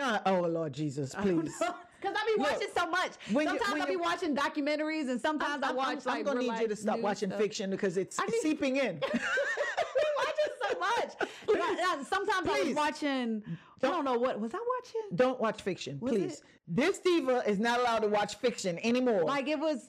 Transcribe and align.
Nah, 0.00 0.20
oh 0.26 0.40
Lord 0.40 0.72
Jesus, 0.72 1.14
oh, 1.16 1.22
please. 1.22 1.52
Because 2.00 2.16
I 2.18 2.24
be 2.34 2.40
Look, 2.42 2.50
watching 2.52 2.68
so 2.74 2.86
much. 2.90 3.10
you- 3.28 3.34
Sometimes 3.44 3.72
when 3.72 3.82
I 3.82 3.84
be 3.86 3.96
watching 3.96 4.34
documentaries, 4.34 5.10
and 5.10 5.20
sometimes 5.20 5.62
I 5.62 5.68
I'm, 5.68 5.76
watch 5.76 5.98
I'm, 5.98 6.04
like 6.06 6.18
I'm 6.20 6.24
gonna 6.24 6.40
need 6.40 6.58
you 6.62 6.68
to 6.68 6.74
stop 6.76 6.98
watching 7.00 7.28
stuff. 7.28 7.38
fiction 7.38 7.70
because 7.70 7.98
it's 7.98 8.18
I 8.18 8.24
need- 8.24 8.40
seeping 8.40 8.76
in. 8.76 9.02
so 9.12 10.78
much. 10.78 11.12
But 11.46 11.56
I- 11.60 11.98
I- 12.00 12.02
sometimes 12.08 12.48
I 12.48 12.52
was 12.52 12.60
Please. 12.62 12.74
watching. 12.74 13.42
I 13.82 13.86
don't 13.88 14.06
know 14.06 14.16
what 14.16 14.40
was 14.40 14.54
I 14.54 14.58
watching. 14.78 15.14
Don't 15.14 15.38
watch 15.42 15.60
fiction, 15.60 15.98
Was 16.00 16.12
please. 16.12 16.32
it? 16.36 16.42
This 16.68 16.98
diva 17.00 17.42
is 17.46 17.58
not 17.58 17.80
allowed 17.80 17.98
to 18.00 18.08
watch 18.08 18.36
fiction 18.36 18.78
anymore. 18.78 19.24
Like 19.24 19.48
it 19.48 19.58
was. 19.58 19.84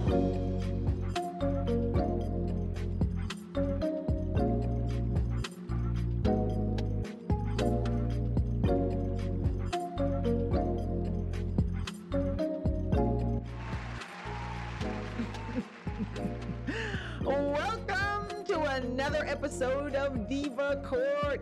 Episode 19.52 19.96
of 19.96 20.30
Diva 20.30 20.82
Court. 20.82 21.42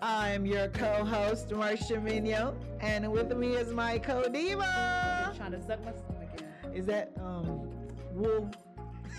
I'm 0.00 0.46
your 0.46 0.68
co-host 0.68 1.52
Marcia 1.52 2.00
Mino, 2.00 2.56
and 2.80 3.12
with 3.12 3.36
me 3.36 3.56
is 3.56 3.74
my 3.74 3.98
co-diva. 3.98 5.34
Trying 5.36 5.52
to 5.52 5.62
suck 5.66 5.84
my 5.84 5.92
stomach 5.92 6.30
in. 6.64 6.72
Is 6.72 6.86
that 6.86 7.12
um 7.20 7.68
wool? 8.14 8.50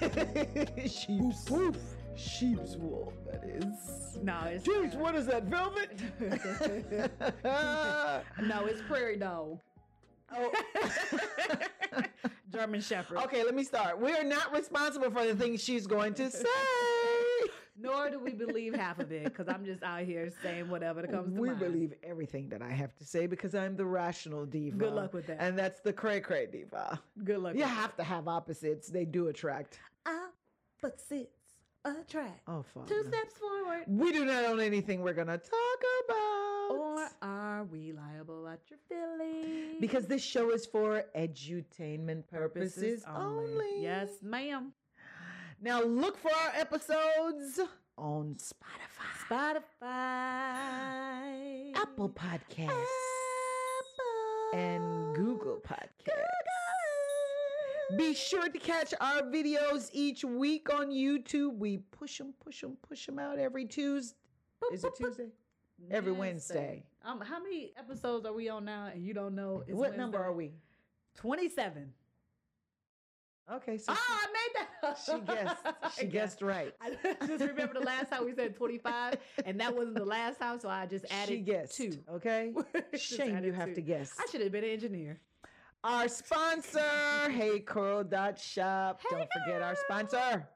Sheep's 0.87 1.47
wool. 1.47 1.75
Sheep's 2.15 2.75
wool. 2.75 3.13
That 3.31 3.43
is. 3.43 4.17
No, 4.23 4.39
it's 4.47 4.67
Jeez, 4.67 4.95
what 4.95 5.13
is 5.13 5.27
that? 5.27 5.43
Velvet? 5.43 5.91
no, 8.41 8.65
it's 8.65 8.81
prairie 8.81 9.17
dog. 9.17 9.59
oh. 10.35 10.51
German 12.51 12.81
Shepherd. 12.81 13.19
okay, 13.19 13.43
let 13.43 13.53
me 13.53 13.63
start. 13.63 14.01
We 14.01 14.11
are 14.13 14.23
not 14.23 14.51
responsible 14.51 15.11
for 15.11 15.23
the 15.23 15.35
things 15.35 15.63
she's 15.63 15.85
going 15.85 16.15
to 16.15 16.31
say. 16.31 16.47
Nor 17.81 18.09
do 18.09 18.19
we 18.19 18.31
believe 18.33 18.75
half 18.75 18.99
of 18.99 19.11
it 19.11 19.23
because 19.25 19.47
I'm 19.47 19.65
just 19.65 19.83
out 19.83 20.03
here 20.03 20.31
saying 20.43 20.69
whatever 20.69 21.01
that 21.01 21.11
comes 21.11 21.33
to 21.33 21.39
we 21.41 21.49
mind. 21.49 21.61
We 21.61 21.67
believe 21.67 21.93
everything 22.03 22.49
that 22.49 22.61
I 22.61 22.71
have 22.71 22.95
to 22.97 23.05
say 23.05 23.25
because 23.27 23.55
I'm 23.55 23.75
the 23.75 23.85
rational 23.85 24.45
diva. 24.45 24.77
Good 24.77 24.93
luck 24.93 25.13
with 25.13 25.27
that. 25.27 25.37
And 25.39 25.57
that's 25.57 25.79
the 25.81 25.93
cray 25.93 26.19
cray 26.19 26.47
diva. 26.51 26.99
Good 27.23 27.39
luck. 27.39 27.55
You 27.55 27.61
with 27.61 27.69
have 27.69 27.95
to 27.97 28.03
have 28.03 28.27
opposites. 28.27 28.89
They 28.89 29.05
do 29.05 29.27
attract. 29.27 29.79
Opposites 30.83 31.29
attract. 31.85 32.41
Oh, 32.47 32.63
fuck. 32.73 32.87
Two 32.87 33.03
steps 33.07 33.33
forward. 33.37 33.83
We 33.87 34.11
do 34.11 34.25
not 34.25 34.43
own 34.45 34.59
anything 34.59 35.01
we're 35.01 35.13
gonna 35.13 35.37
talk 35.37 35.83
about. 36.05 36.71
Or 36.71 37.09
are 37.21 37.63
we 37.63 37.93
liable 37.93 38.47
at 38.47 38.59
your 38.69 38.79
feelings? 38.87 39.77
because 39.79 40.05
this 40.05 40.21
show 40.21 40.51
is 40.51 40.65
for 40.65 41.03
edutainment 41.15 42.27
purposes 42.27 43.03
only. 43.15 43.81
Yes, 43.81 44.09
ma'am. 44.21 44.73
Now 45.61 45.81
look 45.83 46.17
for 46.17 46.31
our 46.33 46.51
episodes 46.55 47.59
on 47.97 48.35
Spotify, 48.35 49.59
Spotify. 49.81 51.75
Apple 51.75 52.09
Podcasts, 52.09 52.69
Apple. 52.69 54.59
and 54.59 55.15
Google 55.15 55.59
Podcasts. 55.67 56.17
Be 57.97 58.13
sure 58.13 58.47
to 58.47 58.59
catch 58.59 58.93
our 59.01 59.23
videos 59.23 59.89
each 59.91 60.23
week 60.23 60.71
on 60.73 60.91
YouTube. 60.91 61.57
We 61.57 61.79
push 61.91 62.19
them, 62.19 62.33
push 62.43 62.61
them, 62.61 62.77
push 62.87 63.05
them 63.05 63.17
out 63.19 63.37
every 63.39 63.65
Tuesday. 63.65 64.15
Is 64.71 64.83
it 64.85 64.93
Tuesday? 64.95 65.29
Every 65.91 66.11
Wednesday. 66.11 66.83
Um, 67.03 67.19
how 67.21 67.41
many 67.41 67.73
episodes 67.77 68.25
are 68.25 68.33
we 68.33 68.47
on 68.49 68.63
now? 68.65 68.87
And 68.93 69.03
you 69.03 69.13
don't 69.13 69.33
know? 69.33 69.63
It's 69.67 69.75
What 69.75 69.97
number 69.97 70.19
are 70.19 70.33
we? 70.33 70.51
Twenty-seven. 71.15 71.91
Okay, 73.51 73.77
so 73.79 73.91
Oh, 73.91 73.97
I 73.97 74.27
made. 74.27 74.48
She, 75.05 75.19
guessed. 75.21 75.57
She 75.97 76.05
guessed 76.17 76.41
right. 76.41 76.73
I 76.81 76.91
just 77.27 77.43
remember 77.43 77.73
the 77.73 77.85
last 77.85 78.11
time 78.11 78.25
we 78.25 78.33
said 78.33 78.55
25, 78.55 79.15
and 79.45 79.59
that 79.59 79.75
wasn't 79.75 79.95
the 79.95 80.05
last 80.05 80.39
time, 80.39 80.59
so 80.59 80.69
I 80.69 80.85
just 80.85 81.05
added 81.11 81.29
She 81.33 81.39
guessed. 81.39 81.75
two. 81.75 81.91
Okay. 82.13 82.53
Shame 82.97 83.43
you 83.43 83.51
have 83.53 83.69
two. 83.69 83.75
to 83.75 83.81
guess. 83.81 84.13
I 84.19 84.25
should 84.31 84.41
have 84.41 84.51
been 84.51 84.63
an 84.63 84.69
engineer. 84.69 85.19
Our 85.83 86.07
sponsor, 86.09 86.81
Hey 87.29 87.59
Curl 87.59 88.03
Dot 88.03 88.37
Shop. 88.37 88.99
Hey 89.09 89.15
Don't 89.17 89.29
forget 89.45 89.61
our 89.61 89.75
sponsor. 89.85 90.47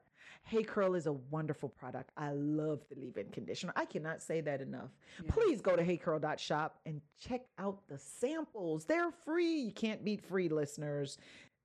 Hey 0.46 0.62
Curl 0.62 0.94
is 0.94 1.06
a 1.06 1.14
wonderful 1.14 1.70
product. 1.70 2.10
I 2.18 2.32
love 2.32 2.80
the 2.90 3.00
leave-in 3.00 3.30
conditioner. 3.30 3.72
I 3.76 3.86
cannot 3.86 4.22
say 4.22 4.42
that 4.42 4.60
enough. 4.60 4.90
Yeah. 5.24 5.30
Please 5.32 5.62
go 5.62 5.74
to 5.76 5.82
Hey 5.82 5.96
Curl 5.96 6.18
Dot 6.18 6.38
Shop 6.38 6.78
and 6.84 7.00
check 7.18 7.40
out 7.58 7.78
the 7.88 7.98
samples. 7.98 8.84
They're 8.84 9.10
free. 9.24 9.60
You 9.62 9.72
can't 9.72 10.04
beat 10.04 10.22
free, 10.22 10.50
listeners. 10.50 11.16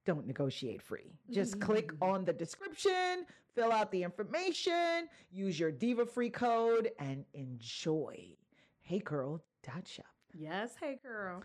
Don't 0.09 0.25
negotiate 0.25 0.81
free. 0.81 1.14
Just 1.30 1.52
mm-hmm. 1.52 1.72
click 1.72 1.92
on 2.02 2.25
the 2.25 2.34
description, 2.34 3.28
fill 3.53 3.72
out 3.72 3.92
the 3.92 4.02
information, 4.02 5.08
use 5.31 5.59
your 5.59 5.72
Diva 5.72 6.03
Free 6.03 6.31
code, 6.31 6.90
and 6.97 7.24
enjoy. 7.36 8.18
Hey 8.81 9.02
Curl 9.02 9.40
Dot 9.62 9.88
Shop. 9.88 10.08
Yes, 10.34 10.72
hey 10.81 10.98
girl. 11.03 11.44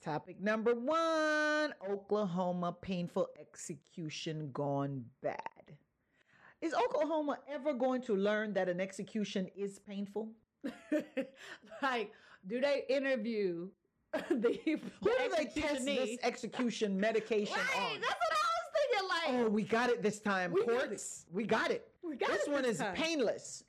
Topic 0.00 0.40
number 0.40 0.76
one 0.76 1.74
Oklahoma 1.90 2.76
painful 2.80 3.30
execution 3.40 4.50
gone 4.52 5.04
bad. 5.20 5.74
Is 6.60 6.72
Oklahoma 6.72 7.40
ever 7.48 7.74
going 7.74 8.00
to 8.02 8.14
learn 8.14 8.52
that 8.52 8.68
an 8.68 8.80
execution 8.80 9.48
is 9.56 9.80
painful? 9.80 10.28
like, 11.82 12.12
do 12.46 12.60
they 12.60 12.84
interview 12.88 13.70
the 14.30 14.58
Who 14.64 14.76
do 14.76 15.30
they 15.36 15.44
test 15.46 15.84
this 15.84 16.18
execution 16.22 16.98
medication 16.98 17.56
Right, 17.56 17.92
on? 17.94 18.00
that's 18.00 18.14
what 18.14 18.32
I 18.32 18.44
was 18.56 18.66
thinking. 18.74 19.08
Like, 19.08 19.46
Oh, 19.46 19.48
we 19.50 19.62
got 19.62 19.90
it 19.90 20.02
this 20.02 20.20
time. 20.20 20.52
We 20.52 20.64
got 20.64 20.70
it. 20.84 20.88
Courts, 20.88 21.26
we 21.32 21.44
got 21.44 21.70
it. 21.70 21.88
we 22.02 22.16
got 22.16 22.30
This 22.30 22.46
it 22.46 22.52
one 22.52 22.64
is 22.64 22.78
time. 22.78 22.94
painless. 22.94 23.64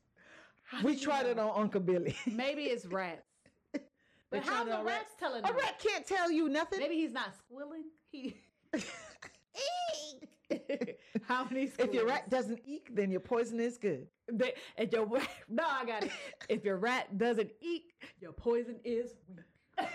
How 0.63 0.83
We 0.83 0.93
do 0.93 0.97
you 0.99 1.03
tried 1.05 1.25
it 1.27 1.39
on 1.39 1.51
Uncle 1.55 1.81
Billy. 1.81 2.15
Maybe 2.31 2.63
it's 2.63 2.85
rats. 2.85 3.21
They 3.73 4.39
But 4.39 4.43
tried 4.45 4.55
how's 4.55 4.65
the 4.67 4.75
on 4.77 4.85
rats 4.85 5.13
telling 5.19 5.43
A 5.43 5.47
them? 5.47 5.55
rat 5.57 5.79
can't 5.79 6.05
tell 6.05 6.31
you 6.31 6.49
nothing. 6.49 6.79
Maybe 6.79 6.95
he's 6.95 7.11
not 7.13 7.33
squilling. 7.35 7.83
He. 8.11 8.35
How 11.27 11.45
many? 11.49 11.71
if 11.79 11.93
your 11.93 12.05
rat 12.07 12.29
doesn't 12.29 12.59
eek, 12.65 12.89
then 12.93 13.09
your 13.11 13.19
poison 13.19 13.59
is 13.59 13.77
good. 13.77 14.07
They, 14.31 14.53
and 14.77 14.91
your 14.91 15.07
no, 15.49 15.63
I 15.65 15.85
got 15.85 16.03
it. 16.03 16.11
If 16.49 16.63
your 16.65 16.77
rat 16.77 17.17
doesn't 17.17 17.51
eat, 17.61 17.93
your 18.19 18.31
poison 18.31 18.75
is 18.83 19.13
weak. 19.35 19.45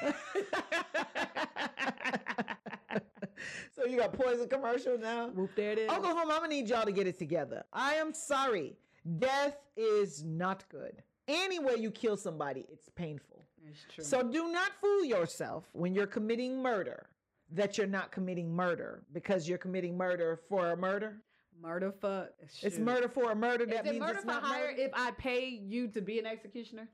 so 3.75 3.85
you 3.87 3.97
got 3.99 4.13
poison 4.13 4.49
commercial 4.49 4.99
now? 4.99 5.29
Whoop, 5.29 5.51
there 5.57 5.73
it 5.73 5.79
is. 5.79 5.91
Oklahoma, 5.91 6.33
I'm 6.35 6.41
gonna 6.41 6.49
need 6.49 6.69
y'all 6.69 6.85
to 6.85 6.93
get 6.93 7.07
it 7.07 7.19
together. 7.19 7.65
I 7.73 7.95
am 7.95 8.13
sorry. 8.13 8.77
Death 9.19 9.57
is 9.77 10.23
not 10.25 10.65
good. 10.69 11.03
Any 11.29 11.59
way 11.59 11.77
you 11.77 11.91
kill 11.91 12.17
somebody, 12.17 12.67
it's 12.71 12.89
painful. 12.91 13.45
It's 13.69 13.85
true. 13.95 14.05
So 14.05 14.23
do 14.23 14.51
not 14.53 14.73
fool 14.81 15.05
yourself 15.05 15.65
when 15.73 15.95
you're 15.95 16.07
committing 16.07 16.63
murder 16.63 17.07
that 17.53 17.79
you're 17.79 17.87
not 17.87 18.13
committing 18.13 18.55
murder 18.55 19.03
because 19.13 19.49
you're 19.49 19.59
committing 19.59 19.97
murder 19.97 20.41
for 20.49 20.73
a 20.73 20.77
murder. 20.77 21.17
murder 21.61 21.93
for 21.93 22.29
It's 22.63 22.79
murder 22.79 23.09
for 23.09 23.33
a 23.33 23.35
murder. 23.35 23.65
Is 23.65 23.71
That 23.71 23.87
it 23.87 23.93
means 23.93 24.01
murder 24.01 24.15
it's 24.15 24.23
for 24.23 24.27
not 24.29 24.43
hire 24.43 24.71
murder. 24.71 24.83
if 24.83 24.91
I 24.95 25.11
pay 25.13 25.47
you 25.47 25.89
to 25.89 26.01
be 26.01 26.19
an 26.19 26.27
executioner? 26.27 26.89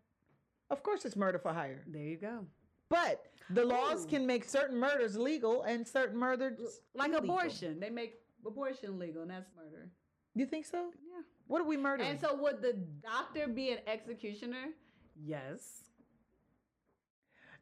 Of 0.71 0.83
course, 0.83 1.05
it's 1.05 1.17
murder 1.17 1.39
for 1.39 1.53
hire. 1.53 1.83
There 1.87 2.03
you 2.03 2.17
go. 2.17 2.47
But 2.89 3.25
the 3.51 3.65
laws 3.65 4.05
Ooh. 4.05 4.09
can 4.09 4.27
make 4.27 4.45
certain 4.45 4.79
murders 4.79 5.17
legal 5.17 5.63
and 5.63 5.87
certain 5.87 6.19
murders 6.19 6.81
Like 6.95 7.11
illegal. 7.11 7.37
abortion, 7.37 7.81
they 7.81 7.91
make 7.91 8.15
abortion 8.47 8.99
legal, 8.99 9.23
and 9.23 9.31
that's 9.31 9.51
murder. 9.57 9.91
You 10.35 10.47
think 10.47 10.67
so? 10.67 10.91
Yeah. 10.95 11.23
What 11.47 11.61
are 11.61 11.65
we 11.67 11.77
murdering? 11.77 12.11
And 12.11 12.21
so, 12.21 12.35
would 12.35 12.61
the 12.61 12.75
doctor 13.03 13.49
be 13.49 13.71
an 13.71 13.79
executioner? 13.87 14.67
Yes. 15.25 15.85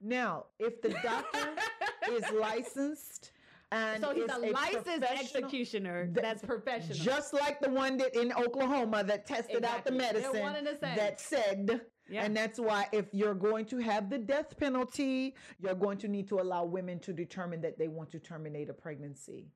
now, 0.01 0.47
if 0.59 0.83
the 0.83 0.89
doctor 0.89 1.55
is 2.10 2.25
licensed 2.33 3.31
and 3.75 4.03
so 4.03 4.15
he's 4.15 4.31
a 4.31 4.39
licensed 4.53 5.03
executioner. 5.03 6.07
Th- 6.07 6.16
that's 6.16 6.43
professional. 6.43 6.97
Just 6.97 7.34
like 7.34 7.60
the 7.60 7.71
one 7.71 7.97
that 7.98 8.15
in 8.15 8.33
Oklahoma 8.33 9.03
that 9.04 9.27
tested 9.27 9.65
out 9.65 9.84
the 9.84 9.93
medicine 9.93 10.69
that 10.81 11.21
said, 11.21 11.81
Yeah. 12.09 12.24
and 12.24 12.36
that's 12.36 12.59
why 12.60 12.86
if 12.92 13.06
you're 13.12 13.34
going 13.34 13.65
to 13.66 13.78
have 13.78 14.10
the 14.10 14.18
death 14.18 14.59
penalty, 14.59 15.34
you're 15.59 15.74
going 15.74 15.97
to 15.98 16.09
need 16.09 16.28
to 16.28 16.39
allow 16.41 16.65
women 16.65 16.98
to 17.01 17.12
determine 17.12 17.60
that 17.62 17.78
they 17.78 17.89
want 17.89 18.10
to 18.12 18.18
terminate 18.18 18.68
a 18.68 18.74
pregnancy. 18.74 19.47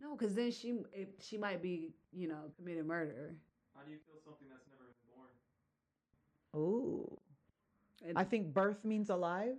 no, 0.00 0.16
because 0.16 0.34
then 0.34 0.50
she 0.50 0.80
if 0.92 1.08
she 1.20 1.36
might 1.36 1.60
be 1.62 1.90
you 2.12 2.28
know 2.28 2.50
committed 2.56 2.86
murder. 2.86 3.34
How 3.76 3.82
do 3.84 3.90
you 3.92 3.98
kill 4.06 4.20
something 4.24 4.48
that's 4.50 4.66
never 4.70 4.84
been 4.84 5.14
born? 5.14 5.30
Ooh. 6.56 7.18
And 8.06 8.18
I 8.18 8.24
think 8.24 8.54
birth 8.54 8.84
means 8.84 9.10
alive. 9.10 9.56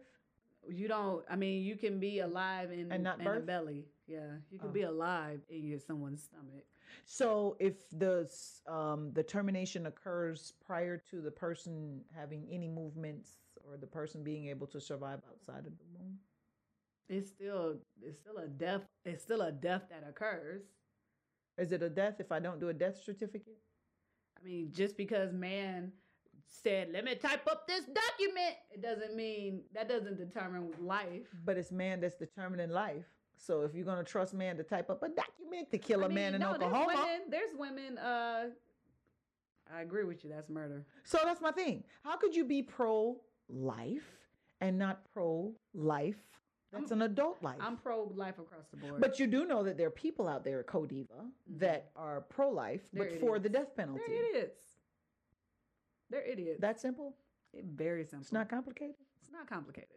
you 0.67 0.87
don't. 0.87 1.23
I 1.29 1.35
mean, 1.35 1.63
you 1.63 1.75
can 1.75 1.99
be 1.99 2.19
alive 2.19 2.71
in 2.71 2.91
And 2.91 3.03
not 3.03 3.19
in 3.19 3.23
the 3.25 3.29
birth? 3.31 3.45
belly. 3.45 3.85
Yeah, 4.07 4.37
you 4.51 4.59
can 4.59 4.69
Oh. 4.69 4.71
be 4.73 4.81
alive 4.81 5.41
in 5.49 5.63
your 5.65 5.79
someone's 5.79 6.23
stomach. 6.23 6.65
So 7.05 7.57
if 7.59 7.89
the 7.91 8.29
um, 8.67 9.11
the 9.13 9.23
termination 9.23 9.85
occurs 9.85 10.53
prior 10.65 10.97
to 11.09 11.21
the 11.21 11.31
person 11.31 12.01
having 12.15 12.47
any 12.51 12.67
movements 12.67 13.31
or 13.67 13.77
the 13.77 13.87
person 13.87 14.23
being 14.23 14.47
able 14.47 14.67
to 14.67 14.79
survive 14.79 15.19
outside 15.31 15.65
of 15.65 15.77
the 15.77 15.85
womb? 15.93 16.17
It's 17.09 17.29
still 17.29 17.77
it's 18.01 18.19
still 18.19 18.37
a 18.37 18.47
death. 18.47 18.81
It's 19.05 19.23
still 19.23 19.41
a 19.41 19.51
death 19.51 19.83
that 19.89 20.07
occurs. 20.07 20.63
Is 21.57 21.71
it 21.71 21.81
a 21.81 21.89
death 21.89 22.19
if 22.19 22.31
I 22.31 22.39
don't 22.39 22.59
do 22.59 22.69
a 22.69 22.73
death 22.73 23.01
certificate? 23.03 23.57
I 24.39 24.45
mean, 24.45 24.71
just 24.73 24.95
because 24.95 25.33
man 25.33 25.91
said, 26.47 26.91
"Let 26.91 27.03
me 27.03 27.15
type 27.15 27.47
up 27.47 27.67
this 27.67 27.85
document," 27.85 28.55
it 28.71 28.81
doesn't 28.81 29.15
mean 29.15 29.63
that 29.73 29.89
doesn't 29.89 30.17
determine 30.17 30.71
life. 30.79 31.27
But 31.43 31.57
it's 31.57 31.71
man 31.71 31.99
that's 31.99 32.15
determining 32.15 32.69
life. 32.69 33.07
So 33.39 33.61
if 33.61 33.73
you're 33.73 33.85
gonna 33.85 34.03
trust 34.03 34.33
man 34.33 34.57
to 34.57 34.63
type 34.63 34.89
up 34.89 35.01
a 35.01 35.09
document 35.09 35.71
to 35.71 35.77
kill 35.77 36.03
I 36.03 36.07
a 36.07 36.09
man 36.09 36.35
in 36.35 36.41
no, 36.41 36.53
Oklahoma, 36.53 36.85
There's 36.87 36.97
women, 36.97 37.21
there's 37.29 37.51
women. 37.57 37.97
Uh, 37.97 38.45
I 39.73 39.81
agree 39.81 40.03
with 40.03 40.23
you. 40.23 40.29
That's 40.29 40.49
murder. 40.49 40.85
so 41.03 41.19
that's 41.23 41.41
my 41.41 41.51
thing. 41.51 41.83
How 42.03 42.17
could 42.17 42.35
you 42.35 42.43
be 42.43 42.61
pro 42.61 43.17
life 43.47 44.09
and 44.61 44.77
not 44.77 45.01
pro 45.13 45.53
life? 45.73 46.17
That's 46.71 46.91
an 46.91 47.01
adult 47.01 47.41
life. 47.41 47.57
I'm 47.59 47.77
pro 47.77 48.11
life 48.15 48.37
across 48.37 48.67
the 48.69 48.77
board. 48.77 49.01
but 49.01 49.19
you 49.19 49.25
do 49.25 49.45
know 49.45 49.63
that 49.63 49.77
there 49.77 49.87
are 49.87 49.91
people 49.91 50.27
out 50.27 50.43
there, 50.43 50.61
Codiva, 50.63 51.25
that 51.57 51.89
are 51.95 52.21
pro 52.21 52.49
life, 52.49 52.81
but 52.93 53.19
for 53.19 53.39
the 53.39 53.49
death 53.49 53.75
penalty. 53.75 54.03
they're 54.05 54.29
idiots. 54.29 54.61
They're 56.11 56.25
idiots. 56.25 56.61
That 56.61 56.79
simple? 56.79 57.15
It, 57.53 57.65
very 57.65 58.03
simple. 58.03 58.21
It's 58.21 58.31
not 58.31 58.49
complicated. 58.49 58.95
It's 59.21 59.31
not 59.31 59.47
complicated. 59.47 59.89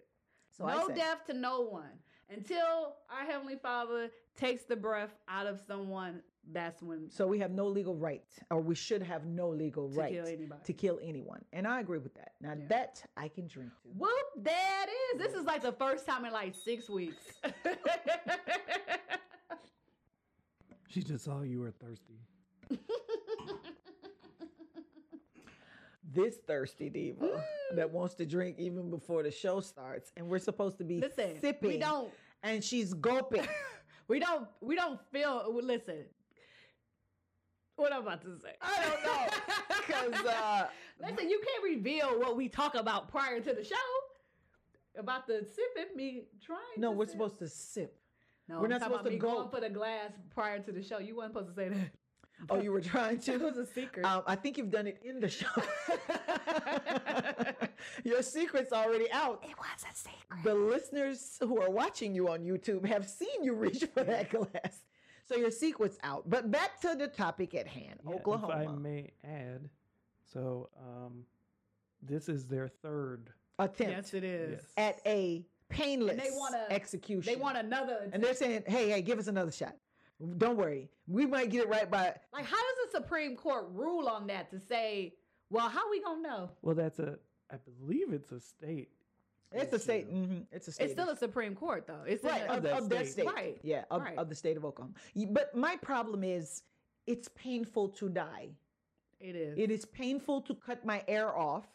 So 0.57 0.65
I 0.67 0.77
no 0.77 0.89
death 0.89 1.27
to 1.27 1.35
no 1.35 1.61
one 1.61 1.99
until 2.35 2.95
our 3.11 3.25
heavenly 3.27 3.57
Father 3.57 4.11
takes 4.37 4.65
the 4.65 4.77
breath 4.77 5.15
out 5.29 5.47
of 5.47 5.61
someone. 5.67 6.23
That's 6.53 6.83
when 6.83 7.09
So 7.09 7.27
we 7.29 7.39
have 7.39 7.53
no 7.53 7.69
legal 7.69 7.95
right, 7.95 8.25
or 8.51 8.61
we 8.61 8.75
should 8.75 9.01
have 9.03 9.25
no 9.27 9.49
legal 9.49 9.89
To 9.89 9.97
right 10.01 10.13
kill 10.13 10.27
anybody. 10.27 10.61
to 10.65 10.73
kill 10.73 10.99
anyone. 11.03 11.45
And 11.53 11.69
I 11.69 11.79
agree 11.81 11.99
with 11.99 12.15
that. 12.15 12.33
Now 12.41 12.55
Yeah. 12.59 12.67
that 12.69 13.05
I 13.17 13.29
can 13.29 13.47
drink 13.47 13.71
to. 13.85 13.89
Whoop, 13.91 14.11
there 14.37 14.83
it 14.85 14.91
is. 14.91 15.21
This 15.21 15.35
is 15.41 15.47
like 15.47 15.63
the 15.63 15.71
first 15.73 16.05
time 16.05 16.25
in 16.25 16.33
like 16.33 16.55
six 16.55 16.89
weeks. 16.91 17.23
She 20.89 21.03
just 21.03 21.25
saw 21.25 21.41
you 21.41 21.61
were 21.61 21.71
thirsty. 21.71 22.19
This 26.13 26.37
thirsty 26.47 26.91
diva 26.91 27.43
that 27.75 27.91
wants 27.91 28.15
to 28.17 28.27
drink 28.27 28.57
even 28.59 28.91
before 28.91 29.23
the 29.23 29.31
show 29.31 29.61
starts, 29.61 30.13
and 30.17 30.29
we're 30.29 30.39
supposed 30.39 30.77
to 30.79 30.85
be 30.85 31.01
Listen, 31.01 31.41
sipping. 31.41 31.69
we 31.71 31.79
don't, 31.79 32.13
and 32.43 32.63
she's 32.63 32.93
gulping. 32.95 33.47
we 34.09 34.19
don't, 34.21 34.47
we 34.61 34.77
don't 34.77 35.01
feel. 35.11 35.45
Listen, 35.63 36.05
what 37.77 37.93
I'm 37.93 38.03
about 38.03 38.21
to 38.23 38.37
say. 38.43 38.53
I 38.61 38.85
don't 38.85 40.13
know, 40.13 40.19
'cause, 40.19 40.27
uh, 40.27 40.67
listen, 41.01 41.31
you 41.31 41.41
can't 41.47 41.65
reveal 41.77 42.19
what 42.21 42.37
we 42.37 42.49
talk 42.49 42.75
about 42.75 43.09
prior 43.09 43.41
to 43.41 43.53
the 43.55 43.65
show 43.65 43.75
about 44.99 45.27
the 45.27 45.47
sipping. 45.47 45.97
Me 45.97 46.25
trying. 46.45 46.59
no, 46.77 46.91
we're 46.91 47.07
sip. 47.07 47.13
supposed 47.13 47.39
to 47.39 47.49
sip. 47.49 47.97
No, 48.49 48.61
we're 48.61 48.69
not 48.69 48.83
supposed 48.83 49.05
to 49.05 49.17
go- 49.17 49.35
going 49.37 49.49
for 49.49 49.61
the 49.61 49.71
glass 49.71 50.11
prior 50.31 50.59
to 50.59 50.73
the 50.73 50.83
show. 50.83 50.99
You 50.99 51.17
weren't 51.17 51.33
supposed 51.33 51.49
to 51.49 51.55
say 51.55 51.69
that. 51.71 51.91
Oh, 52.51 52.61
you 52.61 52.73
were 52.73 52.81
trying 52.81 53.19
to. 53.21 53.33
It 53.35 53.41
was 53.41 53.57
a 53.57 53.67
secret. 53.67 54.05
Um, 54.05 54.23
I 54.27 54.35
think 54.37 54.59
you've 54.59 54.71
done 54.71 54.87
it 54.87 54.99
in 55.05 55.21
the 55.21 55.29
show. 55.29 55.47
Your 58.05 58.23
secret's 58.23 58.73
already 58.73 59.11
out. 59.13 59.43
it 59.49 59.57
was 59.59 59.85
a 59.91 59.95
secret. 59.95 60.45
The 60.45 60.55
listeners 60.55 61.37
who 61.41 61.61
are 61.61 61.71
watching 61.71 62.15
you 62.15 62.29
on 62.29 62.41
YouTube 62.41 62.85
have 62.87 63.09
seen 63.09 63.43
you 63.43 63.55
reach 63.55 63.85
for 63.95 64.05
that 64.05 64.31
glass. 64.31 64.83
So 65.25 65.37
your 65.37 65.51
secret's 65.51 65.99
out. 66.03 66.29
But 66.29 66.51
back 66.51 66.81
to 66.83 66.95
the 66.97 67.09
topic 67.09 67.55
at 67.55 67.67
hand, 67.67 68.01
Yeah, 68.07 68.15
Oklahoma. 68.17 68.63
If 68.63 68.69
I 68.69 68.73
may 68.73 69.11
add, 69.25 69.69
so 70.33 70.69
um, 70.79 71.25
this 72.03 72.29
is 72.29 72.47
their 72.47 72.69
third. 72.69 73.31
attempt 73.59 73.93
Yes, 73.93 74.15
it 74.15 74.25
is. 74.25 74.61
Yes. 74.61 74.65
at 74.77 75.01
a 75.07 75.45
painless 75.69 76.21
they 76.23 76.31
wanna- 76.37 76.67
execution. 76.71 77.33
They 77.33 77.41
want 77.41 77.57
another. 77.57 78.11
and 78.13 78.23
they're 78.23 78.35
saying, 78.35 78.65
"Hey, 78.67 78.91
hey, 78.91 79.01
give 79.01 79.19
us 79.19 79.29
another 79.29 79.53
shot. 79.53 79.77
Don't 80.39 80.57
worry, 80.57 80.89
we 81.07 81.27
might 81.27 81.51
get 81.51 81.65
it 81.65 81.69
right 81.69 81.91
by." 81.91 82.15
like, 82.33 82.45
how 82.45 82.57
does 82.57 82.93
the 82.93 82.99
Supreme 82.99 83.37
Court 83.37 83.67
rule 83.73 84.09
on 84.09 84.27
that 84.29 84.51
to 84.51 84.61
say, 84.61 85.15
well, 85.51 85.69
how 85.69 85.91
we 85.91 86.01
gonna 86.03 86.23
know? 86.23 86.51
Well, 86.63 86.75
that's 86.75 86.99
a. 86.99 87.19
I 87.51 87.57
believe 87.81 88.13
it's 88.13 88.33
a 88.33 88.41
state. 88.41 88.89
It's 89.55 89.75
a 89.75 89.79
state. 89.79 90.07
issue. 90.09 90.17
mhm, 90.17 90.47
it's 90.51 90.69
a 90.69 90.73
state. 90.73 90.85
It's 90.85 90.93
still 90.95 91.09
issue. 91.09 91.15
a 91.15 91.19
Supreme 91.19 91.55
Court, 91.55 91.87
though. 91.87 92.03
It's 92.07 92.23
in 92.25 92.31
right 92.31 92.47
the- 92.49 92.55
of, 92.57 92.63
that 92.63 92.73
of 92.79 92.89
that 92.89 93.07
state. 93.07 93.13
state. 93.13 93.27
Right, 93.27 93.59
Yeah, 93.63 93.85
of, 93.91 94.01
right. 94.03 94.17
of 94.17 94.29
the 94.31 94.35
state 94.35 94.57
of 94.57 94.65
Oklahoma. 94.65 94.95
Y- 95.15 95.27
But 95.31 95.55
my 95.55 95.77
problem 95.77 96.25
is, 96.25 96.63
it's 97.07 97.29
painful 97.35 97.89
to 97.91 98.09
die. 98.09 98.49
it 99.21 99.37
is. 99.37 99.59
It 99.59 99.71
is 99.71 99.85
painful 99.85 100.41
to 100.43 100.55
cut 100.55 100.87
my 100.87 101.05
air 101.07 101.37
off. 101.37 101.67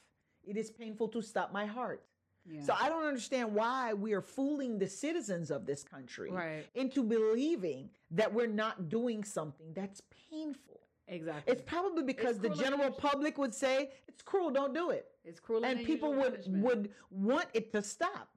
It 0.43 0.57
is 0.57 0.71
painful 0.71 1.09
to 1.09 1.21
stop 1.21 1.51
my 1.53 1.65
heart. 1.67 2.03
Yeah. 2.49 2.61
So 2.63 2.73
I 2.79 2.87
don't 2.89 3.05
understand 3.05 3.53
why 3.53 3.93
we 3.93 4.13
are 4.13 4.21
fooling 4.21 4.79
the 4.79 4.87
citizens 4.87 5.51
of 5.51 5.65
this 5.65 5.83
country 5.83 6.31
Right. 6.31 6.65
into 6.75 7.03
believing 7.03 7.89
that 8.11 8.33
we're 8.33 8.47
not 8.47 8.89
doing 8.89 9.23
something 9.23 9.73
that's 9.73 10.01
painful. 10.29 10.79
exactly. 11.07 11.51
It's 11.53 11.61
probably 11.61 12.03
because 12.03 12.39
the 12.39 12.49
general 12.49 12.91
public 12.91 13.37
would 13.37 13.53
say 13.53 13.91
it's 14.07 14.21
cruel, 14.21 14.49
don't 14.51 14.73
do 14.73 14.89
it. 14.91 15.05
It's 15.25 15.39
cruel 15.39 15.65
And 15.65 15.85
people 15.85 16.13
would 16.13 16.31
punishment. 16.43 16.63
would 16.63 16.89
want 17.11 17.47
it 17.53 17.71
to 17.73 17.81
stop. 17.81 18.29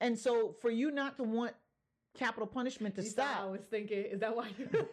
And 0.00 0.18
so 0.18 0.52
for 0.60 0.70
you 0.70 0.90
not 0.90 1.16
to 1.18 1.22
want 1.24 1.54
capital 2.14 2.46
punishment 2.46 2.94
to 2.96 3.02
You 3.02 3.10
thought 3.10 3.40
I 3.40 3.46
was 3.46 3.60
thinking, 3.70 3.98
is 4.04 4.20
that 4.20 4.34
why 4.34 4.48
you? 4.58 4.68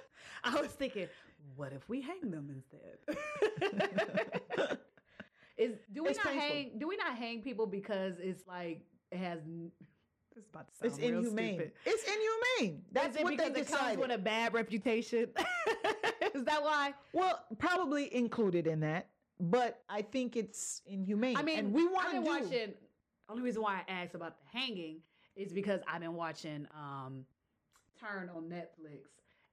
I 0.44 0.60
was 0.60 0.70
thinking, 0.72 1.08
what 1.56 1.72
if 1.72 1.88
we 1.88 2.00
hang 2.00 2.30
them 2.30 2.48
instead? 2.50 2.98
is 5.60 5.76
do 5.92 6.02
we 6.04 6.10
It's 6.10 6.18
not 6.18 6.32
painful. 6.32 6.48
hang? 6.48 6.78
Do 6.78 6.88
we 6.88 6.96
not 6.96 7.16
hang 7.16 7.42
people 7.42 7.66
because 7.66 8.14
it's 8.20 8.46
like 8.46 8.82
it 9.12 9.18
has? 9.18 9.38
is 10.36 10.46
about 10.52 10.68
to 10.68 10.86
it's 10.86 10.94
sound 10.96 11.10
real 11.10 11.18
inhumane. 11.20 11.54
stupid. 11.54 11.72
It's 11.84 12.04
inhumane. 12.04 12.82
That's 12.92 13.14
is 13.14 13.16
it 13.20 13.24
what 13.24 13.30
because 13.36 13.52
they 13.52 13.60
it 13.60 13.66
comes 13.66 13.80
decided. 13.80 13.98
with 14.00 14.10
a 14.12 14.18
bad 14.18 14.54
reputation? 14.54 15.28
is 16.34 16.44
that 16.44 16.62
why? 16.62 16.94
Well, 17.12 17.44
probably 17.58 18.14
included 18.14 18.66
in 18.66 18.80
that, 18.80 19.08
but 19.40 19.82
I 19.88 20.02
think 20.02 20.36
it's 20.36 20.82
inhumane. 20.86 21.36
I 21.36 21.42
mean, 21.42 21.58
and 21.58 21.72
we 21.72 21.86
want 21.86 22.10
to 22.12 22.16
do. 22.18 22.24
watching. 22.24 22.74
Only 23.28 23.42
reason 23.42 23.62
why 23.62 23.82
I 23.86 23.92
asked 23.92 24.14
about 24.14 24.36
the 24.40 24.58
hanging 24.58 25.02
is 25.36 25.52
because 25.52 25.80
I've 25.86 26.00
been 26.00 26.14
watching 26.14 26.66
um, 26.74 27.24
Turn 28.00 28.30
on 28.34 28.44
Netflix, 28.44 29.08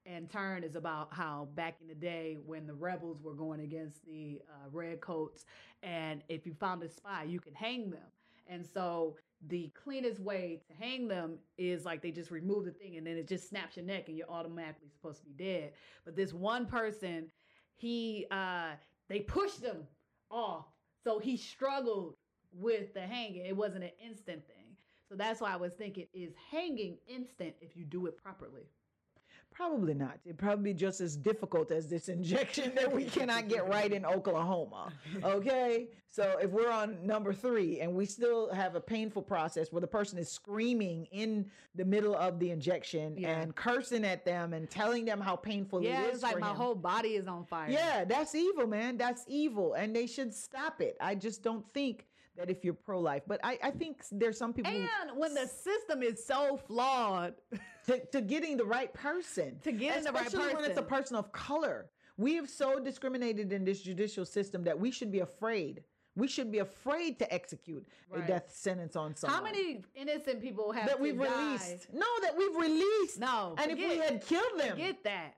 and 0.07 0.29
Turn 0.29 0.63
is 0.63 0.75
about 0.75 1.13
how 1.13 1.49
back 1.55 1.75
in 1.81 1.87
the 1.87 1.95
day 1.95 2.37
when 2.45 2.65
the 2.65 2.73
rebels 2.73 3.21
were 3.21 3.33
going 3.35 3.59
against 3.61 4.05
the 4.05 4.41
uh, 4.49 4.69
redcoats, 4.71 5.45
and 5.83 6.23
if 6.29 6.45
you 6.45 6.53
found 6.53 6.81
a 6.83 6.89
spy, 6.89 7.23
you 7.23 7.39
can 7.39 7.53
hang 7.53 7.91
them. 7.91 8.07
And 8.47 8.65
so 8.65 9.17
the 9.49 9.71
cleanest 9.75 10.19
way 10.19 10.61
to 10.67 10.73
hang 10.83 11.07
them 11.07 11.37
is 11.57 11.85
like 11.85 12.01
they 12.01 12.11
just 12.11 12.31
remove 12.31 12.65
the 12.65 12.71
thing, 12.71 12.95
and 12.97 13.05
then 13.05 13.17
it 13.17 13.27
just 13.27 13.49
snaps 13.49 13.75
your 13.75 13.85
neck, 13.85 14.07
and 14.07 14.17
you're 14.17 14.29
automatically 14.29 14.89
supposed 14.89 15.19
to 15.19 15.25
be 15.25 15.33
dead. 15.43 15.73
But 16.05 16.15
this 16.15 16.33
one 16.33 16.65
person, 16.65 17.29
he 17.75 18.25
uh, 18.31 18.71
they 19.09 19.19
pushed 19.19 19.61
him 19.61 19.87
off, 20.31 20.65
so 21.03 21.19
he 21.19 21.37
struggled 21.37 22.15
with 22.53 22.93
the 22.93 23.01
hanging. 23.01 23.45
It 23.45 23.55
wasn't 23.55 23.83
an 23.83 23.91
instant 24.03 24.47
thing. 24.47 24.75
So 25.09 25.15
that's 25.15 25.39
why 25.39 25.53
I 25.53 25.57
was 25.57 25.73
thinking 25.73 26.07
is 26.13 26.33
hanging 26.51 26.97
instant 27.07 27.55
if 27.61 27.77
you 27.77 27.85
do 27.85 28.07
it 28.07 28.17
properly. 28.17 28.63
Probably 29.57 29.95
not. 29.95 30.19
It 30.23 30.37
probably 30.37 30.71
just 30.75 31.01
as 31.01 31.15
difficult 31.17 31.71
as 31.71 31.87
this 31.89 32.09
injection 32.17 32.75
that 32.75 32.91
we 32.93 33.05
cannot 33.05 33.47
get 33.49 33.67
right 33.67 33.91
in 33.91 34.05
Oklahoma. 34.05 34.93
Okay, 35.23 35.87
so 36.09 36.37
if 36.39 36.51
we're 36.51 36.69
on 36.69 36.95
number 37.03 37.33
three 37.33 37.79
and 37.79 37.91
we 37.91 38.05
still 38.05 38.53
have 38.53 38.75
a 38.75 38.79
painful 38.79 39.23
process 39.23 39.71
where 39.71 39.81
the 39.81 39.87
person 39.87 40.19
is 40.19 40.31
screaming 40.31 41.07
in 41.11 41.49
the 41.73 41.83
middle 41.83 42.15
of 42.15 42.37
the 42.39 42.51
injection 42.51 43.17
Yeah. 43.17 43.39
and 43.39 43.55
cursing 43.55 44.05
at 44.05 44.23
them 44.25 44.53
and 44.53 44.69
telling 44.69 45.05
them 45.05 45.19
how 45.19 45.35
painful 45.35 45.81
yeah, 45.81 46.03
it 46.03 46.09
is 46.09 46.13
it's 46.15 46.23
like 46.23 46.39
my 46.39 46.51
him. 46.51 46.55
whole 46.55 46.75
body 46.75 47.15
is 47.15 47.27
on 47.27 47.43
fire. 47.45 47.69
Yeah, 47.71 48.05
that's 48.05 48.35
evil, 48.35 48.67
man. 48.67 48.95
That's 48.97 49.23
evil, 49.27 49.73
and 49.73 49.95
they 49.95 50.05
should 50.05 50.33
stop 50.35 50.81
it. 50.81 50.97
I 51.01 51.15
just 51.15 51.41
don't 51.43 51.67
think 51.73 52.05
that 52.37 52.49
if 52.49 52.63
you're 52.63 52.73
pro-life, 52.73 53.23
but 53.27 53.39
I, 53.43 53.57
I 53.63 53.71
think 53.71 54.01
there's 54.11 54.37
some 54.37 54.53
people 54.53 54.71
who- 54.71 54.77
And 55.01 55.17
when 55.17 55.33
the 55.33 55.47
system 55.47 56.01
is 56.03 56.23
so 56.25 56.57
flawed, 56.57 57.33
to, 57.87 57.99
to 58.07 58.21
getting 58.21 58.57
the 58.57 58.65
right 58.65 58.93
person. 58.93 59.59
To 59.63 59.71
getting 59.71 60.03
the 60.03 60.11
right 60.11 60.27
Especially 60.27 60.53
when 60.53 60.63
it's 60.65 60.77
a 60.77 60.81
person. 60.81 60.97
person 61.03 61.15
of 61.17 61.31
color. 61.31 61.89
We 62.17 62.35
have 62.35 62.49
so 62.49 62.79
discriminated 62.79 63.51
in 63.53 63.63
this 63.65 63.81
judicial 63.81 64.25
system 64.25 64.63
that 64.63 64.79
we 64.79 64.91
should 64.91 65.11
be 65.11 65.19
afraid. 65.19 65.83
We 66.15 66.27
should 66.27 66.51
be 66.51 66.59
afraid 66.59 67.19
to 67.19 67.31
execute 67.31 67.85
Right. 68.09 68.23
a 68.23 68.27
death 68.27 68.51
sentence 68.55 68.95
on 68.95 69.15
someone. 69.15 69.37
how 69.37 69.43
many 69.43 69.83
innocent 69.93 70.41
people 70.41 70.71
have 70.71 70.87
that 70.87 70.99
we've 70.99 71.17
die? 71.19 71.25
released? 71.25 71.87
No, 71.93 72.05
that 72.21 72.35
we've 72.37 72.55
released. 72.55 73.19
No, 73.19 73.53
and 73.57 73.71
if 73.71 73.77
we 73.77 73.97
had 73.97 74.25
killed 74.25 74.57
them, 74.59 74.77
Get 74.77 75.03
that. 75.03 75.35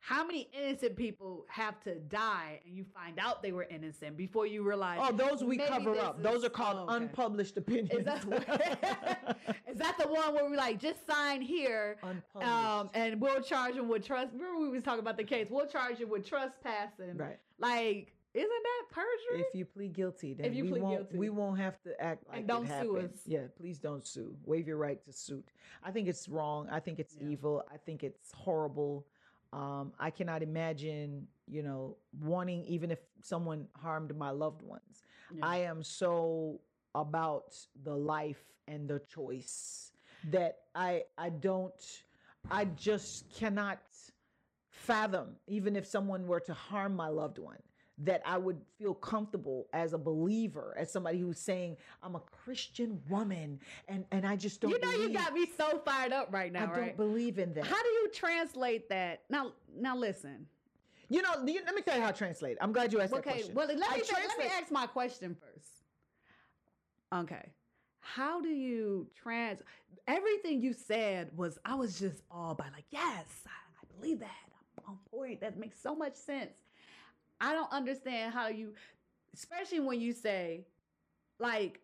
How 0.00 0.24
many 0.24 0.48
innocent 0.58 0.96
people 0.96 1.44
have 1.48 1.82
to 1.84 1.96
die 1.96 2.60
and 2.64 2.74
you 2.74 2.84
find 2.94 3.18
out 3.18 3.42
they 3.42 3.52
were 3.52 3.64
innocent 3.64 4.16
before 4.16 4.46
you 4.46 4.62
realize? 4.62 4.98
oh, 5.02 5.12
those 5.12 5.44
we 5.44 5.58
cover 5.58 5.98
up. 5.98 6.18
is- 6.18 6.22
Those 6.24 6.44
are 6.44 6.48
called 6.48 6.76
oh, 6.88 6.94
okay. 6.94 7.04
unpublished 7.04 7.56
opinions. 7.56 7.90
Is 7.92 8.04
that, 8.06 8.24
is 9.68 9.76
that 9.78 9.98
the 9.98 10.08
one 10.08 10.34
where 10.34 10.48
we 10.48 10.56
like 10.56 10.78
just 10.80 11.06
sign 11.06 11.42
here 11.42 11.96
um, 12.34 12.90
and 12.94 13.20
we'll 13.20 13.42
charge 13.42 13.74
him 13.74 13.88
with 13.88 14.04
trust? 14.06 14.32
Remember 14.32 14.60
we 14.60 14.68
was 14.68 14.82
talking 14.82 15.00
about 15.00 15.16
the 15.16 15.24
case. 15.24 15.48
We'll 15.50 15.66
charge 15.66 15.98
him 15.98 16.08
with 16.08 16.26
trespassing. 16.26 17.16
right. 17.16 17.38
Like 17.58 18.12
Isn't 18.34 18.48
that 18.48 18.84
perjury? 18.94 19.44
If 19.48 19.54
you 19.54 19.64
plead 19.64 19.92
guilty, 19.94 20.32
then 20.32 20.46
if 20.46 20.54
you 20.54 20.64
we 20.64 20.70
plead 20.70 20.82
won't 20.82 21.14
we 21.14 21.28
won't 21.28 21.58
have 21.58 21.82
to 21.82 22.00
act 22.00 22.24
like 22.28 22.46
don't 22.46 22.64
it 22.64 22.80
sue 22.82 22.94
happened. 22.94 23.14
us. 23.14 23.20
Yeah, 23.26 23.40
please 23.58 23.78
don't 23.78 24.06
sue. 24.06 24.34
Waive 24.46 24.68
your 24.68 24.76
right 24.78 25.04
to 25.04 25.12
suit. 25.12 25.48
I 25.82 25.90
think 25.90 26.08
it's 26.08 26.28
wrong. 26.28 26.68
I 26.70 26.78
think 26.80 26.98
it's 26.98 27.16
Yeah. 27.20 27.28
evil. 27.28 27.64
I 27.72 27.76
think 27.78 28.04
it's 28.04 28.30
horrible. 28.32 29.06
Um, 29.52 29.92
I 29.98 30.10
cannot 30.10 30.42
imagine, 30.42 31.26
you 31.46 31.62
know, 31.62 31.96
wanting 32.20 32.64
even 32.64 32.90
if 32.90 32.98
someone 33.22 33.66
harmed 33.76 34.16
my 34.16 34.30
loved 34.30 34.62
ones. 34.62 35.02
Yeah. 35.34 35.46
I 35.46 35.58
am 35.58 35.82
so 35.82 36.60
about 36.94 37.56
the 37.84 37.94
life 37.94 38.42
and 38.66 38.88
the 38.88 39.00
choice 39.00 39.92
that 40.30 40.58
I 40.74 41.04
I 41.16 41.30
don't 41.30 42.02
I 42.50 42.64
just 42.66 43.30
cannot 43.34 43.78
fathom 44.70 45.36
even 45.46 45.76
if 45.76 45.86
someone 45.86 46.26
were 46.26 46.40
to 46.40 46.54
harm 46.54 46.94
my 46.94 47.08
loved 47.08 47.38
one 47.38 47.62
that 48.04 48.22
I 48.24 48.38
would 48.38 48.60
feel 48.78 48.94
comfortable 48.94 49.66
as 49.72 49.92
a 49.92 49.98
believer 49.98 50.74
as 50.78 50.90
somebody 50.92 51.18
who's 51.18 51.38
saying 51.38 51.76
I'm 52.02 52.14
a 52.14 52.20
Christian 52.20 53.00
woman 53.08 53.58
and 53.88 54.04
and 54.12 54.26
I 54.26 54.36
just 54.36 54.60
don't 54.60 54.70
you 54.70 54.78
know, 54.80 54.92
you 54.92 55.10
got 55.10 55.32
me 55.32 55.46
so 55.56 55.78
fired 55.84 56.12
up 56.12 56.28
right 56.32 56.52
now. 56.52 56.64
I 56.64 56.66
now, 56.66 56.74
don't 56.74 56.96
believe 56.96 57.38
in 57.38 57.52
that. 57.54 57.66
How 57.66 57.82
do 57.82 57.88
you 57.88 58.08
translate 58.14 58.88
that? 58.90 59.22
Now, 59.28 59.52
now 59.76 59.96
listen. 59.96 60.46
you 61.08 61.22
know, 61.22 61.30
let 61.36 61.44
me 61.74 61.82
tell 61.82 61.96
you 61.96 62.02
how 62.02 62.08
I 62.08 62.12
translate. 62.12 62.52
it. 62.52 62.58
I'm 62.60 62.72
glad 62.72 62.92
you 62.92 63.00
asked 63.00 63.12
that 63.12 63.18
Okay, 63.18 63.30
question. 63.30 63.54
well, 63.54 63.66
let 63.66 63.76
me, 63.78 64.04
say- 64.04 64.14
let 64.28 64.38
me 64.38 64.44
ask 64.60 64.70
my 64.70 64.86
question 64.86 65.34
first. 65.34 65.72
Okay. 67.14 67.48
How 68.00 68.40
do 68.40 68.48
you 68.48 69.06
trans 69.20 69.60
everything 70.06 70.60
you 70.62 70.72
said 70.72 71.30
was 71.36 71.58
I 71.64 71.74
was 71.74 71.98
just 71.98 72.22
all 72.30 72.54
by 72.54 72.66
like, 72.74 72.84
yes, 72.90 73.24
I, 73.46 73.50
I 73.50 74.00
believe 74.00 74.20
that. 74.20 74.30
I'm 74.86 74.92
on 74.92 74.98
point. 75.10 75.40
That 75.40 75.58
makes 75.58 75.80
so 75.82 75.94
much 75.94 76.14
sense. 76.14 76.50
I 77.40 77.52
don't 77.52 77.72
understand 77.72 78.34
how 78.34 78.48
you 78.48 78.74
especially 79.34 79.80
when 79.80 80.00
you 80.00 80.12
say, 80.12 80.66
like, 81.38 81.80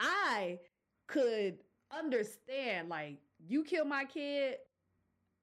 I 0.00 0.58
could 1.06 1.58
understand, 1.96 2.88
like, 2.88 3.18
you 3.46 3.62
kill 3.62 3.84
my 3.84 4.04
kid, 4.04 4.56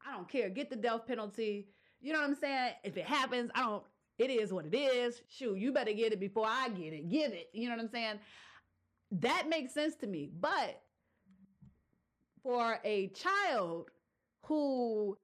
I 0.06 0.14
don't 0.14 0.28
care. 0.28 0.50
Get 0.50 0.70
the 0.70 0.76
death 0.76 1.08
penalty. 1.08 1.68
You 2.02 2.12
know 2.12 2.20
what 2.20 2.30
I'm 2.30 2.36
saying? 2.36 2.74
If 2.84 2.98
it 2.98 3.06
happens, 3.06 3.50
I 3.56 3.62
don't. 3.62 3.84
It 4.20 4.30
is 4.30 4.54
what 4.54 4.66
it 4.66 4.76
is. 4.76 5.22
Shoot, 5.30 5.58
you 5.58 5.72
better 5.72 5.94
get 5.94 6.14
it 6.14 6.20
before 6.20 6.46
I 6.48 6.70
get 6.70 6.94
it. 6.94 7.10
Give 7.10 7.32
it. 7.32 7.50
You 7.54 7.70
know 7.70 7.76
what 7.76 7.84
I'm 7.84 7.90
saying? 7.90 8.20
That 9.12 9.48
makes 9.50 9.74
sense 9.74 9.96
to 9.98 10.08
me. 10.08 10.30
But 10.40 10.82
for 12.44 12.80
a 12.84 13.08
child 13.08 13.90
who 14.46 15.18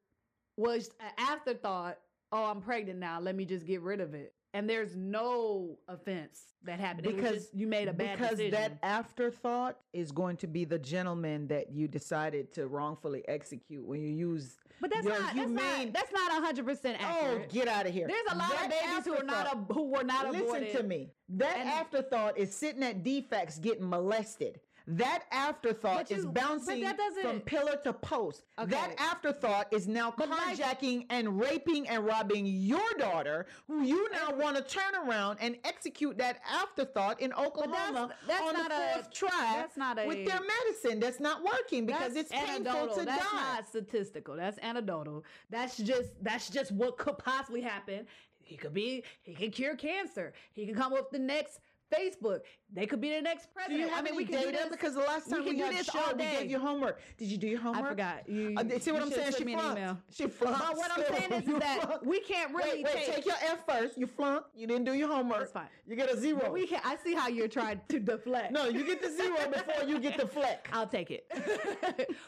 was 0.57 0.89
an 0.99 1.11
afterthought, 1.17 1.99
oh, 2.31 2.45
I'm 2.45 2.61
pregnant 2.61 2.99
now. 2.99 3.19
Let 3.19 3.35
me 3.35 3.45
just 3.45 3.65
get 3.65 3.81
rid 3.81 4.01
of 4.01 4.13
it. 4.13 4.33
And 4.53 4.67
there's 4.67 4.95
no 4.95 5.77
offense 5.87 6.41
that 6.63 6.79
happened 6.79 7.05
It 7.05 7.15
Because- 7.15 7.49
you 7.53 7.67
made 7.67 7.87
a 7.87 7.93
bad 7.93 8.17
because 8.17 8.37
decision. 8.37 8.51
that 8.51 8.79
afterthought 8.81 9.77
is 9.93 10.11
going 10.11 10.37
to 10.37 10.47
be 10.47 10.65
the 10.65 10.79
gentleman 10.79 11.47
that 11.49 11.71
you 11.71 11.87
decided 11.87 12.51
to 12.53 12.67
wrongfully 12.67 13.23
execute 13.27 13.85
when 13.85 14.01
you 14.01 14.09
use 14.09 14.57
but 14.81 14.89
that's 14.91 15.05
your 15.05 15.13
not, 15.19 15.35
that's 15.35 15.47
humane- 15.49 15.85
not 15.87 15.93
that's 15.93 16.11
not 16.11 16.31
100 16.33 16.65
percent 16.65 16.97
oh 17.01 17.41
get 17.49 17.67
out 17.67 17.85
of 17.85 17.93
here 17.93 18.07
There's 18.07 18.25
a 18.31 18.35
lot 18.37 18.49
That 18.49 18.65
of 18.65 18.69
babies 18.71 19.05
who 19.05 19.13
are 19.21 19.23
not 19.23 19.47
ab- 19.51 19.71
who 19.71 19.83
were 19.91 20.03
not 20.03 20.31
listen 20.31 20.45
aborted. 20.47 20.71
to 20.77 20.83
me 20.83 21.11
that 21.29 21.57
And- 21.57 21.69
afterthought 21.69 22.37
is 22.37 22.53
sitting 22.55 22.81
at 22.83 23.03
DFACS 23.03 23.61
getting 23.61 23.87
molested 23.89 24.59
that 24.89 25.25
afterthought 25.31 26.09
But 26.09 26.11
is 26.17 26.25
bouncing 26.25 26.83
from 27.21 27.41
pillar 27.41 27.77
to 27.83 27.93
post. 27.93 28.43
That 28.57 28.95
afterthought 28.97 29.71
is 29.71 29.87
now 29.87 30.13
But 30.17 30.29
carjacking 30.31 31.05
and 31.11 31.39
raping 31.39 31.87
and 31.87 32.05
robbing 32.05 32.45
your 32.47 32.89
daughter, 32.97 33.45
who 33.67 33.83
you 33.83 34.09
now 34.11 34.33
want 34.35 34.57
to 34.57 34.63
turn 34.63 34.95
around 35.07 35.37
and 35.41 35.57
execute 35.63 36.17
that 36.17 36.39
afterthought 36.51 37.21
in 37.21 37.31
Oklahoma 37.33 38.09
that's 38.27 38.41
on 38.41 38.53
the 38.55 38.61
not 38.63 38.71
a- 38.71 38.93
fourth 38.95 39.13
try 39.13 39.29
that's 39.57 39.77
a- 39.77 40.07
with 40.07 40.25
their 40.25 40.39
medicine. 40.41 40.99
That's 40.99 41.19
not 41.19 41.43
working 41.43 41.85
because 41.85 42.13
That's 42.15 42.31
it's 42.31 42.31
painful 42.31 42.55
anecdotal. 42.67 42.95
to 42.97 43.05
That's 43.05 43.31
die. 43.31 43.37
not 43.53 43.67
statistical. 43.67 44.35
That's 44.35 44.57
anecdotal. 44.59 45.23
That's 45.51 45.77
just 45.77 46.13
that's 46.23 46.49
just 46.49 46.71
what 46.71 46.97
could 46.97 47.17
possibly 47.19 47.61
happen. 47.61 48.07
He 48.41 48.57
could 48.57 48.73
be 48.73 49.03
he 49.21 49.35
could 49.35 49.51
cure 49.53 49.75
cancer. 49.75 50.33
He 50.53 50.65
could 50.65 50.75
come 50.75 50.93
up 50.93 50.99
with 50.99 51.11
the 51.11 51.19
next 51.19 51.59
Facebook. 51.93 52.41
They 52.71 52.85
could 52.85 53.01
be 53.01 53.09
the 53.15 53.21
next 53.21 53.45
Do 53.45 53.49
president. 53.55 53.79
you 53.81 53.87
have 53.89 53.99
I 53.99 54.01
mean, 54.03 54.15
we 54.15 54.25
can 54.25 54.41
do 54.41 54.51
this. 54.51 54.69
Because 54.69 54.93
the 54.93 54.99
last 55.01 55.29
time 55.29 55.43
we, 55.43 55.55
do 55.57 55.63
had 55.63 55.73
this 55.75 55.87
show, 55.87 55.99
all 55.99 56.13
we 56.15 56.23
gave 56.23 56.49
you 56.51 56.59
homework. 56.59 56.99
Did 57.17 57.29
you 57.29 57.37
do 57.37 57.47
your 57.47 57.59
homework? 57.59 57.85
I 57.85 57.89
forgot. 57.89 58.29
You, 58.29 58.55
Uh, 58.57 58.79
see 58.79 58.91
what 58.91 59.01
I'm 59.01 59.11
saying? 59.11 59.33
She 59.37 59.43
flunked. 59.43 59.77
email. 59.79 59.97
She 60.11 60.27
flunked. 60.27 60.59
But 60.59 60.77
what 60.77 60.91
I'm 60.95 61.03
saying 61.17 61.31
is, 61.43 61.47
is 61.49 61.59
that 61.59 61.81
flunked. 61.83 62.05
we 62.05 62.19
can't 62.21 62.53
really 62.53 62.83
wait, 62.83 62.93
wait, 62.95 63.05
take. 63.05 63.15
take 63.15 63.25
your 63.25 63.35
F 63.43 63.65
first. 63.67 63.97
You 63.97 64.07
flunked. 64.07 64.49
You 64.55 64.67
didn't 64.67 64.85
do 64.85 64.93
your 64.93 65.07
homework. 65.07 65.39
That's 65.39 65.51
fine. 65.51 65.67
You 65.87 65.95
get 65.95 66.11
a 66.11 66.17
zero. 66.17 66.39
But 66.41 66.53
we 66.53 66.67
can. 66.67 66.81
I 66.83 66.95
see 67.03 67.13
how 67.15 67.27
you're 67.27 67.47
trying 67.47 67.81
to 67.89 67.99
deflect. 67.99 68.51
no, 68.51 68.65
you 68.67 68.85
get 68.85 69.01
the 69.01 69.09
zero 69.11 69.37
before 69.51 69.87
you 69.87 69.99
get 69.99 70.17
the 70.17 70.27
fleck. 70.27 70.69
I'll 70.73 70.87
take 70.87 71.11
it. 71.11 71.25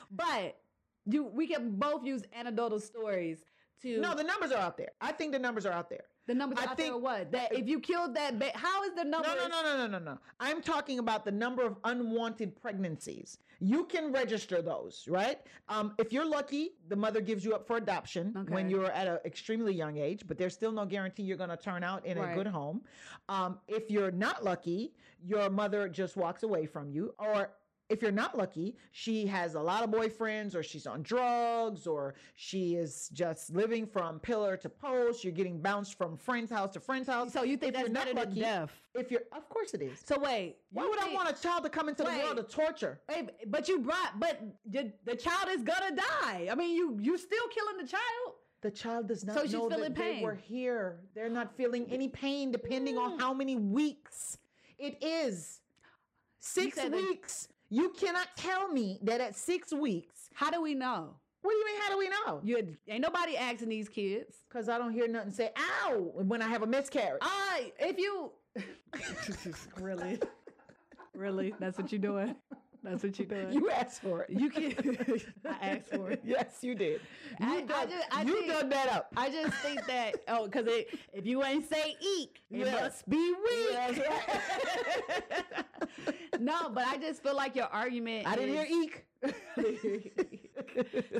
but 0.12 0.58
you, 1.06 1.24
we 1.26 1.48
can 1.48 1.72
both 1.78 2.04
use 2.04 2.24
anecdotal 2.36 2.80
stories 2.80 3.46
to. 3.82 4.00
No, 4.00 4.16
the 4.16 4.24
numbers 4.24 4.52
are 4.52 4.60
out 4.60 4.78
there. 4.78 4.90
I 5.02 5.12
think 5.12 5.32
the 5.32 5.40
numbers 5.40 5.66
are 5.66 5.74
out 5.74 5.90
there. 5.90 6.04
The 6.32 6.36
numbers 6.38 6.60
I 6.62 6.72
out 6.72 6.78
think- 6.78 7.04
what? 7.04 7.32
That 7.32 7.54
if 7.54 7.68
you 7.68 7.80
killed 7.80 8.16
that, 8.16 8.40
ba- 8.40 8.52
how 8.56 8.84
is 8.84 8.94
the 8.96 9.04
number? 9.04 9.28
No, 9.28 9.36
no, 9.36 9.48
no, 9.50 9.62
no, 9.64 9.78
no, 9.78 9.88
no, 9.88 10.00
no. 10.00 10.18
I'm 10.40 10.62
talking 10.62 11.00
about 11.00 11.26
the 11.26 11.32
number 11.32 11.64
of 11.64 11.76
unwanted 11.84 12.56
pregnancies. 12.62 13.38
You 13.60 13.84
can 13.84 14.12
register 14.14 14.62
those, 14.62 15.06
right? 15.10 15.40
Um, 15.68 15.94
if 16.00 16.12
you're 16.14 16.26
lucky, 16.26 16.72
the 16.88 16.96
mother 16.96 17.20
gives 17.22 17.44
you 17.46 17.54
up 17.54 17.68
for 17.68 17.78
adoption 17.78 18.46
when 18.50 18.70
you're 18.70 18.92
at 18.92 19.08
an 19.08 19.20
extremely 19.26 19.74
young 19.74 19.98
age, 19.98 20.24
but 20.26 20.38
there's 20.38 20.54
still 20.54 20.72
no 20.72 20.86
guarantee 20.86 21.24
you're 21.24 21.38
going 21.38 21.50
to 21.52 21.58
turn 21.58 21.84
out 21.84 22.06
in 22.06 22.18
a 22.18 22.34
good 22.34 22.48
home. 22.48 22.82
Um, 23.30 23.60
if 23.68 23.92
you're 23.92 24.12
not 24.12 24.44
lucky, 24.44 24.94
your 25.24 25.50
mother 25.50 25.88
just 25.90 26.16
walks 26.16 26.44
away 26.44 26.66
from 26.66 26.90
you, 26.90 27.14
or 27.20 27.52
if 27.92 28.02
you're 28.02 28.12
not 28.12 28.38
lucky, 28.38 28.76
she 28.92 29.26
has 29.28 29.56
a 29.56 29.60
lot 29.60 29.84
of 29.84 29.90
boyfriends, 29.90 30.56
or 30.56 30.64
she's 30.64 30.88
on 30.88 31.02
drugs, 31.04 31.86
or 31.86 32.16
she 32.36 32.76
is 32.76 33.10
just 33.14 33.54
living 33.54 33.86
from 33.86 34.20
pillar 34.20 34.56
to 34.58 34.70
post. 34.70 35.24
You're 35.24 35.34
getting 35.34 35.60
bounced 35.62 35.98
from 35.98 36.16
friend's 36.18 36.50
house 36.52 36.72
to 36.74 36.80
friend's 36.80 37.08
house. 37.10 37.34
So 37.34 37.44
you 37.44 37.58
think 37.58 37.74
If 37.76 37.92
that's 37.94 38.06
you're 38.08 38.16
not 38.16 38.28
lucky- 38.28 38.40
death? 38.42 38.72
If 38.96 39.12
you're, 39.12 39.24
of 39.34 39.48
course 39.50 39.74
it 39.74 39.82
is. 39.82 40.00
So 40.06 40.18
wait, 40.20 40.58
Why 40.72 40.86
would 40.88 41.00
I 41.00 41.14
want 41.14 41.30
a 41.30 41.42
child 41.42 41.64
to 41.64 41.70
come 41.70 41.90
into 41.90 42.04
the 42.04 42.10
world 42.10 42.38
to 42.38 42.44
torture? 42.44 43.02
Wait, 43.10 43.30
but 43.48 43.68
you 43.68 43.80
brought, 43.80 44.20
but 44.20 44.40
the, 44.66 44.92
the 45.06 45.16
child 45.16 45.50
is 45.50 45.62
gonna 45.64 45.96
die. 45.96 46.48
I 46.52 46.56
mean, 46.56 46.76
you 46.76 46.98
you 47.00 47.18
still 47.18 47.48
killing 47.50 47.78
the 47.78 47.88
child. 47.88 48.36
The 48.62 48.72
child 48.72 49.08
does 49.08 49.26
not 49.26 49.36
So 49.36 49.42
she's 49.44 49.54
know 49.54 49.70
feeling 49.70 49.94
that 49.94 49.96
they 49.96 50.22
were 50.22 50.36
here. 50.36 51.00
They're 51.16 51.30
not 51.30 51.56
feeling 51.58 51.88
any 51.92 52.10
pain 52.10 52.52
depending 52.52 52.98
on 52.98 53.18
Mm. 53.18 53.20
how 53.22 53.34
many 53.34 53.56
weeks 53.56 54.38
it 54.78 54.98
is. 55.02 55.62
Six 56.40 56.78
weeks. 56.90 57.48
You 57.74 57.90
cannot 57.98 58.28
tell 58.36 58.68
me 58.68 59.00
that 59.04 59.22
at 59.22 59.34
six 59.34 59.72
weeks. 59.72 60.30
How 60.34 60.52
do 60.52 60.62
we 60.62 60.76
know? 60.76 61.16
What 61.42 61.52
do 61.54 61.58
you 61.58 61.66
mean? 61.66 61.82
How 61.82 61.90
do 61.90 61.98
we 61.98 62.10
know? 62.10 62.42
You 62.44 62.76
ain't 62.90 63.02
nobody 63.02 63.38
asking 63.38 63.70
these 63.70 63.88
kids. 63.88 64.36
Because 64.50 64.68
I 64.68 64.78
don't 64.78 64.92
hear 64.92 65.08
nothing 65.08 65.32
say 65.32 65.52
"ow" 65.58 66.12
when 66.14 66.42
I 66.42 66.50
have 66.50 66.64
a 66.64 66.68
miscarriage. 66.68 67.22
I 67.22 67.72
if 67.80 67.98
you 67.98 68.34
really, 69.80 70.20
really, 71.16 71.56
that's 71.62 71.78
what 71.78 71.94
you're 71.94 72.02
doing. 72.02 72.36
That's 72.84 73.04
what 73.04 73.18
you 73.20 73.26
doing. 73.34 73.52
you 73.54 73.70
asked 73.70 74.02
for 74.02 74.24
it. 74.24 74.30
You 74.32 74.50
can. 74.50 74.74
I 75.46 75.68
asked 75.68 75.90
for 75.92 76.10
it. 76.12 76.22
yes, 76.26 76.58
you 76.62 76.74
did. 76.76 77.02
You, 77.40 77.46
I- 77.48 77.58
I 77.58 77.62
dug, 77.62 77.90
I 78.12 78.22
you 78.24 78.34
think- 78.42 78.48
dug 78.52 78.70
that 78.72 78.90
up. 78.92 79.14
I 79.16 79.30
just 79.30 79.54
think 79.58 79.86
that 79.88 80.16
oh, 80.28 80.46
because 80.46 80.66
if 81.14 81.26
you 81.26 81.44
ain't 81.44 81.70
say 81.70 81.96
eek, 82.02 82.42
it 82.50 82.66
Yeah. 82.66 82.72
must 82.82 83.08
be 83.10 83.18
weak. 83.18 83.78
Right. 83.78 84.02
no, 86.40 86.70
but 86.70 86.88
I 86.88 86.98
just 86.98 87.22
feel 87.24 87.36
like 87.36 87.56
your 87.56 87.66
argument. 87.68 88.28
I 88.28 88.36
didn't 88.36 88.56
hear 88.56 88.68
eek. 88.70 89.06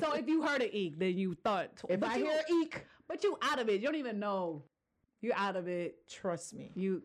so 0.00 0.12
if 0.14 0.26
you 0.26 0.42
heard 0.42 0.62
an 0.62 0.70
eek, 0.72 0.98
then 0.98 1.16
you 1.16 1.34
thought. 1.44 1.70
if 1.88 2.00
but 2.00 2.08
I 2.10 2.16
you, 2.16 2.24
hear 2.24 2.40
eek, 2.62 2.84
but 3.08 3.22
you 3.22 3.36
out 3.42 3.58
of 3.60 3.68
it. 3.68 3.80
You 3.80 3.86
don't 3.86 3.94
even 3.96 4.18
know. 4.18 4.64
You 5.20 5.32
out 5.36 5.54
of 5.56 5.68
it. 5.68 6.08
trust 6.10 6.54
me. 6.54 6.72
You 6.74 7.02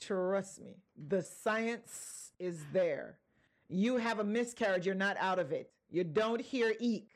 Trust 0.00 0.60
me. 0.60 0.76
The 1.08 1.22
science 1.22 2.32
is 2.38 2.64
there. 2.72 3.18
You 3.68 3.96
have 3.98 4.18
a 4.18 4.24
miscarriage, 4.24 4.86
you're 4.86 4.94
not 4.94 5.16
out 5.18 5.38
of 5.38 5.52
it. 5.52 5.70
You 5.90 6.04
don't 6.04 6.40
hear 6.40 6.74
eek. 6.80 7.10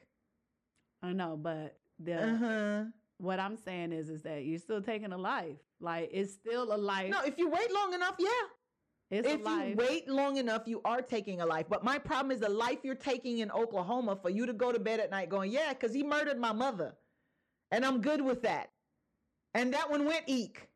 I 1.02 1.12
know, 1.12 1.37
but 1.37 1.78
the 1.99 2.23
Uh-huh. 2.23 2.85
what 3.18 3.38
I'm 3.40 3.56
saying 3.56 3.92
is 3.92 4.09
is 4.09 4.23
that 4.23 4.44
you're 4.44 4.59
still 4.59 4.82
taking 4.82 5.12
a 5.12 5.18
life. 5.18 5.56
Like 5.80 6.11
it's 6.12 6.32
still 6.32 6.75
a 6.75 6.76
life. 6.76 7.11
No, 7.11 7.23
if 7.25 7.38
you 7.38 7.49
wait 7.49 7.73
long 7.73 7.92
enough, 7.94 8.14
yeah. 8.18 8.28
it's 9.11 9.28
if 9.28 9.40
you 9.40 9.75
wait 9.76 10.09
long 10.09 10.37
enough, 10.37 10.62
you 10.66 10.80
are 10.85 11.02
taking 11.02 11.40
a 11.40 11.47
life. 11.47 11.66
But 11.68 11.85
my 11.85 11.99
problem 11.99 12.30
is 12.30 12.40
the 12.40 12.49
life 12.49 12.78
you're 12.82 12.94
taking 12.94 13.38
in 13.38 13.50
Oklahoma 13.50 14.16
for 14.16 14.30
you 14.30 14.47
to 14.47 14.52
go 14.52 14.73
to 14.73 14.78
bed 14.78 15.00
at 15.00 15.11
night 15.11 15.28
going, 15.28 15.50
yeah, 15.50 15.71
because 15.73 15.92
he 15.94 16.02
murdered 16.02 16.38
my 16.38 16.52
mother. 16.52 16.94
And 17.71 17.85
I'm 17.85 18.00
good 18.00 18.21
with 18.21 18.42
that. 18.42 18.71
And 19.54 19.73
that 19.75 19.90
one 19.90 20.04
went 20.06 20.25
eek. 20.28 20.68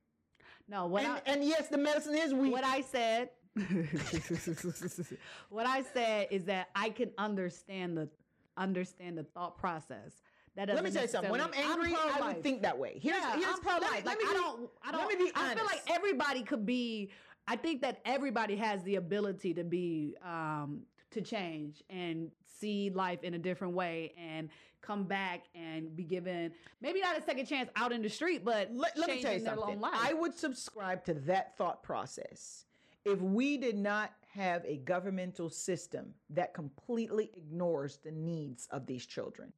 no, 0.69 0.87
what 0.87 1.05
And, 1.05 1.13
I, 1.13 1.21
and 1.27 1.45
yes, 1.45 1.69
the 1.69 1.79
medicine 1.79 2.15
is 2.15 2.35
weak. 2.35 2.53
what 2.53 2.65
I 2.65 2.81
said. 2.81 3.31
what 5.51 5.67
I 5.67 5.83
said 5.95 6.29
is 6.31 6.45
that 6.45 6.69
I 6.75 6.91
can 6.91 7.11
understand 7.17 7.97
the 7.97 8.09
understand 8.57 9.17
the 9.17 9.25
thought 9.25 9.59
process. 9.59 10.21
that 10.57 10.69
Let 10.69 10.85
me 10.85 10.91
tell 10.91 11.03
you 11.03 11.09
something. 11.09 11.31
When 11.31 11.41
I'm 11.41 11.55
angry, 11.55 11.95
I 11.95 12.17
pro-life. 12.17 12.35
would 12.37 12.43
think 12.43 12.63
that 12.63 12.79
way. 12.79 12.99
Here's, 13.03 13.17
yeah, 13.17 13.37
here's 13.37 13.47
I'm 13.47 13.61
pro 13.61 13.79
life. 13.79 14.05
Like 14.05 14.19
I 14.27 14.33
don't, 14.35 14.69
I 14.83 14.93
don't. 14.93 15.01
let 15.01 15.19
me 15.19 15.25
be 15.27 15.33
I 15.35 15.55
feel 15.55 15.65
like 15.65 15.83
everybody 15.91 16.43
could 16.43 16.67
be. 16.67 17.11
I 17.49 17.57
think 17.57 17.81
that 17.83 18.01
everybody 18.05 18.57
has 18.57 18.83
the 18.83 18.97
ability 18.97 19.55
to 19.55 19.65
be 19.65 20.17
um 20.25 20.83
to 21.13 21.23
change 21.23 21.83
and 21.89 22.31
see 22.59 22.91
life 22.91 23.23
in 23.23 23.35
a 23.35 23.39
different 23.39 23.73
way 23.75 24.13
and 24.19 24.51
come 24.83 25.05
back 25.05 25.45
and 25.55 25.97
be 25.97 26.05
given 26.05 26.53
maybe 26.81 27.01
not 27.01 27.19
a 27.19 27.23
second 27.23 27.47
chance 27.47 27.71
out 27.77 27.93
in 27.93 28.03
the 28.03 28.09
street, 28.09 28.45
but 28.45 28.71
let, 28.73 28.97
let 28.99 29.09
me 29.09 29.23
tell 29.23 29.33
you 29.33 29.41
something. 29.41 29.81
life. 29.81 29.95
I 29.95 30.13
would 30.13 30.35
subscribe 30.35 31.05
to 31.07 31.15
that 31.15 31.57
thought 31.57 31.83
process 31.83 32.67
if 33.07 33.21
we 33.23 33.57
did 33.57 33.79
not 33.79 34.11
have 34.35 34.65
a 34.67 34.79
governmental 34.79 35.49
system 35.49 36.13
that 36.29 36.53
completely 36.53 37.31
ignores 37.37 37.99
the 38.05 38.11
needs 38.11 38.67
of 38.73 38.85
these 38.85 39.07
children. 39.07 39.53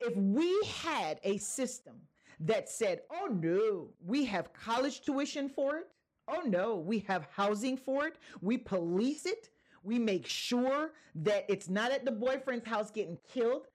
If 0.00 0.16
we 0.16 0.58
had 0.82 1.20
a 1.22 1.36
system 1.36 1.96
that 2.40 2.70
said, 2.70 3.02
oh 3.12 3.26
no, 3.26 3.88
we 4.04 4.24
have 4.24 4.54
college 4.54 5.02
tuition 5.02 5.50
for 5.50 5.76
it. 5.76 5.88
Oh 6.26 6.40
no, 6.46 6.76
we 6.76 7.00
have 7.00 7.28
housing 7.30 7.76
for 7.76 8.06
it. 8.06 8.16
We 8.40 8.56
police 8.56 9.26
it. 9.26 9.50
We 9.82 9.98
make 9.98 10.26
sure 10.26 10.92
that 11.16 11.44
it's 11.48 11.68
not 11.68 11.92
at 11.92 12.06
the 12.06 12.10
boyfriend's 12.10 12.66
house 12.66 12.90
getting 12.90 13.18
killed. 13.32 13.66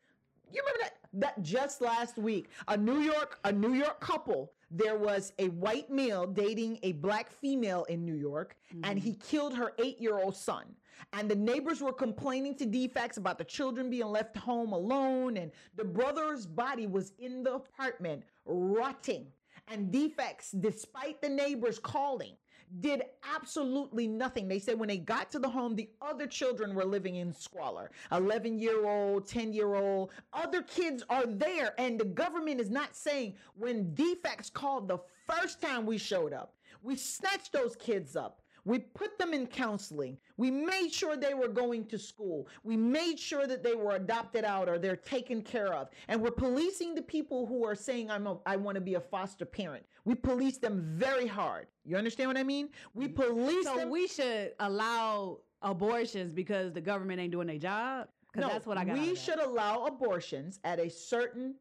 You 0.51 0.61
remember 0.61 0.79
that? 0.81 0.93
That 1.13 1.43
just 1.43 1.81
last 1.81 2.17
week, 2.17 2.49
a 2.67 2.75
New 2.75 3.01
York, 3.01 3.37
a 3.43 3.51
New 3.51 3.73
York 3.75 3.99
couple, 3.99 4.51
there 4.73 4.97
was 4.97 5.33
a 5.37 5.49
white 5.49 5.91
male 5.91 6.25
dating 6.25 6.79
a 6.81 6.93
black 6.93 7.31
female 7.31 7.83
in 7.85 8.03
New 8.03 8.15
York, 8.15 8.57
and 8.83 8.97
he 8.97 9.11
mm-hmm. 9.11 9.21
killed 9.21 9.55
her 9.55 9.73
eight-year-old 9.77 10.35
son. 10.35 10.65
And 11.13 11.29
the 11.29 11.35
neighbors 11.35 11.79
were 11.81 11.93
complaining 11.93 12.55
to 12.55 12.65
DFACS 12.65 13.17
about 13.17 13.37
the 13.37 13.43
children 13.43 13.89
being 13.91 14.07
left 14.07 14.35
home 14.35 14.73
alone, 14.73 15.37
and 15.37 15.51
the 15.75 15.83
brother's 15.83 16.47
body 16.47 16.87
was 16.87 17.13
in 17.19 17.43
the 17.43 17.53
apartment 17.53 18.23
rotting. 18.45 19.27
And 19.67 19.93
DFACS, 19.93 20.59
despite 20.59 21.21
the 21.21 21.29
neighbors 21.29 21.77
calling, 21.77 22.33
did 22.79 23.03
absolutely 23.35 24.07
nothing. 24.07 24.47
They 24.47 24.59
said 24.59 24.79
when 24.79 24.89
they 24.89 24.97
got 24.97 25.31
to 25.31 25.39
the 25.39 25.49
home, 25.49 25.75
the 25.75 25.89
other 26.01 26.27
children 26.27 26.73
were 26.73 26.85
living 26.85 27.15
in 27.17 27.33
squalor 27.33 27.91
11 28.11 28.59
year 28.59 28.87
old, 28.87 29.27
10 29.27 29.53
year 29.53 29.75
old. 29.75 30.11
Other 30.33 30.61
kids 30.63 31.03
are 31.09 31.25
there. 31.25 31.73
And 31.77 31.99
the 31.99 32.05
government 32.05 32.59
is 32.59 32.69
not 32.69 32.95
saying 32.95 33.35
when 33.55 33.93
DFACS 33.95 34.51
called 34.51 34.87
the 34.87 34.99
first 35.27 35.61
time 35.61 35.85
we 35.85 35.97
showed 35.97 36.33
up, 36.33 36.55
we 36.81 36.95
snatched 36.95 37.53
those 37.53 37.75
kids 37.75 38.15
up. 38.15 38.42
We 38.65 38.79
put 38.79 39.17
them 39.17 39.33
in 39.33 39.47
counseling. 39.47 40.17
We 40.37 40.49
made 40.49 40.89
sure 40.89 41.17
they 41.17 41.33
were 41.33 41.47
going 41.47 41.85
to 41.87 41.99
school. 41.99 42.47
We 42.63 42.77
made 42.77 43.19
sure 43.19 43.45
that 43.45 43.63
they 43.63 43.75
were 43.75 43.95
adopted 43.95 44.45
out 44.45 44.69
or 44.69 44.77
they're 44.77 44.95
taken 44.95 45.41
care 45.41 45.73
of. 45.73 45.89
And 46.07 46.21
we're 46.21 46.31
policing 46.31 46.95
the 46.95 47.01
people 47.01 47.45
who 47.45 47.65
are 47.65 47.75
saying, 47.75 48.09
I'm 48.09 48.27
a, 48.27 48.37
I 48.45 48.55
want 48.55 48.75
to 48.75 48.81
be 48.81 48.95
a 48.95 49.01
foster 49.01 49.45
parent. 49.45 49.85
We 50.05 50.15
police 50.15 50.57
them 50.57 50.81
very 50.95 51.27
hard. 51.27 51.67
You 51.83 51.97
understand 51.97 52.29
what 52.29 52.37
I 52.37 52.43
mean? 52.43 52.69
We 52.93 53.07
mm-hmm. 53.07 53.21
police 53.21 53.65
them. 53.65 53.73
so 53.73 53.79
them. 53.79 53.89
we 53.89 54.07
should 54.07 54.53
allow 54.59 55.39
abortions 55.61 56.33
because 56.33 56.71
the 56.71 56.81
government 56.81 57.19
ain't 57.19 57.31
doing 57.31 57.47
their 57.47 57.57
job. 57.57 58.07
Because 58.31 58.49
that's 58.49 58.65
what 58.65 58.77
I 58.77 58.85
got. 58.85 58.97
We 58.97 59.15
should 59.15 59.39
allow 59.39 59.85
abortions 59.85 60.59
at 60.63 60.79
a 60.79 60.89
certain 60.89 61.55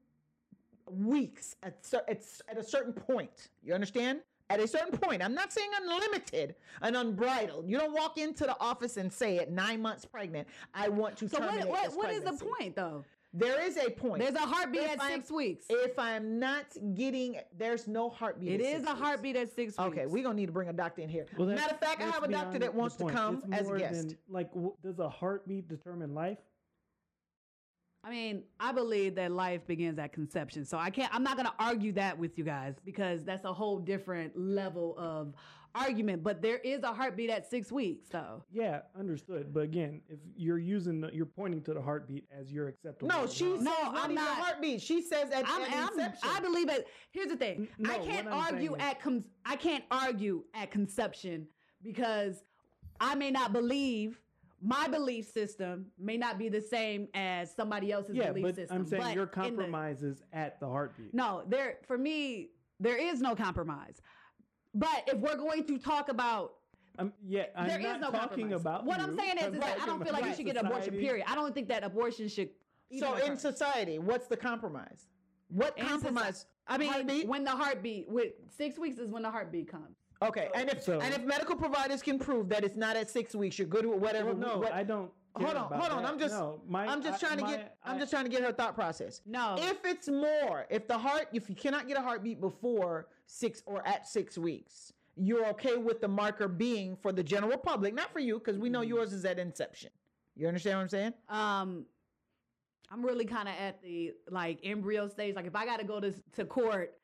weeks 0.91 1.57
at, 1.63 1.87
at, 2.09 2.23
at 2.49 2.59
a 2.59 2.63
certain 2.63 2.93
point. 2.93 3.49
You 3.63 3.75
understand? 3.75 4.21
At 4.53 4.61
a 4.61 4.69
certain 4.69 4.99
point. 4.99 5.23
I'm 5.23 5.35
not 5.35 5.51
saying 5.53 5.71
unlimited 5.81 6.55
and 6.83 6.95
unbridled. 6.97 7.67
You 7.69 7.79
don't 7.79 7.95
walk 7.95 8.19
into 8.19 8.45
the 8.45 8.57
office 8.61 8.99
and 8.99 9.11
say 9.13 9.39
at 9.39 9.51
nine 9.51 9.81
months 9.81 10.05
pregnant, 10.05 10.47
I 10.75 10.89
want 10.91 11.17
to 11.19 11.29
So 11.29 11.39
terminate 11.39 11.67
what? 11.69 11.71
What, 11.71 11.85
this 11.85 11.95
what 11.97 12.11
is 12.35 12.39
the 12.39 12.45
point 12.45 12.77
though? 12.77 13.05
There 13.35 13.63
is 13.63 13.79
a 13.79 13.89
point. 13.89 14.21
There's 14.23 14.35
a 14.35 14.41
heartbeat 14.41 14.83
If 14.83 14.91
at 14.91 15.01
I'm- 15.01 15.13
six 15.21 15.31
weeks. 15.31 15.65
if 15.71 15.99
I'm 15.99 16.39
not 16.39 16.67
getting, 16.95 17.37
there's 17.57 17.89
no 17.89 18.11
heartbeat. 18.11 18.51
It 18.51 18.55
at 18.61 18.67
is 18.67 18.73
six 18.81 18.89
a 18.91 18.93
weeks. 18.93 19.01
heartbeat 19.03 19.37
at 19.37 19.49
six 19.49 19.59
weeks. 19.59 19.79
Okay, 19.79 20.05
we're 20.05 20.23
gonna 20.23 20.35
need 20.35 20.47
to 20.47 20.53
bring 20.53 20.69
a 20.69 20.73
doctor 20.75 21.01
in 21.01 21.09
here. 21.09 21.25
Well, 21.39 21.49
Matter 21.49 21.73
of 21.73 21.81
fact, 21.81 22.03
I 22.03 22.11
have 22.11 22.25
a 22.25 22.29
doctor 22.29 22.59
that 22.59 22.75
wants 22.75 22.97
to 22.97 23.07
come 23.09 23.43
It's 23.51 23.63
as 23.63 23.71
a 23.71 23.79
guest. 23.79 24.09
than- 24.09 24.19
like, 24.29 24.53
w- 24.53 24.75
does 24.83 24.99
a 24.99 25.09
heartbeat 25.09 25.67
determine 25.67 26.13
life? 26.15 26.37
I 28.05 28.11
mean, 28.11 28.43
I 28.59 28.73
believe 28.73 29.15
that 29.15 29.31
life 29.31 29.65
begins 29.67 29.99
at 29.99 30.13
conception. 30.13 30.65
So 30.65 30.77
I 30.77 30.91
can't, 30.91 31.15
I'm 31.15 31.23
not 31.23 31.37
going 31.37 31.47
to 31.47 31.55
argue 31.59 31.93
that 31.93 32.19
with 32.19 32.37
you 32.37 32.45
guys 32.45 32.75
because 32.85 33.23
that's 33.23 33.45
a 33.45 33.53
whole 33.53 33.79
different 33.79 34.37
level 34.37 34.97
of 34.99 35.35
argument. 35.75 36.25
But 36.25 36.43
there 36.43 36.59
is 36.59 36.83
a 36.83 36.93
heartbeat 36.93 37.31
at 37.31 37.49
six 37.49 37.71
weeks, 37.71 38.09
though. 38.09 38.43
Yeah, 38.51 38.81
understood. 38.99 39.55
But 39.55 39.61
again, 39.63 40.01
if 40.09 40.19
you're 40.37 40.59
using, 40.59 41.01
the, 41.01 41.11
you're 41.13 41.27
pointing 41.27 41.63
to 41.63 41.75
the 41.75 41.81
heartbeat 41.81 42.25
as 42.37 42.51
your 42.53 42.67
acceptable. 42.67 43.07
No, 43.09 43.19
amount. 43.19 43.31
she 43.33 43.45
says 43.53 43.63
No, 43.63 43.71
not 43.71 43.97
I'm 43.97 44.05
even 44.11 44.15
not- 44.17 44.31
a 44.39 44.43
heartbeat. 44.43 44.83
She 44.83 45.01
says 45.01 45.31
at, 45.31 45.45
I'm, 45.47 45.63
at 45.63 45.73
I'm, 45.73 45.89
inception. 46.01 46.29
I 46.29 46.41
believe 46.41 46.69
it. 46.71 46.89
Here's 47.13 47.29
the 47.29 47.37
thing. 47.37 47.69
N- 47.79 47.87
I 47.89 47.99
no, 47.99 48.05
can't 48.05 48.25
what 48.27 48.35
I'm 48.35 48.55
argue 48.55 48.77
at 48.79 49.01
con- 49.01 49.25
I 49.47 49.55
can't 49.55 49.85
argue 49.93 50.43
at 50.55 50.73
conception 50.73 51.47
because 51.85 52.43
I 53.01 53.15
may 53.15 53.31
not 53.31 53.53
believe 53.53 54.21
my 54.63 54.87
belief 54.89 55.27
system 55.27 55.87
may 55.99 56.17
not 56.17 56.39
be 56.39 56.49
the 56.49 56.61
same 56.61 57.09
as 57.15 57.55
somebody 57.55 57.91
else's 57.91 58.15
Yeah, 58.17 58.29
belief 58.29 58.45
but 58.45 58.55
system. 58.55 58.79
I'm 58.79 58.87
saying 58.87 59.03
But 59.03 59.15
your 59.15 59.25
in 59.25 59.31
the- 59.31 59.35
compromise 59.35 60.03
is 60.03 60.23
at 60.33 60.61
the 60.61 60.67
heartbeat. 60.69 61.13
No, 61.13 61.43
there 61.49 61.79
for 61.87 61.99
me 61.99 62.51
there 62.81 62.97
is 62.97 63.21
no 63.21 63.35
compromise. 63.35 64.01
But 64.75 65.05
if 65.09 65.19
we're 65.19 65.37
going 65.37 65.65
to 65.67 65.79
talk 65.79 66.09
about 66.09 66.55
I'm, 66.99 67.13
yeah, 67.27 67.47
I'm 67.57 67.69
there 67.69 67.79
is 67.81 67.85
not 67.87 68.01
no 68.01 68.11
talking 68.11 68.51
compromise. 68.51 68.61
about 68.61 68.85
what 68.85 69.01
I'm 69.01 69.17
saying 69.17 69.39
is, 69.39 69.45
I'm 69.45 69.55
is 69.55 69.61
that 69.61 69.81
I 69.81 69.87
don't 69.87 70.03
feel 70.05 70.13
like 70.13 70.23
you 70.23 70.27
about 70.29 70.37
should 70.37 70.47
get 70.47 70.57
an 70.57 70.67
abortion. 70.67 70.95
Period. 70.95 71.25
I 71.29 71.35
don't 71.35 71.55
think 71.55 71.69
that 71.69 71.83
abortion 71.85 72.29
should. 72.29 72.51
even 72.91 73.09
so 73.09 73.15
in 73.17 73.37
society, 73.39 73.99
what's 73.99 74.27
the 74.27 74.37
compromise? 74.37 75.07
What 75.49 75.77
In 75.79 75.85
soci- 75.85 75.89
compromise? 75.89 76.47
I 76.69 76.79
mean, 76.79 76.93
heartbeat? 76.93 77.27
when 77.27 77.45
the 77.45 77.51
heartbeat 77.51 78.09
with 78.09 78.33
six 78.49 78.79
weeks 78.79 78.99
is 78.99 79.09
when 79.11 79.23
the 79.23 79.31
heartbeat 79.31 79.69
comes. 79.71 79.97
Okay, 80.23 80.49
and 80.55 80.69
if 80.71 80.83
So- 80.83 81.01
and 81.01 81.13
if 81.15 81.25
medical 81.25 81.57
providers 81.57 82.03
can 82.03 82.19
prove 82.19 82.49
that 82.51 82.65
it's 82.65 82.77
not 82.77 82.97
at 82.97 83.11
six 83.11 83.35
weeks, 83.35 83.59
you're 83.59 83.69
good 83.69 83.87
with 83.87 83.99
whatever. 84.01 84.33
Well, 84.35 84.37
no, 84.55 84.59
what- 84.59 84.73
I 84.73 84.83
don't. 84.83 85.11
hold 85.35 85.57
on, 85.57 85.73
hold 85.73 85.91
on. 85.91 86.03
that. 86.03 86.13
I'm 86.13 86.19
just, 86.19 86.35
No, 86.35 86.61
my, 86.67 86.87
I'm 86.87 87.03
just 87.03 87.23
I- 87.23 87.27
trying 87.27 87.39
to 87.39 87.45
my- 87.45 87.57
get, 87.57 87.77
I'm 87.85 87.99
just 87.99 88.11
trying 88.13 88.25
to 88.25 88.31
get 88.31 88.43
her 88.43 88.53
thought 88.53 88.75
process. 88.75 89.21
No. 89.27 89.57
If 89.59 89.85
it's 89.85 90.09
more, 90.09 90.67
if 90.71 90.87
the 90.87 90.99
heart, 90.99 91.29
if 91.33 91.49
you 91.49 91.55
cannot 91.57 91.89
get 91.89 91.97
a 91.99 92.03
heartbeat 92.03 92.41
before 92.41 93.09
six 93.27 93.63
or 93.67 93.87
at 93.87 94.07
six 94.07 94.37
weeks, 94.39 94.93
you're 95.17 95.47
okay 95.49 95.77
with 95.77 96.01
the 96.01 96.09
marker 96.09 96.49
being 96.49 96.97
for 96.97 97.13
the 97.13 97.23
general 97.23 97.59
public, 97.59 97.93
not 97.95 98.11
for 98.13 98.21
you, 98.21 98.39
because 98.39 98.59
we 98.59 98.69
know 98.71 98.81
Mm-hmm. 98.81 98.89
yours 98.91 99.13
is 99.13 99.25
at 99.25 99.39
inception. 99.39 99.91
You 100.37 100.49
understand 100.49 100.77
what 100.79 100.83
I'm 100.83 100.89
saying? 100.89 101.15
Um, 101.29 101.87
I'm 102.91 103.05
really 103.05 103.25
kind 103.25 103.49
of 103.49 103.55
at 103.59 103.83
the 103.83 104.13
like 104.31 104.61
embryo 104.65 105.09
stage. 105.09 105.35
Like 105.35 105.47
if 105.47 105.57
I 105.57 105.65
got 105.65 105.79
to 105.81 105.85
go 105.85 105.99
to 106.01 106.13
to 106.33 106.45
court 106.45 106.95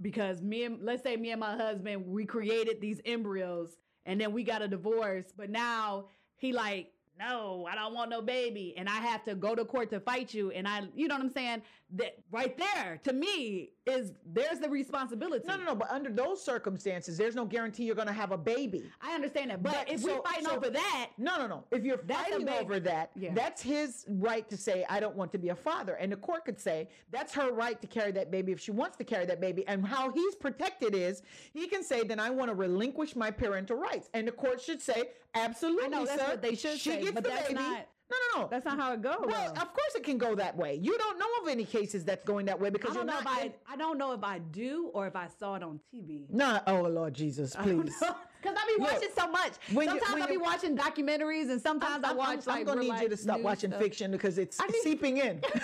because 0.00 0.42
me 0.42 0.64
and 0.64 0.82
let's 0.82 1.02
say 1.02 1.16
me 1.16 1.30
and 1.30 1.40
my 1.40 1.56
husband 1.56 2.06
we 2.06 2.24
created 2.24 2.80
these 2.80 3.00
embryos 3.04 3.76
and 4.06 4.20
then 4.20 4.32
we 4.32 4.42
got 4.42 4.62
a 4.62 4.68
divorce, 4.68 5.26
but 5.36 5.50
now 5.50 6.06
he 6.36 6.52
like 6.52 6.92
no, 7.18 7.66
I 7.70 7.74
don't 7.74 7.94
want 7.94 8.10
no 8.10 8.22
baby, 8.22 8.74
and 8.76 8.88
I 8.88 8.96
have 8.98 9.24
to 9.24 9.34
go 9.34 9.54
to 9.54 9.64
court 9.64 9.90
to 9.90 10.00
fight 10.00 10.32
you, 10.32 10.50
and 10.52 10.68
I, 10.68 10.82
you 10.94 11.08
know 11.08 11.16
what 11.16 11.24
I'm 11.24 11.30
saying? 11.30 11.62
That 11.96 12.16
right 12.30 12.56
there 12.58 13.00
to 13.04 13.12
me 13.14 13.70
is 13.86 14.12
there's 14.34 14.58
the 14.58 14.68
responsibility. 14.68 15.46
No, 15.48 15.56
no, 15.56 15.64
no. 15.64 15.74
But 15.74 15.90
under 15.90 16.10
those 16.10 16.42
circumstances, 16.44 17.16
there's 17.16 17.34
no 17.34 17.46
guarantee 17.46 17.84
you're 17.84 17.94
going 17.94 18.08
to 18.08 18.12
have 18.12 18.30
a 18.30 18.36
baby. 18.36 18.84
I 19.00 19.14
understand 19.14 19.50
that, 19.50 19.62
but, 19.62 19.72
But 19.72 19.90
if 19.90 20.00
so- 20.00 20.16
we're 20.16 20.22
fighting 20.22 20.44
so- 20.44 20.56
over 20.56 20.68
that, 20.68 21.10
No, 21.16 21.38
no, 21.38 21.46
no. 21.46 21.64
If 21.70 21.84
you're 21.84 21.96
fighting 21.98 22.46
over 22.48 22.78
that, 22.80 23.10
Yeah. 23.16 23.32
that's 23.32 23.62
his 23.62 24.04
right 24.08 24.48
to 24.50 24.56
say, 24.58 24.84
I 24.90 25.00
don't 25.00 25.16
want 25.16 25.32
to 25.32 25.38
be 25.38 25.48
a 25.48 25.54
father. 25.56 25.94
And 25.94 26.12
the 26.12 26.16
court 26.16 26.44
could 26.44 26.60
say, 26.60 26.88
that's 27.10 27.32
her 27.34 27.52
right 27.52 27.80
to 27.80 27.86
carry 27.86 28.12
that 28.12 28.30
baby 28.30 28.52
if 28.52 28.60
she 28.60 28.70
wants 28.70 28.98
to 28.98 29.04
carry 29.04 29.24
that 29.24 29.40
baby. 29.40 29.66
And 29.66 29.84
how 29.86 30.10
he's 30.12 30.34
protected 30.34 30.94
is 30.94 31.22
he 31.54 31.66
can 31.68 31.82
say, 31.82 32.04
then 32.04 32.20
I 32.20 32.28
want 32.28 32.50
to 32.50 32.54
relinquish 32.54 33.16
my 33.16 33.30
parental 33.30 33.78
rights. 33.78 34.10
And 34.12 34.28
the 34.28 34.32
court 34.32 34.60
should 34.60 34.82
say, 34.82 35.10
absolutely, 35.34 35.84
I 35.86 35.88
know 35.88 36.04
that's 36.06 36.20
sir. 36.22 36.28
what 36.28 36.42
they 36.42 36.54
should 36.54 36.78
she 36.78 36.90
say, 36.90 37.00
gets 37.00 37.12
but 37.12 37.24
the 37.24 37.30
that's 37.30 37.48
baby. 37.48 37.60
not- 37.60 37.86
no, 38.10 38.16
no, 38.36 38.42
no. 38.44 38.48
that's 38.48 38.64
not 38.64 38.78
how 38.78 38.94
it 38.94 39.02
goes. 39.02 39.16
well, 39.22 39.52
though. 39.54 39.60
of 39.60 39.74
course 39.74 39.94
it 39.94 40.02
can 40.02 40.16
go 40.16 40.34
that 40.34 40.56
way. 40.56 40.76
You 40.76 40.96
don't 40.96 41.18
know 41.18 41.26
of 41.42 41.48
any 41.48 41.66
cases 41.66 42.06
that's 42.06 42.24
going 42.24 42.46
that 42.46 42.58
way 42.58 42.70
because 42.70 42.92
I 42.92 42.94
don't 42.94 43.04
you're 43.06 43.14
know 43.14 43.18
if 43.18 43.24
not. 43.26 43.38
I, 43.38 43.42
in- 43.44 43.52
I 43.70 43.76
don't 43.76 43.98
know 43.98 44.12
if 44.12 44.24
I 44.24 44.38
do 44.38 44.90
or 44.94 45.06
if 45.06 45.14
I 45.14 45.28
saw 45.38 45.56
it 45.56 45.62
on 45.62 45.78
TV. 45.94 46.24
Nah, 46.30 46.60
oh 46.66 46.82
Lord 46.84 47.12
Jesus, 47.12 47.54
please. 47.54 47.94
Because 48.40 48.56
I 48.56 48.74
be 48.76 48.82
Look, 48.82 48.92
watching 48.92 49.08
so 49.14 49.26
much. 49.30 49.52
you- 49.68 49.84
sometimes 49.84 50.12
when 50.14 50.22
I 50.22 50.26
be 50.26 50.32
you- 50.34 50.40
watching 50.40 50.74
documentaries, 50.74 51.50
and 51.50 51.60
sometimes 51.60 52.02
i 52.02 52.10
I'm, 52.12 52.16
watch 52.16 52.28
I'm, 52.30 52.36
like. 52.46 52.58
I'm 52.60 52.64
gonna 52.64 52.80
need 52.80 52.98
you 53.02 53.08
to 53.10 53.16
stop 53.18 53.40
watching 53.40 53.70
stuff. 53.72 53.82
fiction 53.82 54.10
because 54.10 54.38
it's 54.38 54.58
I 54.58 54.66
need- 54.68 54.80
seeping 54.82 55.18
in. 55.18 55.42
I 55.54 55.60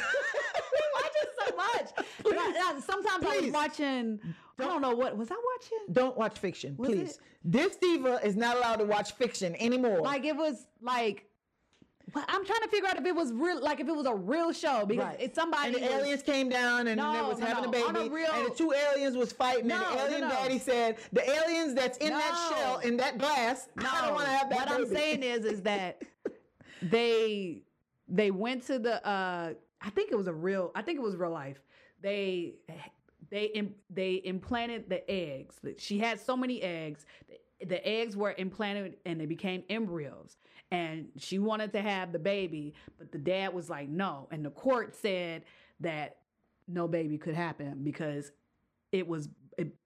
watching 0.94 1.31
so 1.46 1.57
much. 1.57 2.07
I- 2.27 2.74
I- 2.77 2.81
sometimes 2.81 3.24
I 3.24 3.29
was 3.29 3.38
Please. 3.38 3.53
Watching. 4.59 4.71
I 4.71 4.73
don't 4.73 4.83
know 4.83 4.95
what 4.97 5.17
was 5.17 5.31
I 5.31 5.35
watching. 5.35 5.79
Don't 5.93 6.17
watch 6.17 6.38
fiction, 6.38 6.75
Was 6.79 6.88
please. 6.88 7.11
it- 7.12 7.21
This 7.45 7.77
diva 7.77 8.21
is 8.25 8.37
not 8.37 8.57
allowed 8.57 8.77
to 8.77 8.85
watch 8.85 9.12
fiction 9.12 9.55
anymore. 9.57 10.01
Like 10.01 10.25
it 10.25 10.37
was 10.37 10.67
like. 10.81 11.27
Well, 12.14 12.25
I'm 12.29 12.45
trying 12.45 12.61
to 12.61 12.69
figure 12.69 12.87
out 12.88 12.99
if 12.99 13.07
it 13.07 13.14
was 13.17 13.33
real, 13.33 13.61
like 13.62 13.81
if 13.81 13.88
it 13.88 13.97
was 13.97 14.05
a 14.07 14.14
real 14.14 14.53
show 14.53 14.85
because 14.85 15.05
Right. 15.07 15.17
it's 15.21 15.35
somebody. 15.35 15.69
and 15.69 15.77
the 15.77 15.81
was- 15.81 15.90
aliens 15.90 16.23
came 16.23 16.49
down 16.51 16.87
and 16.87 16.99
No, 16.99 17.12
they 17.14 17.23
was 17.23 17.38
having 17.40 17.64
no. 17.64 17.69
a 17.71 17.73
baby. 17.93 18.07
A 18.07 18.11
real- 18.11 18.31
And 18.33 18.47
the 18.47 18.55
two 18.55 18.73
aliens 18.73 19.17
was 19.17 19.33
fighting, 19.33 19.67
No, 19.69 19.77
and 19.83 19.99
the 19.99 20.05
alien 20.17 20.29
daddy 20.29 20.59
said, 20.59 20.99
"The 21.12 21.29
aliens 21.29 21.73
that's 21.75 21.97
in 21.99 22.11
that 22.11 22.51
shell, 22.53 22.79
in 22.81 22.99
that 22.99 23.17
glass, 23.19 23.69
I 23.79 24.03
don't 24.05 24.14
want 24.14 24.27
to 24.27 24.31
have 24.33 24.51
that 24.51 24.59
what 24.59 24.69
baby." 24.69 24.83
I'm 24.83 24.95
saying 24.95 25.23
is, 25.23 25.45
is 25.47 25.62
that 25.62 26.03
they 26.83 27.62
they 28.09 28.31
went 28.31 28.64
to 28.67 28.79
the. 28.79 29.05
uh 29.07 29.55
I 29.81 29.90
think 29.90 30.12
it 30.12 30.17
was 30.17 30.27
a 30.29 30.33
real. 30.33 30.73
I 30.75 30.83
think 30.83 30.99
it 30.99 31.03
was 31.03 31.17
real 31.17 31.31
life. 31.31 31.61
they 32.03 32.55
they 33.35 33.47
im- 33.47 33.75
they 33.90 34.23
implanted 34.25 34.88
the 34.88 35.11
eggs. 35.11 35.57
She 35.79 35.99
had 35.99 36.20
so 36.20 36.37
many 36.37 36.62
eggs. 36.62 37.05
The, 37.61 37.85
eggs 37.87 38.16
were 38.16 38.33
implanted 38.38 38.97
and 39.05 39.20
they 39.20 39.27
became 39.27 39.64
embryos. 39.68 40.37
And 40.70 41.09
she 41.18 41.40
wanted 41.40 41.73
to 41.73 41.83
have 41.83 42.12
the 42.12 42.18
baby, 42.20 42.75
but 42.97 43.11
the 43.11 43.18
dad 43.18 43.53
was 43.53 43.68
like, 43.68 43.88
no. 43.88 44.29
And 44.31 44.44
the 44.44 44.51
court 44.51 44.94
said 44.94 45.42
that 45.81 46.18
no 46.68 46.87
baby 46.87 47.18
could 47.18 47.35
happen 47.35 47.81
because 47.83 48.31
it 48.92 49.07
was 49.09 49.29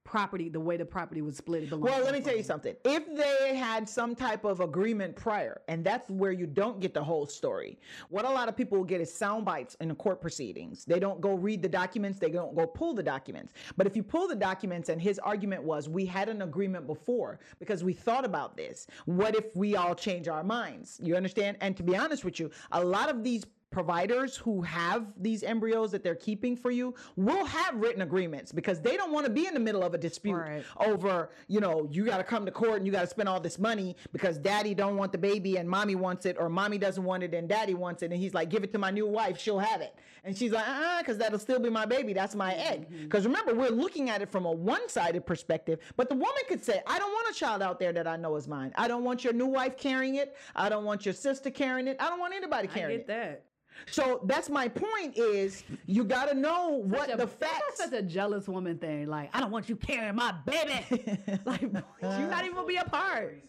property 0.09 0.49
the 0.49 0.59
way 0.59 0.79
the 0.79 0.85
property 0.85 1.21
was 1.21 1.37
split. 1.37 1.65
It 1.65 1.79
Well, 1.79 2.03
let 2.03 2.15
me 2.15 2.21
tell 2.21 2.37
you 2.37 2.43
something. 2.43 2.75
If 2.85 3.15
they 3.15 3.55
had 3.55 3.87
some 3.87 4.17
type 4.17 4.45
of 4.45 4.61
agreement 4.61 5.15
prior, 5.15 5.61
and 5.69 5.85
that's 5.85 6.09
where 6.09 6.33
you 6.33 6.47
don't 6.47 6.81
get 6.81 6.95
the 6.95 7.05
whole 7.05 7.27
story, 7.27 7.79
what 8.09 8.25
a 8.25 8.31
lot 8.31 8.49
of 8.49 8.57
people 8.57 8.79
will 8.79 8.85
get 8.85 9.03
is 9.03 9.13
sound 9.13 9.45
bites 9.45 9.77
in 9.81 9.89
the 9.89 9.95
court 9.95 10.23
proceedings. 10.23 10.87
They 10.87 10.99
don't 10.99 11.21
go 11.21 11.35
read 11.35 11.61
the 11.61 11.69
documents, 11.69 12.19
they 12.19 12.31
don't 12.31 12.57
go 12.57 12.67
pull 12.67 12.95
the 12.95 13.03
documents. 13.03 13.53
But 13.77 13.87
if 13.87 13.95
you 13.97 14.03
pull 14.03 14.29
the 14.29 14.35
documents, 14.35 14.89
and 14.89 15.01
his 15.01 15.19
argument 15.19 15.63
was, 15.63 15.91
we 15.91 16.07
had 16.07 16.31
an 16.31 16.41
agreement 16.41 16.87
before 16.87 17.41
because 17.59 17.85
we 17.85 17.93
thought 17.93 18.25
about 18.25 18.57
this. 18.57 18.87
What 19.05 19.37
if 19.37 19.55
we 19.55 19.77
all 19.77 19.95
change 19.95 20.27
our 20.27 20.43
minds? 20.43 20.99
You 21.03 21.17
understand? 21.17 21.59
And 21.61 21.77
to 21.77 21.83
be 21.83 21.97
honest 21.97 22.25
with 22.25 22.41
you, 22.41 22.51
a 22.73 22.83
lot 22.83 23.11
of 23.11 23.23
these 23.23 23.45
providers 23.83 24.37
who 24.37 24.63
have 24.63 25.07
these 25.19 25.43
embryos 25.43 25.91
that 25.93 26.03
they're 26.03 26.15
keeping 26.15 26.57
for 26.57 26.71
you 26.71 26.95
will 27.17 27.45
have 27.45 27.75
written 27.77 28.03
agreements 28.03 28.51
because 28.51 28.81
they 28.81 28.97
don't 28.97 29.13
want 29.13 29.27
to 29.27 29.31
be 29.31 29.47
in 29.47 29.55
the 29.55 29.61
middle 29.61 29.83
of 29.83 29.95
a 29.95 29.99
dispute 29.99 30.35
Right. 30.35 30.65
over 30.79 31.31
you 31.49 31.61
know 31.61 31.87
you 31.91 32.05
got 32.05 32.19
to 32.19 32.25
come 32.25 32.45
to 32.47 32.51
court 32.51 32.77
and 32.79 32.87
you 32.87 32.93
got 32.93 33.03
to 33.03 33.07
spend 33.07 33.29
all 33.29 33.41
this 33.41 33.59
money 33.59 33.95
because 34.13 34.39
daddy 34.39 34.75
don't 34.75 34.97
want 34.97 35.13
the 35.13 35.19
baby 35.19 35.57
and 35.59 35.69
mommy 35.69 35.95
wants 35.95 36.25
it 36.27 36.37
or 36.39 36.49
mommy 36.49 36.79
doesn't 36.79 37.05
want 37.05 37.23
it 37.23 37.35
and 37.35 37.49
daddy 37.49 37.75
wants 37.75 38.03
it. 38.03 38.11
And 38.13 38.21
he's 38.21 38.35
like 38.35 38.49
give 38.49 38.65
it 38.65 38.73
to 38.73 38.79
my 38.79 38.91
new 38.91 39.07
wife. 39.07 39.39
She'll 39.39 39.59
have 39.59 39.81
it. 39.81 39.95
And 40.25 40.37
she's 40.37 40.51
like 40.53 40.67
uh 40.67 40.99
because 41.01 41.19
that'll 41.19 41.39
still 41.39 41.61
be 41.61 41.71
my 41.71 41.85
baby. 41.87 42.13
That's 42.13 42.35
my 42.35 42.55
egg. 42.55 42.89
Because 42.91 43.25
remember 43.27 43.55
we're 43.55 43.69
looking 43.71 44.09
at 44.11 44.23
it 44.23 44.31
from 44.31 44.47
a 44.47 44.51
one-sided 44.53 45.27
perspective. 45.27 45.79
But 45.97 46.09
the 46.09 46.15
woman 46.15 46.43
could 46.49 46.65
say 46.65 46.81
i 46.87 46.99
don't 46.99 47.13
want 47.13 47.35
a 47.35 47.39
child 47.39 47.63
out 47.63 47.79
there 47.79 47.93
that 47.93 48.07
i 48.07 48.17
know 48.17 48.35
is 48.37 48.49
mine. 48.49 48.73
I 48.77 48.89
don't 48.89 49.05
want 49.05 49.25
your 49.25 49.33
new 49.35 49.47
wife 49.47 49.77
carrying 49.77 50.15
it. 50.17 50.37
I 50.57 50.69
don't 50.69 50.85
want 50.85 51.05
your 51.05 51.15
sister 51.15 51.51
carrying 51.51 51.87
it. 51.89 51.97
I 52.01 52.09
don't 52.09 52.19
want 52.21 52.35
anybody 52.35 52.69
I 52.69 52.73
carrying 52.73 52.99
get 53.01 53.05
it. 53.05 53.07
that. 53.09 53.45
So 53.91 54.21
that's 54.25 54.49
my 54.51 54.69
point 54.69 55.17
is 55.17 55.65
you 55.87 56.05
got 56.05 56.29
to 56.29 56.35
know 56.35 56.83
what 56.85 57.09
a- 57.13 57.17
the 57.17 57.27
that's 57.27 57.35
facts 57.35 57.79
such 57.79 57.93
a 57.93 58.03
jealous 58.03 58.49
woman 58.49 58.79
thing. 58.79 59.07
Like, 59.09 59.31
I 59.35 59.41
don't 59.41 59.51
want 59.51 59.69
you 59.69 59.77
carrying 59.77 60.15
my 60.17 60.33
baby. 60.45 61.19
like, 61.45 61.63
you're 62.03 62.29
not 62.29 62.45
even 62.45 62.55
gonna 62.55 62.67
be 62.67 62.77
a 62.77 62.85
part. 62.85 63.43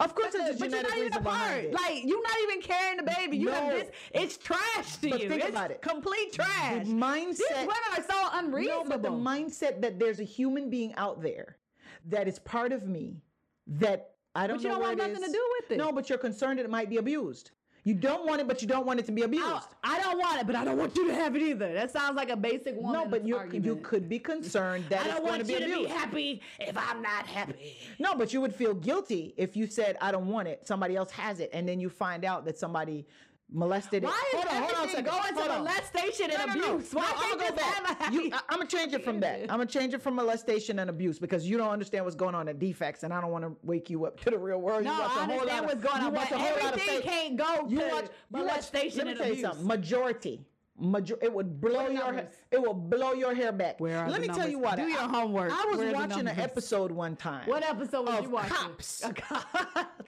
of 0.00 0.14
course 0.14 0.32
there's 0.32 0.56
a 0.56 0.58
but 0.58 0.70
you're 0.70 0.82
not 0.82 0.96
even 0.98 1.12
a 1.14 1.20
part. 1.22 1.72
Like, 1.72 2.04
you're 2.04 2.22
not 2.22 2.36
even 2.44 2.60
carrying 2.60 2.96
the 2.98 3.02
baby. 3.16 3.36
You 3.38 3.48
have 3.48 3.70
this. 3.70 3.90
It's 4.12 4.36
trash 4.36 4.96
to 4.98 5.10
But 5.10 5.22
you. 5.22 5.28
think 5.28 5.40
it's 5.42 5.50
about 5.50 5.70
it. 5.70 5.80
Complete 5.82 6.32
trash. 6.34 6.86
The 6.86 6.92
mindset- 6.92 7.36
These 7.38 7.48
women 7.56 7.74
are 7.96 8.02
so 8.02 8.08
No, 8.22 8.28
unreasonable. 8.34 8.84
but 8.88 9.02
the 9.02 9.08
mindset 9.10 9.80
that 9.82 9.98
there's 9.98 10.20
a 10.20 10.24
human 10.24 10.68
being 10.68 10.94
out 10.96 11.22
there 11.22 11.56
that 12.06 12.28
is 12.28 12.38
part 12.38 12.72
of 12.72 12.86
me 12.86 13.22
that 13.66 14.10
I 14.34 14.46
don't 14.46 14.56
But 14.58 14.62
you 14.64 14.68
know 14.68 14.74
don't 14.74 14.82
want 14.84 14.98
nothing 14.98 15.24
to 15.24 15.32
do 15.32 15.44
with 15.60 15.70
it. 15.72 15.78
No, 15.78 15.92
but 15.92 16.10
you're 16.10 16.18
concerned 16.18 16.58
that 16.58 16.64
it 16.64 16.70
might 16.70 16.90
be 16.90 16.98
abused. 16.98 17.52
You 17.86 17.94
don't 17.94 18.26
want 18.26 18.40
it, 18.40 18.48
but 18.48 18.60
you 18.60 18.66
don't 18.66 18.84
want 18.84 18.98
it 18.98 19.06
to 19.06 19.12
be 19.12 19.22
abused. 19.22 19.44
I, 19.44 19.60
I 19.84 20.00
don't 20.00 20.18
want 20.18 20.40
it, 20.40 20.46
but 20.48 20.56
I 20.56 20.64
don't 20.64 20.76
want 20.76 20.96
you 20.96 21.06
to 21.06 21.14
have 21.14 21.36
it 21.36 21.42
either. 21.42 21.72
That 21.72 21.92
sounds 21.92 22.16
like 22.16 22.30
a 22.30 22.36
basic 22.36 22.74
woman. 22.74 22.92
no, 22.92 23.06
but 23.06 23.24
you 23.24 23.36
argument. 23.36 23.64
you 23.64 23.76
could 23.76 24.08
be 24.08 24.18
concerned 24.18 24.86
that 24.88 25.02
I 25.02 25.04
don't 25.04 25.18
going 25.18 25.28
want 25.28 25.40
to 25.42 25.46
be 25.46 25.52
you 25.52 25.60
to 25.60 25.66
be 25.66 25.84
happy 25.84 26.42
if 26.58 26.76
I'm 26.76 27.00
not 27.00 27.28
happy. 27.28 27.78
No, 28.00 28.16
but 28.16 28.32
you 28.32 28.40
would 28.40 28.52
feel 28.52 28.74
guilty 28.74 29.34
if 29.36 29.56
you 29.56 29.68
said 29.68 29.96
I 30.00 30.10
don't 30.10 30.26
want 30.26 30.48
it. 30.48 30.66
Somebody 30.66 30.96
else 30.96 31.12
has 31.12 31.38
it, 31.38 31.48
and 31.52 31.68
then 31.68 31.78
you 31.78 31.88
find 31.88 32.24
out 32.24 32.44
that 32.46 32.58
somebody 32.58 33.06
molested 33.50 34.02
it. 34.02 34.06
Why 34.06 34.22
is 34.34 34.40
Hold 34.44 34.46
on, 34.46 34.62
hold 34.62 34.74
on 34.74 34.84
a 34.84 34.90
second. 34.90 35.04
going 35.04 35.34
to 35.34 35.52
on. 35.52 35.64
molestation 35.64 36.30
and 36.32 36.46
No, 36.56 36.72
abuse? 36.74 36.92
Why 36.94 37.02
No, 37.02 37.06
can't 37.08 37.18
I'ma 37.18 37.44
you 37.44 37.50
go 37.50 37.56
back. 37.56 37.64
have 37.74 37.84
a 37.84 38.04
happy? 38.04 38.14
You- 38.16 38.30
I, 38.32 38.36
am 38.52 38.58
gonna 38.58 38.66
change 38.66 38.92
it 38.92 39.04
from 39.04 39.20
that. 39.20 39.40
I'm 39.42 39.46
gonna 39.48 39.66
change 39.66 39.94
it 39.94 40.02
from 40.02 40.14
molestation 40.14 40.78
and 40.80 40.90
abuse 40.90 41.18
because 41.18 41.48
you 41.48 41.56
don't 41.56 41.70
understand 41.70 42.04
what's 42.04 42.16
going 42.16 42.34
on 42.34 42.48
at 42.48 42.58
DFACS, 42.58 43.02
and 43.04 43.12
I 43.14 43.20
don't 43.20 43.30
want 43.30 43.44
to 43.44 43.56
wake 43.62 43.88
you 43.88 44.04
up 44.06 44.18
to 44.20 44.30
the 44.30 44.38
real 44.38 44.58
world. 44.60 44.84
no, 44.84 44.92
you 44.94 45.00
I 45.00 45.04
understand 45.04 45.30
lot 45.46 45.58
of- 45.60 45.64
what's 45.66 45.82
going 45.82 46.04
on, 46.04 46.14
but 46.14 46.30
a 46.32 46.38
whole 46.38 46.64
lot 46.64 46.74
of 46.74 46.80
everything 46.80 47.02
can't 47.02 47.36
go 47.36 47.66
you 47.68 47.78
to 47.80 47.84
watch, 47.86 47.92
you 47.92 47.92
watch, 47.92 48.10
molestation 48.30 48.98
let 48.98 49.04
me 49.06 49.10
and 49.12 49.18
tell 49.18 49.26
you 49.28 49.32
abuse. 49.34 49.46
something. 49.46 49.66
Majority. 49.66 50.46
Major- 50.78 51.18
it 51.22 51.32
would 51.32 51.60
blow 51.60 51.72
What 51.74 51.84
are 51.86 51.88
the 51.88 51.94
your 51.94 52.12
hair, 52.12 52.28
it 52.50 52.60
will 52.60 52.74
blow 52.74 53.12
your 53.14 53.34
hair 53.34 53.50
back. 53.52 53.80
Let 53.80 54.20
me 54.20 54.28
tell 54.28 54.46
you 54.48 54.60
numbers? 54.60 54.62
what. 54.62 54.76
Do 54.76 54.82
your 54.88 55.00
I- 55.00 55.08
homework. 55.08 55.52
I 55.52 55.64
was 55.70 55.78
Where 55.78 55.92
watching 55.92 56.20
an 56.28 56.38
episode 56.38 56.92
one 56.92 57.16
time. 57.16 57.48
What 57.48 57.62
episode 57.62 58.06
was 58.06 58.18
of 58.18 58.24
you 58.24 58.30
watching? 58.30 58.54
Cops. 58.54 59.00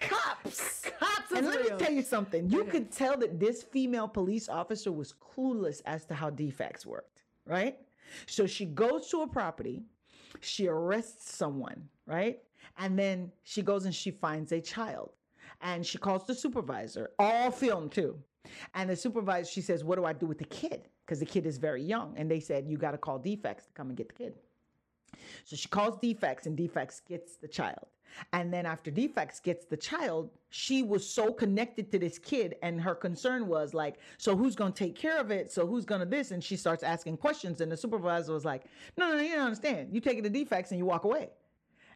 Cops. 0.01 0.83
Cops 0.99 1.33
And 1.35 1.47
let 1.47 1.61
real. 1.61 1.77
me 1.77 1.85
tell 1.85 1.93
you 1.93 2.03
something. 2.03 2.49
You 2.51 2.63
Okay. 2.63 2.71
could 2.71 2.93
tell 2.93 3.17
that 3.19 3.39
this 3.41 3.63
female 3.63 4.09
police 4.09 4.49
officer 4.49 4.93
was 4.93 5.13
clueless 5.15 5.83
as 5.87 6.05
to 6.07 6.15
how 6.15 6.31
DFACS 6.31 6.87
worked, 6.87 7.23
right? 7.47 7.79
So 8.27 8.47
she 8.47 8.65
goes 8.67 9.09
to 9.11 9.23
a 9.23 9.27
property, 9.27 9.83
she 10.41 10.69
arrests 10.69 11.35
someone, 11.35 11.89
right? 12.07 12.41
And 12.79 12.99
then 12.99 13.33
she 13.43 13.63
goes 13.63 13.85
and 13.85 13.95
she 13.95 14.11
finds 14.11 14.53
a 14.53 14.61
child. 14.61 15.11
And 15.61 15.85
she 15.85 15.99
calls 15.99 16.25
the 16.27 16.35
supervisor, 16.35 17.11
all 17.19 17.51
filmed 17.51 17.91
too. 17.93 18.17
And 18.75 18.91
the 18.91 18.97
supervisor, 18.97 19.51
she 19.51 19.61
says, 19.61 19.85
What 19.85 19.97
do 19.97 20.05
I 20.05 20.13
do 20.13 20.27
with 20.27 20.39
the 20.39 20.45
kid? 20.45 20.89
Because 21.05 21.21
the 21.21 21.27
kid 21.27 21.47
is 21.47 21.59
very 21.59 21.83
young. 21.83 22.15
And 22.17 22.31
they 22.31 22.41
said, 22.41 22.67
You 22.69 22.77
got 22.77 22.93
to 22.93 22.99
call 22.99 23.19
DFACS 23.19 23.67
to 23.67 23.73
come 23.75 23.89
and 23.89 23.97
get 23.97 24.09
the 24.09 24.15
kid. 24.15 24.35
So 25.45 25.57
she 25.57 25.69
calls 25.69 25.99
DFACS 25.99 26.47
and 26.47 26.57
DFACS 26.57 27.03
gets 27.09 27.37
the 27.37 27.49
child. 27.49 27.87
And 28.33 28.53
then 28.53 28.67
after 28.67 28.91
DFACS 28.91 29.43
gets 29.43 29.67
the 29.67 29.77
child, 29.77 30.31
she 30.51 30.83
was 30.83 31.09
so 31.09 31.33
connected 31.33 31.93
to 31.93 31.99
this 31.99 32.19
kid 32.19 32.57
and 32.63 32.81
her 32.81 32.95
concern 32.95 33.47
was 33.47 33.75
like, 33.75 33.97
so 34.17 34.37
who's 34.37 34.57
going 34.57 34.73
to 34.73 34.85
take 34.85 34.97
care 34.97 35.21
of 35.21 35.31
it? 35.31 35.53
So 35.53 35.67
who's 35.67 35.85
going 35.85 36.01
to 36.01 36.07
this? 36.07 36.31
And 36.31 36.43
she 36.43 36.57
starts 36.57 36.83
asking 36.83 37.19
questions 37.19 37.61
and 37.61 37.71
the 37.71 37.77
supervisor 37.77 38.33
was 38.33 38.45
like, 38.45 38.65
no, 38.97 39.11
no, 39.11 39.17
no, 39.17 39.23
you 39.23 39.35
don't 39.35 39.45
understand. 39.45 39.91
You 39.93 40.01
take 40.01 40.19
it 40.19 40.25
to 40.25 40.31
DFACS 40.31 40.71
and 40.71 40.79
you 40.79 40.87
walk 40.87 41.05
away. 41.05 41.31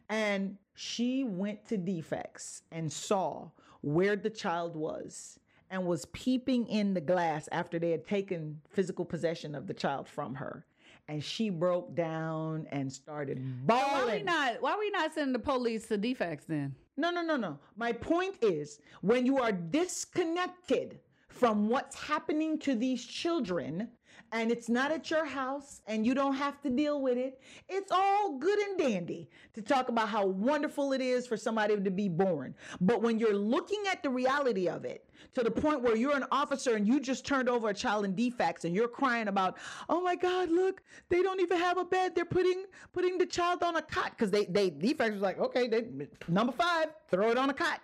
And 0.09 0.57
she 0.75 1.23
went 1.23 1.65
to 1.69 1.77
DFACS 1.77 2.61
and 2.71 2.91
saw 2.91 3.49
where 3.81 4.15
the 4.15 4.29
child 4.29 4.75
was 4.75 5.39
and 5.73 5.87
was 5.87 6.05
peeping 6.05 6.67
in 6.67 6.93
the 6.93 7.01
glass 7.01 7.49
after 7.51 7.79
they 7.79 7.89
had 7.89 8.05
taken 8.05 8.61
physical 8.69 9.03
possession 9.03 9.55
of 9.55 9.65
the 9.65 9.73
child 9.73 10.07
from 10.07 10.35
her. 10.35 10.67
And 11.07 11.21
she 11.21 11.49
broke 11.49 11.95
down 11.95 12.67
and 12.71 12.93
started 12.93 13.41
bawling. 13.65 13.83
Why 13.83 14.15
we 14.17 14.23
not? 14.23 14.61
Why 14.61 14.77
we 14.79 14.91
not 14.91 15.13
sending 15.15 15.33
the 15.33 15.39
police 15.39 15.87
to 15.87 15.97
DFACS 15.97 16.45
then? 16.47 16.75
No, 16.95 17.09
no, 17.09 17.23
no, 17.23 17.35
no. 17.35 17.57
My 17.75 17.91
point 17.91 18.35
is 18.43 18.79
when 19.01 19.25
you 19.25 19.39
are 19.39 19.51
disconnected 19.51 20.99
from 21.27 21.67
what's 21.67 21.99
happening 21.99 22.59
to 22.59 22.75
these 22.75 23.03
children 23.03 23.89
and 24.33 24.51
it's 24.51 24.67
not 24.67 24.91
at 24.91 25.11
your 25.11 25.25
house 25.25 25.81
and 25.85 26.05
you 26.05 26.15
don't 26.15 26.33
have 26.33 26.59
to 26.63 26.69
deal 26.69 27.01
with 27.01 27.17
it, 27.17 27.39
it's 27.69 27.91
all 27.91 28.37
good 28.39 28.57
and 28.57 28.79
dandy 28.79 29.29
to 29.53 29.61
talk 29.61 29.89
about 29.89 30.09
how 30.09 30.25
wonderful 30.25 30.91
it 30.91 31.01
is 31.01 31.27
for 31.27 31.37
somebody 31.37 31.79
to 31.79 31.91
be 31.91 32.09
born. 32.09 32.55
But 32.81 33.03
when 33.03 33.19
you're 33.19 33.35
looking 33.35 33.83
at 33.89 34.01
the 34.01 34.09
reality 34.09 34.67
of 34.67 34.85
it 34.85 35.07
to 35.35 35.43
the 35.43 35.51
point 35.51 35.83
where 35.83 35.95
you're 35.95 36.17
an 36.17 36.25
officer 36.31 36.75
and 36.75 36.87
you 36.87 36.99
just 36.99 37.25
turned 37.25 37.47
over 37.47 37.69
a 37.69 37.73
child 37.73 38.05
in 38.05 38.15
DFACS 38.15 38.65
and 38.65 38.75
you're 38.75 38.87
crying 38.87 39.27
about, 39.27 39.57
oh 39.87 40.01
my 40.01 40.15
God, 40.15 40.49
look, 40.49 40.81
they 41.09 41.21
don't 41.21 41.39
even 41.39 41.59
have 41.59 41.77
a 41.77 41.85
bed. 41.85 42.15
They're 42.15 42.25
putting 42.25 42.65
putting 42.91 43.19
the 43.19 43.27
child 43.27 43.61
on 43.61 43.75
a 43.75 43.83
cot 43.83 44.11
because 44.17 44.31
they 44.31 44.45
they 44.45 44.71
DFACS 44.71 45.13
was 45.13 45.21
like, 45.21 45.37
okay, 45.37 45.67
they 45.67 45.85
number 46.27 46.51
five, 46.51 46.87
throw 47.07 47.29
it 47.29 47.37
on 47.37 47.51
a 47.51 47.53
cot 47.53 47.81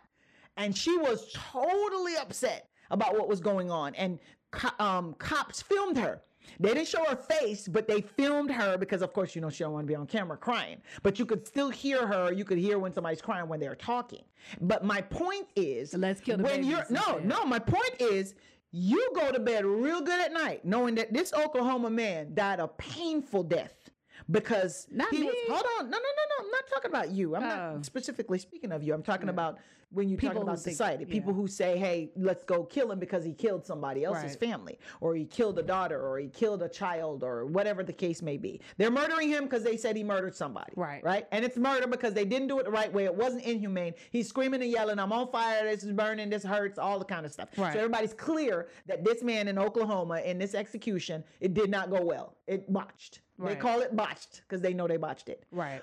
and 0.58 0.76
she 0.76 0.98
was 0.98 1.32
totally 1.32 2.18
upset 2.18 2.70
about 2.92 3.14
what 3.14 3.28
was 3.28 3.40
going 3.40 3.70
on 3.72 3.94
and 3.96 4.20
co- 4.52 4.84
um, 4.84 5.14
cops 5.20 5.62
filmed 5.62 5.98
her 5.98 6.22
they 6.60 6.74
didn't 6.74 6.88
show 6.88 7.04
her 7.06 7.16
face 7.16 7.68
but 7.68 7.88
they 7.88 8.02
filmed 8.02 8.52
her 8.52 8.78
because 8.78 9.02
of 9.02 9.14
course 9.14 9.36
you 9.36 9.42
know 9.42 9.50
she 9.50 9.64
don't 9.64 9.74
want 9.74 9.86
to 9.86 9.92
be 9.92 9.96
on 9.96 10.08
camera 10.08 10.38
crying. 10.38 10.78
But 11.04 11.20
you 11.20 11.26
could 11.26 11.46
still 11.48 11.70
hear 11.70 12.08
her. 12.08 12.32
You 12.32 12.46
could 12.46 12.58
hear 12.58 12.80
when 12.80 12.94
somebody's 12.94 13.22
crying 13.22 13.48
when 13.48 13.60
they're 13.60 13.76
talking. 13.76 14.24
But 14.62 14.84
my 14.84 15.02
point 15.02 15.48
is 15.56 15.94
Let's 15.94 16.22
kill 16.22 16.38
the 16.38 16.44
when 16.44 16.64
you're 16.64 16.86
no 16.90 17.20
no 17.24 17.46
my 17.46 17.60
point 17.60 17.94
is 18.00 18.36
you 18.72 19.12
go 19.16 19.32
to 19.32 19.40
bed 19.40 19.66
real 19.66 20.00
good 20.02 20.22
at 20.22 20.32
night 20.32 20.64
knowing 20.64 20.94
that 20.96 21.12
this 21.12 21.34
oklahoma 21.34 21.90
man 21.90 22.34
died 22.36 22.60
a 22.60 22.68
painful 22.68 23.42
death 23.42 23.90
because 24.30 24.86
Not 24.92 25.10
he 25.10 25.24
was 25.24 25.34
hold 25.50 25.66
on 25.80 25.90
no 25.90 25.98
no 25.98 26.04
no 26.04 26.24
no 26.30 26.46
i'm 26.46 26.52
not 26.52 26.64
talking 26.72 26.92
about 26.92 27.10
you. 27.12 27.36
I'm 27.36 27.44
Oh. 27.44 27.74
not 27.76 27.86
specifically 27.86 28.38
speaking 28.38 28.72
of 28.72 28.84
you. 28.84 28.94
I'm 28.94 29.02
talking 29.04 29.30
about 29.30 29.58
when 29.92 30.08
you 30.08 30.18
talk 30.18 30.22
People 30.30 30.42
who 30.42 30.48
about 30.48 30.60
think- 30.60 30.74
society 30.76 31.04
yeah. 31.08 31.12
people 31.12 31.34
who 31.34 31.48
say 31.48 31.78
hey 31.78 32.12
let's 32.16 32.44
go 32.44 32.64
kill 32.64 32.92
him 32.92 33.00
because 33.00 33.26
he 33.26 33.34
killed 33.34 33.66
somebody 33.66 34.04
else's 34.04 34.24
Right. 34.32 34.40
family 34.40 34.80
or 35.02 35.16
he 35.16 35.26
killed 35.26 35.58
a 35.58 35.64
daughter 35.64 36.00
or 36.00 36.20
he 36.20 36.28
killed 36.28 36.62
a 36.62 36.70
child 36.70 37.24
or 37.24 37.46
whatever 37.48 37.84
the 37.84 37.94
case 37.94 38.22
may 38.22 38.38
be. 38.38 38.62
They're 38.78 38.92
murdering 38.92 39.30
him 39.30 39.46
because 39.46 39.64
they 39.64 39.78
said 39.78 39.96
he 39.96 40.04
murdered 40.04 40.36
somebody 40.36 40.74
Right. 40.76 41.04
right? 41.04 41.28
And 41.32 41.44
it's 41.44 41.58
murder 41.58 41.88
because 41.88 42.14
they 42.14 42.26
didn't 42.26 42.50
do 42.50 42.60
it 42.60 42.66
the 42.66 42.72
right 42.72 42.92
way. 42.94 43.06
It 43.06 43.16
wasn't 43.16 43.44
inhumane. 43.44 43.94
He's 44.12 44.28
screaming 44.30 44.62
and 44.62 44.70
yelling 44.72 45.00
i'm 45.00 45.12
on 45.12 45.32
fire. 45.32 45.64
This 45.64 45.84
is 45.84 45.92
burning. 45.94 46.30
This 46.30 46.44
hurts 46.44 46.78
all 46.78 47.00
the 47.00 47.06
kind 47.06 47.26
of 47.26 47.32
stuff. 47.32 47.50
Right. 47.58 47.74
so 47.74 47.80
everybody's 47.80 48.14
clear 48.14 48.68
that 48.86 49.04
this 49.04 49.24
man 49.24 49.48
in 49.48 49.58
oklahoma 49.58 50.20
in 50.22 50.38
this 50.38 50.54
execution 50.54 51.24
it 51.40 51.54
did 51.56 51.70
not 51.72 51.90
go 51.90 52.02
well. 52.02 52.36
It 52.48 52.72
botched. 52.72 53.22
They 53.40 53.56
call 53.56 53.80
it 53.82 53.96
botched 53.96 54.42
because 54.42 54.62
they 54.62 54.74
know 54.74 54.88
they 54.88 54.98
botched 54.98 55.30
it. 55.30 55.46
Right. 55.52 55.82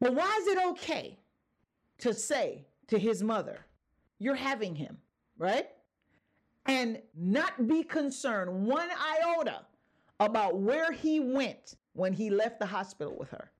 but 0.00 0.14
why 0.14 0.38
is 0.40 0.46
it 0.46 0.58
okay 0.68 1.18
to 1.98 2.14
say 2.14 2.64
to 2.90 2.98
his 2.98 3.22
mother, 3.22 3.66
you're 4.18 4.34
having 4.34 4.74
him, 4.76 4.98
right? 5.38 5.68
And 6.66 7.00
not 7.16 7.66
be 7.66 7.82
concerned 7.82 8.66
one 8.66 8.88
iota 8.90 9.62
about 10.20 10.58
where 10.58 10.92
he 10.92 11.18
went 11.18 11.76
when 11.94 12.12
he 12.12 12.30
left 12.30 12.60
the 12.60 12.66
hospital 12.66 13.16
with 13.18 13.30
her? 13.30 13.50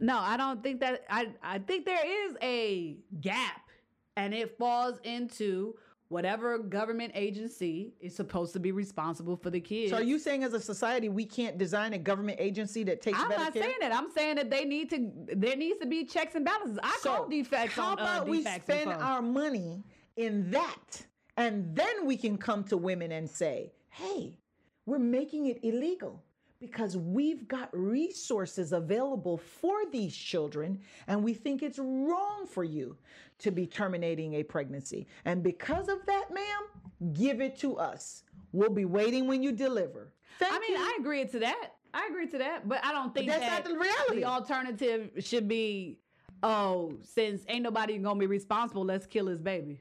No, 0.00 0.18
I 0.18 0.36
don't 0.36 0.62
think 0.62 0.80
that. 0.80 1.04
I 1.10 1.28
I 1.42 1.58
think 1.58 1.84
there 1.84 2.26
is 2.26 2.36
a 2.42 2.96
gap, 3.20 3.68
and 4.16 4.32
it 4.32 4.56
falls 4.56 4.98
into 5.02 5.74
whatever 6.08 6.58
government 6.58 7.12
agency 7.14 7.94
is 8.00 8.14
supposed 8.14 8.52
to 8.52 8.60
be 8.60 8.72
responsible 8.72 9.36
for 9.36 9.50
the 9.50 9.60
kids. 9.60 9.90
So 9.90 9.98
are 9.98 10.02
you 10.02 10.18
saying 10.18 10.44
as 10.44 10.52
a 10.52 10.60
society 10.60 11.08
we 11.08 11.24
can't 11.24 11.58
design 11.58 11.92
a 11.94 11.98
government 11.98 12.38
agency 12.40 12.84
that 12.84 13.02
takes 13.02 13.18
I'm 13.18 13.28
better 13.28 13.44
not 13.44 13.52
care? 13.52 13.62
saying 13.62 13.76
that. 13.80 13.94
I'm 13.94 14.10
saying 14.10 14.36
that 14.36 14.50
they 14.50 14.64
need 14.64 14.90
to. 14.90 15.10
There 15.34 15.56
needs 15.56 15.78
to 15.80 15.86
be 15.86 16.04
checks 16.04 16.34
and 16.34 16.44
balances. 16.44 16.78
I 16.82 16.98
call 17.02 17.28
DFACS 17.28 17.68
how 17.70 17.92
on 17.92 17.98
uh, 17.98 18.02
about 18.02 18.28
we 18.28 18.42
spend 18.42 18.90
our 18.90 19.22
money 19.22 19.82
in 20.16 20.50
that 20.50 21.04
and 21.36 21.74
then 21.74 22.06
we 22.06 22.16
can 22.16 22.36
come 22.36 22.64
to 22.64 22.76
women 22.76 23.12
and 23.12 23.28
say 23.28 23.72
hey 23.88 24.38
we're 24.86 24.98
making 24.98 25.46
it 25.46 25.58
illegal 25.62 26.22
because 26.60 26.96
we've 26.96 27.46
got 27.46 27.68
resources 27.72 28.72
available 28.72 29.36
for 29.36 29.84
these 29.90 30.16
children 30.16 30.80
and 31.06 31.22
we 31.22 31.34
think 31.34 31.62
it's 31.62 31.78
wrong 31.78 32.46
for 32.46 32.64
you 32.64 32.96
to 33.38 33.50
be 33.50 33.66
terminating 33.66 34.34
a 34.34 34.42
pregnancy 34.42 35.06
and 35.24 35.42
because 35.42 35.88
of 35.88 36.04
that 36.06 36.32
ma'am 36.32 37.12
give 37.12 37.40
it 37.40 37.58
to 37.58 37.76
us 37.76 38.22
we'll 38.52 38.70
be 38.70 38.84
waiting 38.84 39.26
when 39.26 39.42
you 39.42 39.52
deliver 39.52 40.12
Thank 40.38 40.52
I 40.52 40.58
mean, 40.58 40.72
you. 40.72 40.78
I 40.78 40.96
agree 40.98 41.24
to 41.26 41.38
that. 41.40 41.70
I 41.92 42.08
agree 42.10 42.26
to 42.28 42.38
that, 42.38 42.68
but 42.68 42.84
I 42.84 42.92
don't 42.92 43.14
think 43.14 43.28
that's 43.28 43.40
that 43.40 43.64
not 43.64 43.72
the 43.72 43.78
reality. 43.78 44.16
the 44.16 44.24
alternative 44.24 45.10
should 45.20 45.46
be, 45.46 46.00
oh, 46.42 46.94
since 47.02 47.42
ain't 47.48 47.62
nobody 47.62 47.98
gonna 47.98 48.18
be 48.18 48.26
responsible, 48.26 48.84
let's 48.84 49.06
kill 49.06 49.26
his 49.26 49.40
baby. 49.40 49.80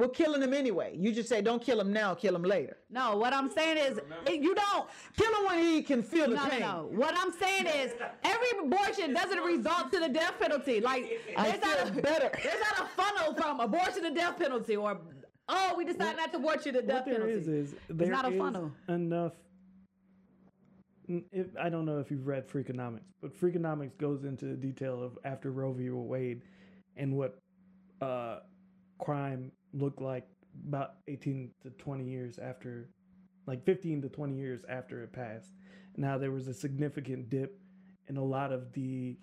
We're 0.00 0.08
killing 0.08 0.40
them 0.40 0.52
anyway 0.54 0.96
you 0.98 1.12
just 1.12 1.28
say 1.28 1.40
don't 1.42 1.62
kill 1.62 1.78
him 1.80 1.92
now 1.92 2.14
kill 2.14 2.34
him 2.34 2.42
later 2.42 2.76
No, 2.90 3.16
what 3.16 3.32
I'm 3.32 3.50
saying 3.50 3.76
is 3.76 4.00
you 4.28 4.54
don't. 4.54 4.88
kill 5.16 5.32
him 5.36 5.44
when 5.46 5.58
he 5.62 5.82
can 5.82 6.02
feel 6.02 6.28
the 6.30 6.36
No, 6.36 6.44
no, 6.44 6.50
pain 6.50 6.60
no. 6.60 6.88
What 6.92 7.14
I'm 7.16 7.32
saying 7.32 7.66
is 7.66 7.92
every 8.24 8.50
abortion 8.64 9.12
doesn't 9.14 9.40
result 9.40 9.92
to 9.92 10.00
the 10.00 10.08
death 10.08 10.34
penalty. 10.40 10.80
Like 10.80 11.04
there's 11.36 11.60
not 11.60 11.88
a, 11.88 11.92
better. 11.92 12.30
There's 12.42 12.62
not 12.68 12.76
a 12.84 12.88
funnel 13.00 13.34
from 13.34 13.60
abortion 13.60 14.02
to 14.04 14.10
death 14.10 14.38
penalty 14.38 14.76
or 14.76 14.98
oh 15.48 15.74
we 15.76 15.84
decided 15.84 16.16
not 16.16 16.30
to 16.32 16.38
abort 16.38 16.64
you 16.66 16.72
to 16.72 16.82
death 16.82 17.06
what 17.06 17.14
penalty. 17.14 17.32
is 17.32 17.48
is 17.48 17.74
there 17.88 18.10
not 18.10 18.24
a 18.24 18.32
is 18.32 18.38
funnel. 18.38 18.72
enough. 18.88 19.32
If, 21.32 21.48
I 21.60 21.68
don't 21.68 21.86
know 21.86 21.98
if 21.98 22.08
you've 22.10 22.26
read 22.28 22.48
Freakonomics, 22.48 23.00
but 23.20 23.34
Freakonomics 23.40 23.96
goes 23.98 24.22
into 24.24 24.44
the 24.44 24.54
detail 24.54 25.02
of 25.02 25.18
after 25.24 25.50
Roe 25.50 25.72
v. 25.72 25.90
Wade 25.90 26.42
and 26.96 27.16
what 27.16 27.36
uh, 28.00 28.38
crime 29.00 29.50
looked 29.72 30.00
like 30.00 30.26
about 30.66 30.94
18 31.08 31.50
to 31.62 31.70
20 31.70 32.04
years 32.04 32.38
after, 32.38 32.88
like 33.46 33.64
15 33.64 34.02
to 34.02 34.08
20 34.08 34.34
years 34.34 34.64
after 34.68 35.02
it 35.02 35.12
passed. 35.12 35.50
Now 35.96 36.18
there 36.18 36.30
was 36.30 36.48
a 36.48 36.54
significant 36.54 37.30
dip 37.30 37.58
in 38.08 38.16
a 38.16 38.24
lot 38.24 38.52
of 38.52 38.72
the. 38.72 39.16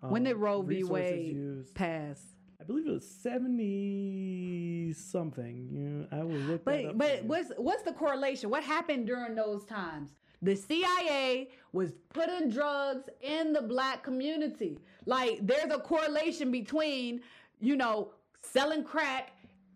when 0.00 0.24
did 0.24 0.34
um, 0.34 0.40
Roe 0.40 0.62
v. 0.62 0.84
Wade 0.84 1.36
used. 1.36 1.74
pass? 1.74 2.22
I 2.60 2.64
believe 2.64 2.86
it 2.86 2.92
was 2.92 3.08
70 3.08 4.92
something. 4.92 5.68
You 5.72 5.80
know, 5.80 6.06
I 6.12 6.22
will 6.22 6.34
look 6.34 6.64
that 6.64 6.98
But 6.98 6.98
but 6.98 7.24
what's 7.24 7.52
what's 7.56 7.82
the 7.82 7.92
correlation? 7.92 8.50
What 8.50 8.62
happened 8.62 9.06
during 9.06 9.34
those 9.34 9.64
times? 9.64 10.10
The 10.42 10.56
CIA 10.56 11.50
was 11.72 11.92
putting 12.14 12.50
drugs 12.50 13.08
in 13.20 13.52
the 13.52 13.62
black 13.62 14.02
community. 14.02 14.78
Like 15.06 15.38
there's 15.46 15.70
a 15.72 15.78
correlation 15.78 16.50
between, 16.50 17.20
you 17.60 17.76
know, 17.76 18.12
selling 18.42 18.84
crack 18.84 19.32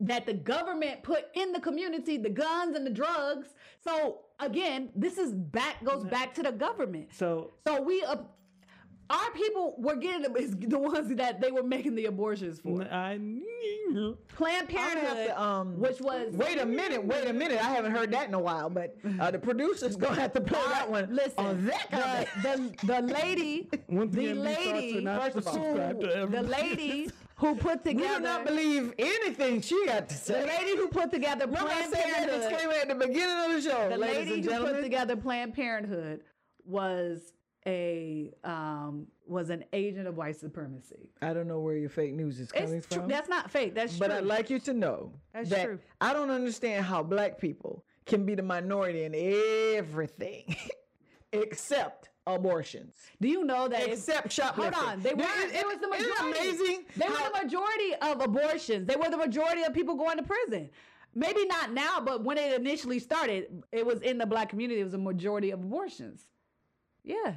that 0.07 0.27
the 0.27 0.35
government 0.35 1.03
put 1.03 1.27
in 1.35 1.53
the 1.53 1.61
community, 1.61 2.17
the 2.17 2.31
guns 2.31 2.77
and 2.77 2.87
the 2.87 2.90
drugs. 2.90 3.49
So 3.83 4.21
again, 4.40 4.90
this 4.95 5.19
is 5.19 5.33
back 5.33 5.83
goes 5.85 6.05
back 6.05 6.35
to 6.35 6.43
the 6.43 6.53
government. 6.53 7.09
So 7.12 7.53
So 7.67 7.83
we 7.83 8.03
uh, 8.03 8.17
our 9.11 9.31
people 9.33 9.75
were 9.79 9.97
getting 9.97 10.23
the, 10.23 10.38
is 10.38 10.57
the 10.57 10.79
ones 10.79 11.14
that 11.17 11.40
they 11.40 11.53
were 11.53 11.62
making 11.62 11.95
the 11.95 12.07
abortions 12.07 12.61
for. 12.61 12.83
I 12.90 13.19
Planned 13.19 14.69
I'm 14.69 14.75
gonna 14.75 15.01
have 15.01 15.05
Parenthood, 15.05 15.27
to, 15.29 15.43
um, 15.43 15.79
which 15.79 16.01
was 16.01 16.33
Wait 16.33 16.59
a 16.61 16.67
minute, 16.67 17.05
wait 17.05 17.29
a 17.29 17.33
minute. 17.33 17.59
I 17.59 17.71
haven't 17.71 17.93
heard 17.93 18.11
that 18.12 18.29
in 18.29 18.35
a 18.35 18.40
while, 18.40 18.71
but 18.71 18.97
uh, 19.21 19.31
the 19.31 19.38
producer's 19.38 19.97
gonna 19.97 20.21
have 20.21 20.33
to 20.33 20.40
play 20.40 20.61
that 20.71 20.90
one. 20.90 21.14
Listen, 21.14 21.33
on 21.45 21.64
that 21.67 22.29
the, 22.43 22.77
the 22.87 22.87
the 22.87 23.03
lady, 23.03 23.69
the 23.88 24.01
again, 24.01 24.11
these 24.11 24.37
thoughts 24.43 24.67
are 24.67 24.73
lady, 24.73 25.05
first 25.05 25.37
of 25.37 25.47
all, 25.49 25.75
the 26.27 26.43
lady 26.43 27.11
who 27.37 27.55
put 27.57 27.85
We 27.85 27.94
do 27.94 27.99
together, 28.01 28.20
not 28.20 28.44
believe 28.47 28.92
anything 28.99 29.61
she 29.61 29.87
got 29.87 30.09
to 30.09 30.14
say. 30.14 30.40
the 30.40 30.47
lady 30.47 30.77
who 30.77 30.88
put 30.88 31.11
together 31.11 31.47
Remember 31.47 31.70
I 31.70 31.75
Planned 31.75 31.92
said 31.92 32.05
that 32.05 32.14
Parenthood, 32.29 32.51
disclaimer 32.51 32.73
at 32.75 32.88
the 32.88 32.94
beginning 33.07 33.44
of 33.44 33.53
the 33.53 33.70
show, 33.70 33.88
the 33.88 33.97
lady 33.99 34.35
and 34.35 34.44
who 34.44 34.64
put 34.64 34.83
together 34.83 35.16
Planned 35.16 35.55
Parenthood 35.55 36.20
was 36.64 37.33
a 37.66 38.31
um 38.44 39.07
was 39.27 39.49
an 39.49 39.64
agent 39.73 40.07
of 40.07 40.16
white 40.18 40.37
supremacy. 40.37 41.09
I 41.23 41.33
don't 41.33 41.49
know 41.49 41.61
where 41.61 41.77
your 41.77 41.88
fake 41.88 42.12
news 42.12 42.38
is 42.38 42.53
coming 42.53 42.75
It's 42.75 42.87
true. 42.87 42.99
from. 43.01 43.09
That's 43.09 43.29
not 43.29 43.51
fake. 43.51 43.75
That's 43.75 43.92
true. 43.92 44.01
But 44.01 44.09
true. 44.09 44.16
I'd 44.18 44.25
like 44.27 44.51
you 44.51 44.59
to 44.61 44.75
know 44.75 45.12
That's 45.33 45.49
that 45.51 45.64
true. 45.64 45.79
I 46.01 46.12
don't 46.12 46.31
understand 46.31 46.85
how 46.85 47.03
black 47.03 47.38
people 47.38 47.85
can 48.05 48.27
be 48.27 48.35
the 48.35 48.42
minority 48.42 49.05
in 49.05 49.14
everything 49.79 50.55
except 51.33 52.11
abortions. 52.27 52.95
Do 53.21 53.29
you 53.29 53.45
know 53.45 53.69
that? 53.69 53.89
Except 53.89 54.33
shoplifting. 54.33 54.73
Hold 54.75 54.93
on, 54.93 55.01
they 55.03 55.11
were. 55.15 55.23
There- 55.23 55.49
It 55.61 55.67
was 55.67 55.79
the 55.79 55.87
it 55.87 56.01
majority. 56.01 56.39
amazing 56.41 56.85
They 56.97 57.05
how- 57.07 57.13
were 57.13 57.31
the 57.39 57.45
majority 57.45 57.95
of 58.01 58.21
abortions. 58.23 58.87
They 58.87 58.97
were 58.97 59.11
the 59.11 59.17
majority 59.17 59.63
of 59.63 59.75
people 59.75 59.95
going 59.97 60.17
to 60.17 60.23
prison. 60.23 60.71
Maybe 61.15 61.45
not 61.47 61.73
now, 61.73 62.01
but 62.01 62.25
when 62.25 62.39
it 62.39 62.59
initially 62.59 62.99
started, 62.99 63.63
it 63.71 63.87
was 63.87 64.01
in 64.01 64.19
the 64.19 64.27
black 64.27 64.49
community. 64.49 64.81
It 64.81 64.85
was 64.85 64.95
a 64.95 64.99
majority 64.99 65.51
of 65.53 65.61
abortions. 65.61 66.25
Yeah, 67.05 67.37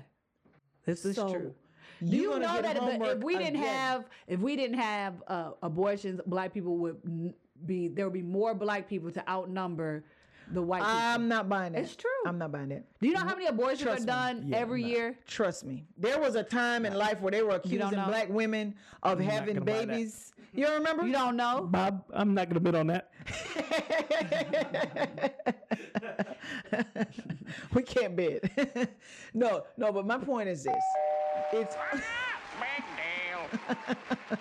this 0.86 1.06
is 1.06 1.15
So, 1.15 1.32
true. 1.32 1.54
Do 2.00 2.15
you 2.15 2.39
know 2.39 2.62
that 2.62 2.78
if, 2.78 3.02
if 3.17 3.23
we 3.23 3.38
didn't 3.38 3.56
again. 3.56 3.63
have 3.73 4.06
if 4.28 4.39
we 4.39 4.56
didn't 4.56 4.78
have 4.80 5.21
uh, 5.28 5.52
abortions, 5.63 6.21
black 6.26 6.54
people 6.54 6.78
would 6.78 7.34
be 7.65 7.88
there 7.88 8.06
would 8.06 8.13
be 8.13 8.21
more 8.21 8.54
black 8.54 8.88
people 8.88 9.12
to 9.12 9.30
outnumber 9.30 10.06
the 10.51 10.62
white 10.62 10.81
people. 10.81 10.95
I'm 10.95 11.27
not 11.27 11.49
buying 11.49 11.73
that. 11.73 11.83
It's 11.83 11.95
true. 11.95 12.10
I'm 12.25 12.38
not 12.38 12.51
buying 12.51 12.69
that. 12.69 12.83
Do 12.99 13.07
you 13.07 13.13
know 13.13 13.21
how 13.21 13.36
many 13.36 13.47
abortions 13.47 13.81
Trust 13.81 14.03
are 14.03 14.05
done 14.05 14.43
Yeah, 14.47 14.57
every 14.57 14.83
year? 14.83 15.17
Trust 15.27 15.65
me. 15.65 15.86
There 15.97 16.19
was 16.19 16.36
a 16.36 16.43
time 16.43 16.86
in 16.86 16.93
life 16.93 17.21
where 17.21 17.31
they 17.31 17.43
were 17.43 17.55
accusing 17.55 17.89
black 17.89 18.29
women 18.29 18.75
of 19.03 19.19
not 19.19 19.31
having 19.31 19.55
gonna 19.55 19.65
buy 19.65 19.79
that. 19.79 19.88
babies. 19.89 20.33
You 20.53 20.67
remember? 20.69 21.05
You 21.05 21.13
don't 21.13 21.36
know? 21.36 21.67
Bob, 21.69 22.03
I'm 22.12 22.33
not 22.33 22.49
going 22.49 22.55
to 22.55 22.60
bid 22.60 22.73
on 22.73 22.88
that. 22.88 23.12
we 27.73 27.83
can't 27.83 28.15
bid. 28.15 28.49
no, 29.33 29.63
no, 29.77 29.91
but 29.91 30.07
my 30.07 30.17
point 30.17 30.49
is 30.49 30.63
this. 30.63 30.83
It's 31.53 31.75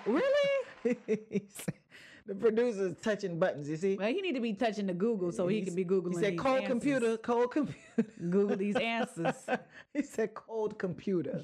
Really? 0.05 1.45
The 2.27 2.35
producer's 2.35 2.95
touching 3.01 3.39
buttons, 3.39 3.69
you 3.69 3.77
see? 3.77 3.95
Well, 3.95 4.09
he 4.09 4.21
need 4.21 4.35
to 4.35 4.41
be 4.41 4.53
touching 4.53 4.85
the 4.87 4.93
Google 4.93 5.31
so 5.31 5.47
he 5.47 5.61
can 5.61 5.73
be 5.73 5.85
googling. 5.85 6.15
He 6.15 6.19
said 6.19 6.37
cold 6.37 6.57
answers. 6.57 6.67
computer, 6.67 7.17
cold 7.17 7.51
computer. 7.51 7.79
Google 8.29 8.57
these 8.57 8.75
answers. 8.75 9.35
he 9.93 10.03
said 10.03 10.33
cold 10.33 10.77
computer. 10.77 11.43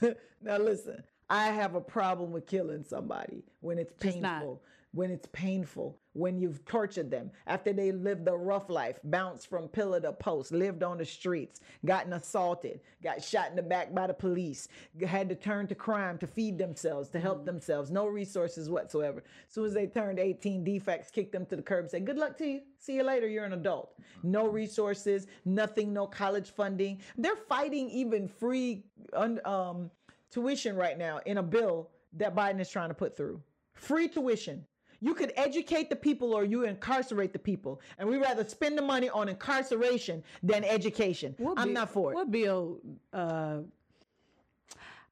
now 0.42 0.58
listen, 0.58 1.02
I 1.30 1.46
have 1.46 1.76
a 1.76 1.80
problem 1.80 2.32
with 2.32 2.46
killing 2.46 2.84
somebody 2.84 3.44
when 3.60 3.78
it's 3.78 3.92
painful. 4.00 4.60
When 4.96 5.10
it's 5.10 5.28
painful, 5.32 5.98
when 6.14 6.38
you've 6.40 6.64
tortured 6.64 7.10
them 7.10 7.30
after 7.46 7.70
they 7.74 7.92
lived 7.92 8.26
a 8.28 8.32
rough 8.32 8.70
life, 8.70 8.98
bounced 9.04 9.46
from 9.46 9.68
pillar 9.68 10.00
to 10.00 10.10
post, 10.14 10.52
lived 10.52 10.82
on 10.82 10.96
the 10.96 11.04
streets, 11.04 11.60
gotten 11.84 12.14
assaulted, 12.14 12.80
got 13.02 13.22
shot 13.22 13.50
in 13.50 13.56
the 13.56 13.62
back 13.62 13.94
by 13.94 14.06
the 14.06 14.14
police, 14.14 14.68
had 15.06 15.28
to 15.28 15.34
turn 15.34 15.66
to 15.66 15.74
crime 15.74 16.16
to 16.16 16.26
feed 16.26 16.56
themselves, 16.56 17.10
to 17.10 17.18
Mm-hmm. 17.18 17.26
help 17.26 17.44
themselves, 17.44 17.90
no 17.90 18.06
resources 18.06 18.70
whatsoever. 18.70 19.22
As 19.46 19.52
soon 19.54 19.66
as 19.66 19.74
they 19.74 19.86
turned 19.86 20.18
18, 20.18 20.64
DFACS 20.64 21.12
kicked 21.12 21.32
them 21.32 21.44
to 21.44 21.56
the 21.56 21.62
curb, 21.62 21.90
said, 21.90 22.06
Good 22.06 22.16
luck 22.16 22.38
to 22.38 22.46
you. 22.46 22.60
See 22.78 22.94
you 22.94 23.02
later. 23.02 23.28
You're 23.28 23.44
an 23.44 23.52
adult. 23.52 24.00
No 24.22 24.48
resources, 24.48 25.26
nothing, 25.44 25.92
no 25.92 26.06
college 26.06 26.52
funding. 26.52 27.02
They're 27.18 27.36
fighting 27.36 27.90
even 27.90 28.28
free 28.28 28.84
um, 29.12 29.90
tuition 30.30 30.74
right 30.74 30.96
now 30.96 31.20
in 31.26 31.36
a 31.36 31.42
bill 31.42 31.90
that 32.14 32.34
Biden 32.34 32.60
is 32.60 32.70
trying 32.70 32.88
to 32.88 32.94
put 32.94 33.14
through. 33.14 33.42
Free 33.74 34.08
tuition. 34.08 34.64
You 35.06 35.14
could 35.14 35.32
educate 35.36 35.88
the 35.88 35.94
people 35.94 36.34
or 36.34 36.42
you 36.44 36.64
incarcerate 36.64 37.32
the 37.32 37.38
people. 37.38 37.80
And 37.98 38.08
we 38.08 38.16
rather 38.16 38.44
spend 38.48 38.76
the 38.76 38.82
money 38.82 39.08
on 39.08 39.28
incarceration 39.28 40.24
than 40.42 40.64
education. 40.64 41.36
What 41.38 41.56
I'm 41.60 41.66
bill- 41.68 41.74
not 41.74 41.90
for 41.90 42.10
it. 42.10 42.14
What 42.16 42.32
bill? 42.32 42.80
Uh, 43.12 43.58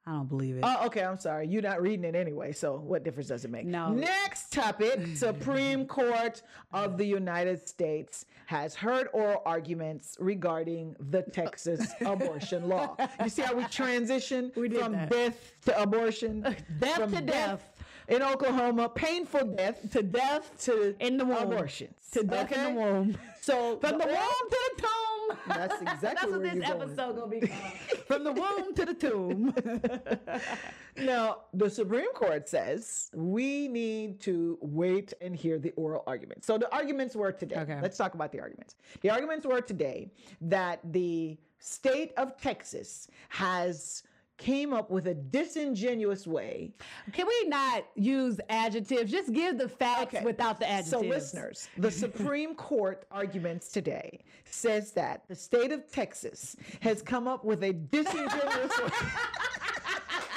I 0.07 0.11
don't 0.11 0.27
believe 0.29 0.57
it. 0.57 0.63
Oh, 0.63 0.85
okay. 0.87 1.01
I'm 1.01 1.17
sorry. 1.17 1.47
You're 1.47 1.63
not 1.63 1.81
reading 1.81 2.03
it 2.03 2.13
anyway. 2.13 2.51
So 2.51 2.75
what 2.77 3.03
difference 3.05 3.29
does 3.29 3.43
it 3.45 3.49
make? 3.49 3.65
No. 3.65 3.91
Next 3.93 4.51
topic: 4.51 4.99
Supreme 5.15 5.87
Court 5.87 6.43
of 6.73 6.97
the 6.97 7.05
United 7.05 7.65
States 7.67 8.25
has 8.45 8.75
heard 8.75 9.07
oral 9.13 9.41
arguments 9.45 10.15
regarding 10.19 10.95
the 11.09 11.23
Texas 11.23 11.87
abortion 12.01 12.67
law. 12.67 12.95
You 13.23 13.29
see 13.29 13.41
how 13.41 13.55
we 13.55 13.63
transition 13.63 14.51
We 14.55 14.69
from 14.69 14.91
that. 14.91 15.09
death 15.09 15.53
to 15.65 15.81
abortion, 15.81 16.41
Death 16.79 16.97
From 16.97 17.11
to 17.13 17.21
death. 17.21 17.74
In 18.07 18.21
Oklahoma, 18.21 18.89
painful 18.89 19.55
death 19.55 19.89
to 19.91 20.03
death 20.03 20.51
to 20.65 20.95
In 20.99 21.17
the 21.17 21.25
womb. 21.25 21.51
abortions 21.51 21.95
to 22.11 22.23
death 22.23 22.51
in 22.51 22.63
the 22.75 22.81
womb. 22.81 23.17
So 23.41 23.77
From 23.81 23.97
the 23.97 24.05
womb 24.05 24.49
to 24.49 24.59
the 24.75 24.81
tomb. 24.81 25.37
That's 25.47 25.81
exactly 25.81 26.07
That's 26.09 26.25
what 26.31 26.41
this 26.43 26.53
you're 26.53 26.63
going. 26.63 26.81
episode 26.81 27.15
gonna 27.15 27.27
be 27.27 27.47
called. 27.47 27.73
From 28.07 28.23
the 28.23 28.31
womb 28.31 28.75
to 28.75 28.85
the 28.85 28.93
tomb. 28.93 29.53
Now, 30.97 31.39
the 31.53 31.69
Supreme 31.69 32.13
Court 32.13 32.47
says 32.47 33.09
we 33.13 33.67
need 33.67 34.21
to 34.21 34.57
wait 34.61 35.13
and 35.19 35.35
hear 35.35 35.59
the 35.59 35.71
oral 35.71 36.03
arguments. 36.07 36.47
So 36.47 36.57
the 36.57 36.73
arguments 36.73 37.15
were 37.17 37.33
today. 37.33 37.57
Okay. 37.57 37.79
Let's 37.81 37.97
talk 37.97 38.13
about 38.13 38.31
the 38.31 38.39
arguments. 38.39 38.75
The 39.01 39.09
arguments 39.09 39.45
were 39.45 39.59
today 39.59 40.11
that 40.41 40.79
the 40.93 41.37
state 41.59 42.13
of 42.15 42.39
Texas 42.39 43.09
has 43.29 44.03
came 44.37 44.73
up 44.73 44.89
with 44.91 45.07
a 45.07 45.13
disingenuous 45.13 46.27
way. 46.27 46.71
Can 47.13 47.25
we 47.27 47.47
not 47.49 47.85
use 47.95 48.39
adjectives? 48.49 49.11
Just 49.11 49.31
give 49.31 49.57
the 49.57 49.69
facts 49.69 50.13
Okay. 50.15 50.23
without 50.25 50.59
the 50.59 50.69
adjectives. 50.69 50.89
So 50.91 50.99
listeners, 51.01 51.69
the 51.77 51.91
Supreme 51.91 52.53
Court 52.69 53.05
arguments 53.11 53.69
today 53.71 54.19
says 54.49 54.91
that 54.93 55.23
the 55.27 55.35
state 55.35 55.71
of 55.71 55.89
Texas 55.91 56.55
has 56.81 57.01
come 57.01 57.27
up 57.27 57.45
with 57.45 57.63
a 57.63 57.73
disingenuous 57.73 58.77
way. 58.79 58.89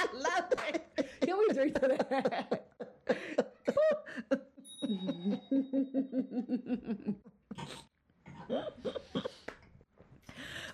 I 0.01 0.07
love 0.15 0.45
it. 0.69 1.09
Can 1.23 1.39
we 1.39 1.49
drink 1.53 1.75
to 1.81 1.89
that? 2.09 2.65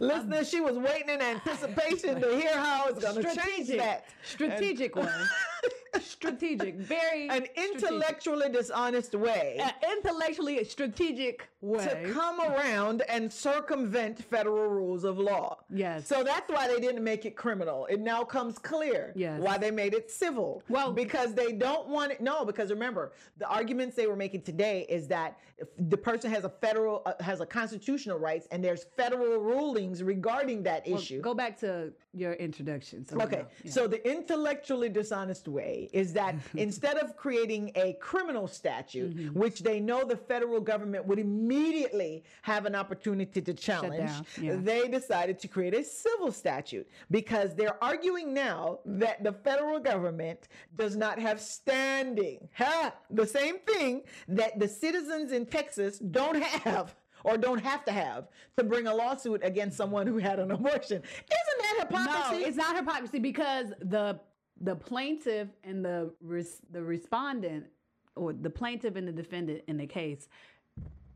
Listeners, 0.05 0.49
she 0.49 0.61
was 0.61 0.77
waiting 0.77 1.09
in 1.09 1.21
anticipation 1.21 2.21
to 2.21 2.37
hear 2.37 2.57
how 2.57 2.89
it's 2.89 3.01
going 3.01 3.23
to 3.23 3.35
change 3.35 3.69
that. 3.69 4.05
Strategic 4.23 4.97
one. 4.97 5.09
Strategic. 6.35 6.77
Very 6.77 7.29
An 7.29 7.45
strategic. 7.47 7.75
intellectually 7.83 8.49
dishonest 8.51 9.15
way 9.15 9.59
An 9.61 9.73
intellectually 9.97 10.63
strategic 10.65 11.49
way. 11.61 11.85
to 11.85 12.13
come 12.13 12.41
around 12.41 13.03
and 13.09 13.33
circumvent 13.33 14.23
federal 14.25 14.69
rules 14.69 15.05
of 15.05 15.19
law. 15.19 15.59
Yes. 15.71 16.07
So 16.07 16.23
that's 16.25 16.51
why 16.51 16.69
they 16.69 16.81
didn't 16.81 17.03
make 17.05 17.25
it 17.27 17.37
criminal. 17.37 17.87
It 17.87 18.01
now 18.01 18.25
comes 18.25 18.59
clear 18.59 19.13
Yes. 19.15 19.41
why 19.41 19.59
they 19.59 19.71
made 19.71 19.95
it 19.95 20.11
civil. 20.11 20.63
Well- 20.69 20.93
because 20.93 21.35
they 21.35 21.53
don't 21.53 21.89
want 21.89 22.13
it. 22.13 22.21
No, 22.21 22.45
because 22.45 22.71
remember, 22.71 23.13
the 23.39 23.47
arguments 23.49 23.97
they 23.97 24.07
were 24.07 24.17
making 24.17 24.43
today 24.43 24.87
is 24.89 25.09
that 25.09 25.39
if 25.59 25.69
the 25.89 25.97
person 25.97 26.31
has 26.31 26.45
a 26.45 26.49
federal 26.49 27.03
uh, 27.07 27.13
has 27.21 27.41
a 27.41 27.47
constitutional 27.47 28.19
rights 28.19 28.47
and 28.51 28.63
there's 28.65 28.85
federal 28.97 29.39
rulings 29.39 30.03
regarding 30.03 30.63
that 30.65 30.85
Well, 30.87 30.99
issue. 31.01 31.21
Go 31.21 31.35
back 31.35 31.59
to 31.61 31.93
your 32.13 32.33
introduction. 32.35 33.07
So 33.07 33.21
Okay, 33.21 33.37
know. 33.43 33.47
Yeah. 33.65 33.71
so 33.71 33.87
the 33.89 34.01
intellectually 34.09 34.89
dishonest 34.89 35.49
way 35.49 35.89
is 35.93 36.13
that 36.15 36.35
instead 36.57 36.97
of 36.97 37.17
creating 37.17 37.71
a 37.75 37.93
criminal 38.01 38.49
statute, 38.49 39.05
Mm-hmm. 39.05 39.39
which 39.39 39.61
they 39.61 39.81
know 39.81 40.05
the 40.05 40.17
federal 40.17 40.61
government 40.61 41.07
would 41.07 41.19
immediately 41.19 42.25
have 42.43 42.65
an 42.67 42.75
opportunity 42.75 43.41
to 43.41 43.53
challenge, 43.53 44.11
yeah. 44.41 44.57
they 44.59 44.89
decided 44.89 45.39
to 45.41 45.49
create 45.49 45.75
a 45.75 45.85
civil 45.85 46.33
statute 46.33 46.89
because 47.11 47.55
they're 47.55 47.83
arguing 47.83 48.33
now 48.33 48.79
that 48.87 49.23
the 49.23 49.33
federal 49.33 49.79
government 49.79 50.49
does 50.77 50.97
not 50.97 51.19
have 51.19 51.41
standing. 51.41 52.49
Ha! 52.55 52.95
The 53.11 53.27
same 53.27 53.59
thing 53.59 54.03
that 54.29 54.59
the 54.59 54.69
citizens 54.69 55.33
in 55.33 55.47
Texas 55.47 55.99
don't 55.99 56.41
have. 56.43 56.95
Or 57.27 57.39
don't 57.39 57.61
have 57.61 57.87
to 57.87 57.91
have 57.93 58.29
to 58.59 58.65
bring 58.65 58.87
a 58.87 58.95
lawsuit 58.95 59.41
against 59.43 59.79
someone 59.79 60.07
who 60.07 60.19
had 60.19 60.39
an 60.39 60.51
abortion. 60.51 60.99
Isn't 60.99 61.59
that 61.61 61.77
hypocrisy? 61.89 62.43
No, 62.43 62.47
it's 62.47 62.57
not 62.59 62.77
hypocrisy 62.77 63.19
because 63.19 63.69
the 63.81 64.21
the 64.61 64.75
plaintiff 64.75 65.49
and 65.63 65.85
the 65.85 66.13
res, 66.21 66.61
the 66.71 66.83
respondent 66.83 67.67
or 68.17 68.33
the 68.33 68.51
plaintiff 68.51 68.97
and 68.97 69.07
the 69.07 69.13
defendant 69.13 69.63
in 69.67 69.77
the 69.77 69.87
case 69.87 70.29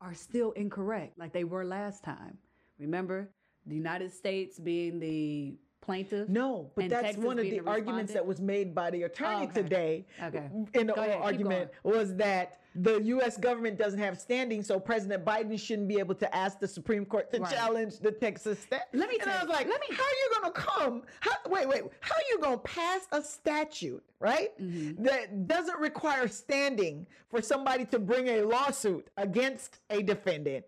are 0.00 0.14
still 0.14 0.52
incorrect 0.52 1.18
like 1.18 1.32
they 1.32 1.44
were 1.44 1.64
last 1.64 2.04
time. 2.04 2.36
Remember, 2.78 3.30
the 3.66 3.74
United 3.74 4.12
States 4.12 4.58
being 4.58 4.98
the 4.98 5.56
plaintiff? 5.80 6.28
No, 6.28 6.70
but 6.74 6.88
that's 6.88 7.02
Texas 7.02 7.24
one 7.24 7.38
of 7.38 7.44
the 7.44 7.60
arguments 7.60 8.12
that 8.12 8.24
was 8.26 8.40
made 8.40 8.74
by 8.74 8.90
the 8.90 9.04
attorney 9.04 9.46
Oh, 9.46 9.50
okay. 9.50 9.62
today 9.62 10.06
Okay. 10.22 10.48
in 10.74 10.86
the 10.86 10.92
oral 10.94 11.04
ahead, 11.08 11.20
argument 11.22 11.70
was 11.82 12.14
that 12.16 12.60
the 12.74 13.02
U.S. 13.02 13.36
government 13.36 13.76
doesn't 13.78 13.98
have 13.98 14.20
standing, 14.20 14.62
so 14.62 14.78
President 14.78 15.24
Biden 15.24 15.58
shouldn't 15.58 15.88
be 15.88 15.98
able 15.98 16.14
to 16.16 16.36
ask 16.36 16.60
the 16.60 16.68
Supreme 16.68 17.04
Court 17.04 17.32
to 17.32 17.40
Right. 17.40 17.50
challenge 17.52 17.98
the 17.98 18.12
Texas 18.12 18.58
stat. 18.60 18.88
Let 18.92 19.08
me 19.08 19.18
and 19.20 19.30
I 19.30 19.40
was 19.42 19.48
like, 19.48 19.66
let 19.66 19.80
me- 19.80 19.96
how 19.96 20.04
are 20.04 20.06
you 20.06 20.40
going 20.40 20.52
to 20.52 20.60
come? 20.60 21.02
How, 21.20 21.32
wait, 21.50 21.68
wait, 21.68 21.82
how 22.00 22.14
are 22.14 22.28
you 22.30 22.38
going 22.38 22.58
to 22.58 22.62
pass 22.64 23.08
a 23.12 23.22
statute, 23.22 24.04
right, 24.20 24.56
Mm-hmm. 24.60 25.02
that 25.02 25.48
doesn't 25.48 25.78
require 25.80 26.28
standing 26.28 27.06
for 27.30 27.40
somebody 27.42 27.84
to 27.86 27.98
bring 27.98 28.28
a 28.28 28.42
lawsuit 28.42 29.08
against 29.16 29.80
a 29.90 30.02
defendant, 30.02 30.64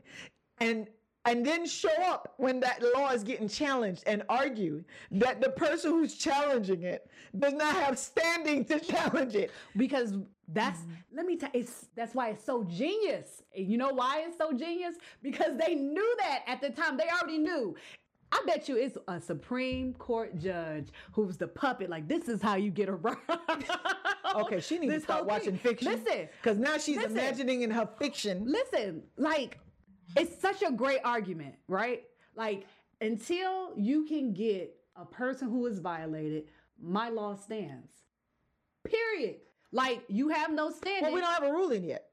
and 0.59 0.88
and 1.26 1.44
then 1.44 1.66
show 1.66 1.92
up 2.02 2.35
when 2.38 2.61
that 2.61 2.83
law 2.94 3.11
is 3.11 3.22
getting 3.22 3.48
challenged 3.48 4.02
and 4.06 4.22
argue 4.28 4.83
that 5.11 5.40
the 5.40 5.50
person 5.50 5.90
who's 5.90 6.14
challenging 6.16 6.83
it 6.83 7.11
does 7.38 7.52
not 7.52 7.74
have 7.76 7.98
standing 7.98 8.64
to 8.64 8.80
challenge 8.92 9.35
it. 9.35 9.50
because 9.76 10.14
that's 10.52 10.80
Mm-hmm. 10.80 11.16
let 11.16 11.26
me 11.26 11.37
tell 11.37 11.50
it's 11.52 11.87
that's 11.94 12.14
why 12.14 12.30
it's 12.30 12.44
so 12.44 12.64
genius. 12.64 13.42
You 13.54 13.78
know 13.78 13.90
why 13.90 14.24
it's 14.26 14.37
so 14.38 14.52
genius? 14.52 14.96
Because 15.22 15.56
they 15.56 15.74
knew 15.76 16.16
that 16.18 16.42
at 16.48 16.61
the 16.61 16.70
time. 16.70 16.96
They 16.96 17.04
already 17.09 17.38
knew. 17.38 17.76
I 18.33 18.42
bet 18.46 18.68
you 18.68 18.76
it's 18.76 18.96
a 19.09 19.20
Supreme 19.20 19.92
Court 19.94 20.38
judge 20.38 20.88
who's 21.12 21.37
the 21.37 21.46
puppet. 21.48 21.88
Like 21.90 22.09
this 22.09 22.28
is 22.28 22.40
how 22.42 22.56
you 22.56 22.70
get 22.70 22.88
around. 22.88 23.18
Okay, 24.37 24.61
she 24.61 24.78
needs 24.78 24.94
to 24.94 25.00
start 25.00 25.26
watching 25.26 25.56
thing. 25.56 25.74
fiction. 25.76 25.90
Listen, 25.92 26.28
because 26.40 26.56
now 26.56 26.78
she's 26.78 26.96
listen. 26.98 27.11
imagining 27.12 27.62
in 27.62 27.70
her 27.70 27.88
fiction. 27.98 28.44
listen, 28.46 29.02
like 29.16 29.59
it's 30.16 30.40
such 30.40 30.62
a 30.62 30.70
great 30.70 31.01
argument, 31.05 31.55
right? 31.68 32.05
Like 32.37 32.66
until 33.01 33.73
you 33.77 34.05
can 34.05 34.33
get 34.33 34.75
a 34.96 35.05
person 35.05 35.49
who 35.49 35.66
is 35.66 35.79
violated, 35.79 36.44
my 36.81 37.09
law 37.09 37.35
stands. 37.37 37.90
Period. 38.85 39.37
Like 39.73 40.03
you 40.09 40.29
have 40.29 40.53
no 40.53 40.70
standing. 40.70 41.05
Well, 41.05 41.14
we 41.14 41.20
don't 41.20 41.33
have 41.33 41.44
a 41.44 41.53
ruling 41.53 41.85
yet. 41.85 42.07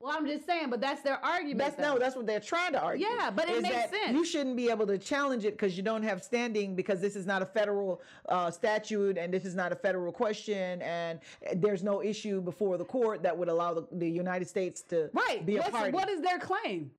Well, 0.00 0.14
I'm 0.16 0.26
just 0.26 0.46
saying, 0.46 0.70
but 0.70 0.80
that's 0.80 1.02
their 1.02 1.22
argument. 1.22 1.58
That's 1.58 1.76
though. 1.76 1.94
no, 1.94 1.98
that's 1.98 2.16
what 2.16 2.26
they're 2.26 2.40
trying 2.40 2.72
to 2.72 2.80
argue. 2.80 3.06
Yeah, 3.06 3.30
but 3.30 3.50
it 3.50 3.60
makes 3.60 3.90
sense. 3.90 4.12
You 4.12 4.24
shouldn't 4.24 4.56
be 4.56 4.70
able 4.70 4.86
to 4.86 4.96
challenge 4.96 5.44
it 5.44 5.52
because 5.52 5.76
you 5.76 5.82
don't 5.82 6.02
have 6.02 6.22
standing 6.24 6.74
because 6.74 7.02
this 7.02 7.16
is 7.16 7.26
not 7.26 7.42
a 7.42 7.46
federal 7.46 8.00
uh, 8.30 8.50
statute 8.50 9.18
and 9.18 9.32
this 9.32 9.44
is 9.44 9.54
not 9.54 9.72
a 9.72 9.76
federal 9.76 10.10
question 10.10 10.80
and 10.80 11.20
there's 11.56 11.82
no 11.82 12.02
issue 12.02 12.40
before 12.40 12.78
the 12.78 12.84
court 12.84 13.22
that 13.22 13.36
would 13.36 13.48
allow 13.48 13.74
the, 13.74 13.86
the 13.92 14.08
United 14.08 14.48
States 14.48 14.80
to 14.84 15.10
right. 15.12 15.44
be 15.44 15.58
a 15.58 15.62
party. 15.64 15.92
what 15.92 16.08
is 16.08 16.22
their 16.22 16.38
claim? 16.38 16.90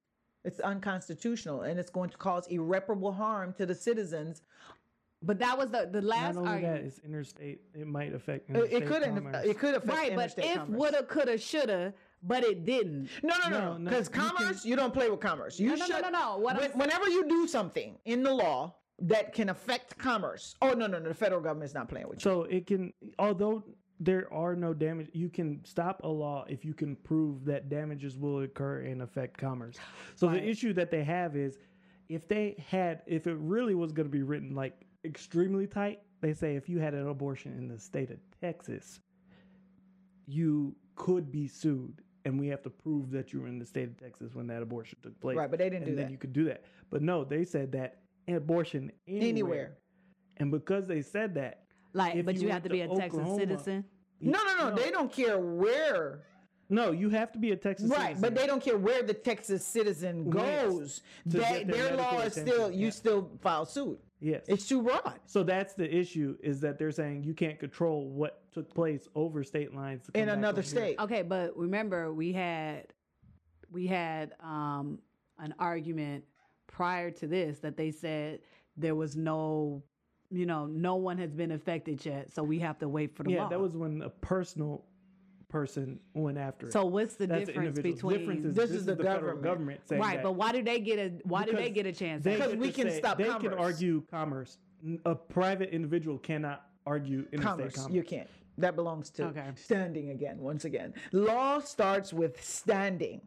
It's 0.44 0.60
unconstitutional 0.60 1.62
and 1.62 1.80
it's 1.80 1.90
going 1.90 2.10
to 2.10 2.18
cause 2.18 2.48
irreparable 2.48 3.12
harm 3.12 3.54
to 3.58 3.66
the 3.66 3.76
citizens. 3.76 4.42
But 5.24 5.38
that 5.40 5.56
was 5.58 5.70
the 5.70 5.88
the 5.92 6.02
last 6.02 6.36
Not 6.36 6.48
only 6.48 6.62
that, 6.64 6.78
it's 6.78 7.00
interstate. 7.00 7.62
It 7.76 7.86
might 7.86 8.14
affect 8.14 8.50
It, 8.50 8.56
interstate 8.56 8.82
it 8.84 8.88
could 8.88 9.04
commerce. 9.04 9.46
it 9.46 9.60
could 9.60 9.76
affect 9.76 9.98
Right, 9.98 10.16
but 10.16 10.34
if 10.40 10.56
commerce. 10.58 10.80
woulda, 10.80 11.04
coulda, 11.04 11.38
shoulda, 11.38 11.94
but 12.24 12.44
it 12.44 12.66
didn't. 12.66 13.10
No, 13.22 13.36
no, 13.44 13.50
no, 13.50 13.60
No, 13.60 13.60
no. 13.74 13.78
no, 13.78 13.90
Because 13.92 14.08
you 14.08 14.14
can- 14.20 14.30
commerce, 14.36 14.66
you 14.66 14.76
don't 14.76 14.94
play 14.94 15.12
with 15.12 15.20
commerce. 15.20 15.60
You 15.60 15.68
No, 15.70 15.76
no, 15.76 15.80
no, 15.80 15.86
should, 15.96 16.02
no, 16.02 16.10
no. 16.10 16.38
What 16.40 16.58
when- 16.60 16.72
whenever 16.72 17.08
you 17.08 17.28
do 17.30 17.48
something 17.48 18.00
in 18.06 18.24
the 18.24 18.34
law 18.34 18.76
that 18.98 19.32
can 19.34 19.50
affect 19.50 19.96
commerce, 20.00 20.56
oh 20.64 20.72
no, 20.72 20.88
no, 20.88 20.98
no, 20.98 21.10
the 21.10 21.14
federal 21.14 21.42
government's 21.42 21.76
not 21.76 21.88
playing 21.88 22.08
with 22.08 22.18
you. 22.18 22.24
So 22.32 22.44
it 22.46 22.66
can, 22.66 22.92
although 23.20 23.64
there 24.04 24.32
are 24.34 24.56
no 24.56 24.74
damage, 24.74 25.10
you 25.14 25.30
can 25.30 25.64
stop 25.64 26.02
a 26.04 26.08
law 26.08 26.44
if 26.50 26.66
you 26.66 26.74
can 26.74 26.96
prove 26.96 27.46
that 27.46 27.70
damages 27.70 28.18
will 28.18 28.42
occur 28.42 28.80
and 28.82 29.04
affect 29.04 29.38
commerce. 29.38 29.78
So 30.16 30.28
Right. 30.28 30.42
the 30.42 30.50
issue 30.50 30.74
that 30.74 30.90
they 30.90 31.04
have 31.04 31.36
is 31.36 31.60
if 32.10 32.28
they 32.28 32.56
had, 32.68 33.04
if 33.06 33.28
it 33.28 33.38
really 33.38 33.76
was 33.76 33.92
going 33.92 34.08
to 34.08 34.12
be 34.12 34.24
written 34.24 34.56
like 34.56 34.86
extremely 35.06 35.68
tight, 35.68 36.02
they 36.20 36.34
say 36.34 36.56
if 36.56 36.68
you 36.68 36.80
had 36.80 36.96
an 36.96 37.08
abortion 37.08 37.56
in 37.58 37.68
the 37.68 37.78
state 37.78 38.10
of 38.10 38.18
Texas, 38.42 39.00
you 40.28 40.76
could 40.96 41.32
be 41.32 41.48
sued. 41.48 42.02
And 42.26 42.40
we 42.40 42.48
have 42.48 42.62
to 42.64 42.70
prove 42.70 43.10
that 43.12 43.34
you 43.34 43.42
were 43.42 43.48
in 43.48 43.58
the 43.60 43.66
state 43.66 43.88
of 43.88 43.98
Texas 43.98 44.34
when 44.36 44.46
that 44.48 44.62
abortion 44.62 44.98
took 45.02 45.20
place. 45.20 45.38
Right, 45.38 45.50
but 45.50 45.58
they 45.60 45.70
didn't 45.70 45.84
and 45.84 45.92
do 45.92 45.96
then 45.96 46.06
that. 46.06 46.12
you 46.12 46.18
could 46.18 46.34
do 46.34 46.44
that. 46.46 46.66
But 46.90 47.02
no, 47.02 47.24
they 47.24 47.44
said 47.44 47.72
that 47.74 47.98
abortion 48.28 48.92
anywhere. 49.08 49.28
Anywhere. 49.30 49.78
And 50.38 50.52
because 50.52 50.88
they 50.88 51.02
said 51.02 51.34
that, 51.36 51.64
Like, 51.94 52.16
If 52.16 52.26
but 52.26 52.36
you 52.36 52.44
you, 52.44 52.50
have 52.50 52.64
to 52.64 52.70
to 52.70 52.74
be 52.74 52.82
a 52.82 52.88
Texas 52.88 53.20
Oklahoma, 53.20 53.40
citizen. 53.40 53.86
No, 54.20 54.40
no, 54.44 54.70
no, 54.70 54.76
They 54.76 54.92
don't 54.92 55.12
care 55.12 55.40
where. 55.40 56.24
No, 56.70 56.92
you 56.92 57.10
have 57.10 57.34
to 57.34 57.40
be 57.40 57.52
a 57.52 57.56
Texas 57.58 57.90
Right, 57.90 58.16
citizen. 58.16 58.22
but 58.22 58.36
they 58.36 58.48
don't 58.48 58.64
care 58.64 58.78
where 58.78 59.04
the 59.04 59.14
Texas 59.14 59.66
citizen 59.66 60.30
goes. 60.30 61.02
to 61.30 61.38
They, 61.40 61.64
their 61.66 61.88
their 61.90 61.98
law 61.98 62.20
is 62.22 62.32
still 62.34 62.46
attention, 62.68 62.80
you 62.80 62.86
yeah. 62.86 62.92
still 62.92 63.30
file 63.42 63.66
suit. 63.66 64.00
yes. 64.22 64.46
It's 64.48 64.68
too 64.70 64.82
broad. 64.82 65.20
so 65.26 65.44
that's 65.44 65.74
the 65.74 65.94
issue 65.94 66.38
is 66.42 66.62
that 66.62 66.80
they're 66.80 66.92
saying 66.94 67.24
you 67.24 67.34
can't 67.34 67.60
control 67.60 68.08
what 68.10 68.44
took 68.54 68.74
place 68.74 69.10
over 69.16 69.44
state 69.44 69.76
lines 69.76 70.10
In 70.14 70.30
another 70.30 70.60
over 70.60 70.62
here. 70.62 70.70
state. 70.70 71.00
Okay, 71.00 71.24
but 71.24 71.58
remember 71.58 72.14
we 72.14 72.32
had 72.32 72.86
we 73.70 73.86
had 73.88 74.34
um 74.42 75.00
an 75.40 75.54
argument 75.60 76.24
prior 76.68 77.12
to 77.12 77.28
this 77.28 77.60
that 77.60 77.76
they 77.76 77.92
said 77.92 78.40
there 78.78 78.96
was 78.96 79.18
no 79.18 79.84
you 80.32 80.46
know, 80.46 80.66
no 80.66 80.96
one 80.96 81.18
has 81.18 81.32
been 81.34 81.52
affected 81.52 82.04
yet, 82.06 82.32
so 82.34 82.42
we 82.44 82.60
have 82.60 82.80
to 82.80 82.88
wait 82.88 83.16
for 83.16 83.24
the 83.24 83.32
Yeah, 83.32 83.44
law. 83.44 83.50
that 83.50 83.60
was 83.60 83.74
when 83.76 84.02
a 84.02 84.10
personal 84.10 84.84
person 85.50 86.00
went 86.14 86.38
after 86.38 86.68
it. 86.68 86.72
So 86.74 86.86
what's 86.86 87.16
the 87.16 87.28
That's 87.28 87.48
difference 87.48 87.78
individual. 87.78 88.12
between 88.14 88.20
difference 88.20 88.46
is 88.46 88.56
This 88.56 88.64
this, 88.70 88.72
is 88.72 88.78
is 88.82 88.86
the 88.86 88.96
the, 88.96 89.04
federal 89.04 89.22
government. 89.36 89.44
government 89.44 89.82
saying 89.90 90.02
right? 90.02 90.16
that. 90.18 90.24
But 90.24 90.32
why 90.34 90.54
do 90.54 90.64
they 90.64 90.80
get 90.80 90.98
a 91.00 91.12
why 91.28 91.44
do 91.46 91.54
they 91.54 91.70
get 91.70 91.86
a 91.86 91.92
chance? 91.92 92.24
They? 92.24 92.36
Because 92.36 92.56
we 92.56 92.72
can 92.72 92.90
say- 92.90 93.00
stop 93.00 93.18
They 93.18 93.26
commerce. 93.26 93.42
can 93.44 93.54
argue 93.60 94.04
commerce. 94.10 94.58
A 95.06 95.14
private 95.14 95.70
individual 95.72 96.18
cannot 96.18 96.66
argue 96.86 97.20
interstate 97.32 97.42
commerce. 97.44 97.76
commerce. 97.76 97.94
You 97.94 98.04
can't. 98.04 98.30
That 98.58 98.76
belongs 98.76 99.10
to 99.12 99.26
Okay. 99.28 99.50
standing 99.56 100.10
again, 100.12 100.40
once 100.40 100.66
again. 100.66 100.94
Law 101.12 101.60
starts 101.60 102.14
with 102.14 102.42
standing. 102.44 103.22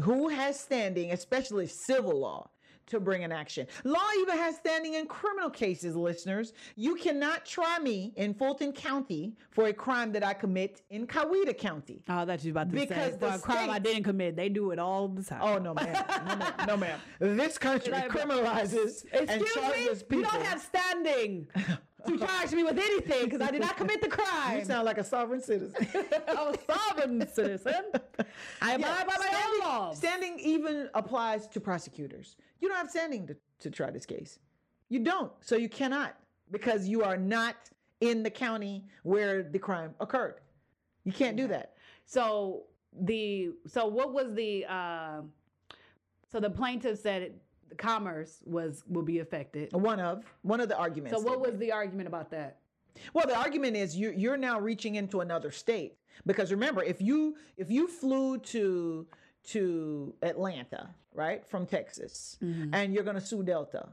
Who 0.00 0.28
has 0.28 0.58
standing, 0.58 1.12
especially 1.12 1.66
civil 1.66 2.18
law, 2.18 2.50
to 2.86 3.00
bring 3.00 3.24
an 3.24 3.32
action? 3.32 3.66
Law 3.84 3.98
even 4.20 4.36
has 4.36 4.56
standing 4.56 4.94
in 4.94 5.06
criminal 5.06 5.50
cases, 5.50 5.96
listeners. 5.96 6.52
You 6.76 6.94
cannot 6.96 7.44
try 7.44 7.78
me 7.78 8.12
in 8.16 8.34
Fulton 8.34 8.72
County 8.72 9.34
for 9.50 9.66
a 9.66 9.72
crime 9.72 10.12
that 10.12 10.24
I 10.24 10.34
commit 10.34 10.82
in 10.90 11.06
Coweta 11.06 11.56
County. 11.56 12.02
Oh, 12.08 12.24
that's 12.24 12.44
you 12.44 12.52
about 12.52 12.70
to 12.70 12.74
Because 12.74 12.88
say. 12.88 13.16
Because 13.18 13.40
the 13.40 13.42
crime 13.44 13.70
I 13.70 13.78
didn't 13.78 14.04
commit, 14.04 14.36
they 14.36 14.48
do 14.48 14.70
it 14.70 14.78
all 14.78 15.08
the 15.08 15.22
time. 15.22 15.40
Oh 15.42 15.58
no, 15.58 15.74
ma'am. 15.74 16.04
No, 16.26 16.36
ma'am. 16.36 16.54
No, 16.66 16.76
ma'am. 16.76 16.98
This 17.18 17.58
country 17.58 17.92
criminalizes 17.92 19.04
and 19.12 19.44
charges 19.46 20.00
me, 20.00 20.06
people. 20.08 20.16
you 20.18 20.22
don't 20.24 20.44
have 20.44 20.60
standing 20.60 21.46
to 22.06 22.18
charge 22.18 22.52
me 22.52 22.62
with 22.64 22.78
anything 22.78 23.24
because 23.24 23.40
I 23.40 23.50
did 23.50 23.60
not 23.60 23.76
commit 23.76 24.00
the 24.00 24.08
crime. 24.08 24.58
You 24.58 24.64
sound 24.64 24.84
like 24.84 24.98
a 24.98 25.04
sovereign 25.04 25.40
citizen. 25.42 25.74
I'm 26.28 26.54
a 26.54 26.72
sovereign 26.72 27.28
citizen. 27.32 27.82
I 28.62 28.74
abide 28.74 28.80
Yeah, 28.80 29.04
by 29.04 29.14
my 29.18 29.26
standing, 29.26 29.60
own 29.62 29.68
laws. 29.68 29.98
standing 29.98 30.38
even 30.40 30.88
applies 30.94 31.46
to 31.48 31.60
prosecutors. 31.60 32.36
You 32.60 32.68
don't 32.68 32.76
have 32.78 32.90
standing 32.90 33.26
to, 33.28 33.36
to 33.60 33.70
try 33.70 33.90
this 33.90 34.06
case. 34.06 34.38
You 34.88 35.00
don't. 35.00 35.32
So 35.40 35.56
you 35.56 35.68
cannot 35.68 36.16
because 36.50 36.88
you 36.88 37.02
are 37.02 37.16
not 37.16 37.56
in 38.00 38.22
the 38.22 38.30
county 38.30 38.84
where 39.02 39.42
the 39.42 39.58
crime 39.58 39.94
occurred. 40.00 40.36
You 41.04 41.12
can't 41.12 41.36
do 41.36 41.46
that. 41.48 41.74
So 42.04 42.64
the 43.00 43.50
so 43.66 43.86
what 43.86 44.12
was 44.12 44.32
the 44.34 44.64
uh, 44.68 45.20
so 46.30 46.40
the 46.40 46.50
plaintiff 46.50 46.98
said 46.98 47.34
the 47.68 47.74
commerce 47.74 48.42
was 48.44 48.84
will 48.88 49.02
be 49.02 49.18
affected. 49.20 49.72
One 49.72 50.00
of 50.00 50.24
one 50.42 50.60
of 50.60 50.68
the 50.68 50.76
arguments. 50.76 51.16
So 51.16 51.22
what 51.22 51.40
was 51.40 51.58
the 51.58 51.72
argument 51.72 52.08
about 52.08 52.30
that? 52.30 52.58
Well, 53.12 53.26
the 53.26 53.36
argument 53.36 53.76
is 53.76 53.96
you 53.96 54.12
you're 54.16 54.36
now 54.36 54.58
reaching 54.60 54.94
into 54.94 55.20
another 55.20 55.50
state 55.50 55.96
because 56.24 56.50
remember 56.50 56.82
if 56.82 57.00
you 57.00 57.36
if 57.56 57.70
you 57.70 57.88
flew 57.88 58.38
to 58.38 59.06
to 59.48 60.14
Atlanta 60.22 60.90
right 61.14 61.46
from 61.46 61.66
Texas 61.66 62.38
mm-hmm. 62.42 62.74
and 62.74 62.92
you're 62.92 63.04
going 63.04 63.16
to 63.16 63.24
sue 63.24 63.42
Delta, 63.42 63.88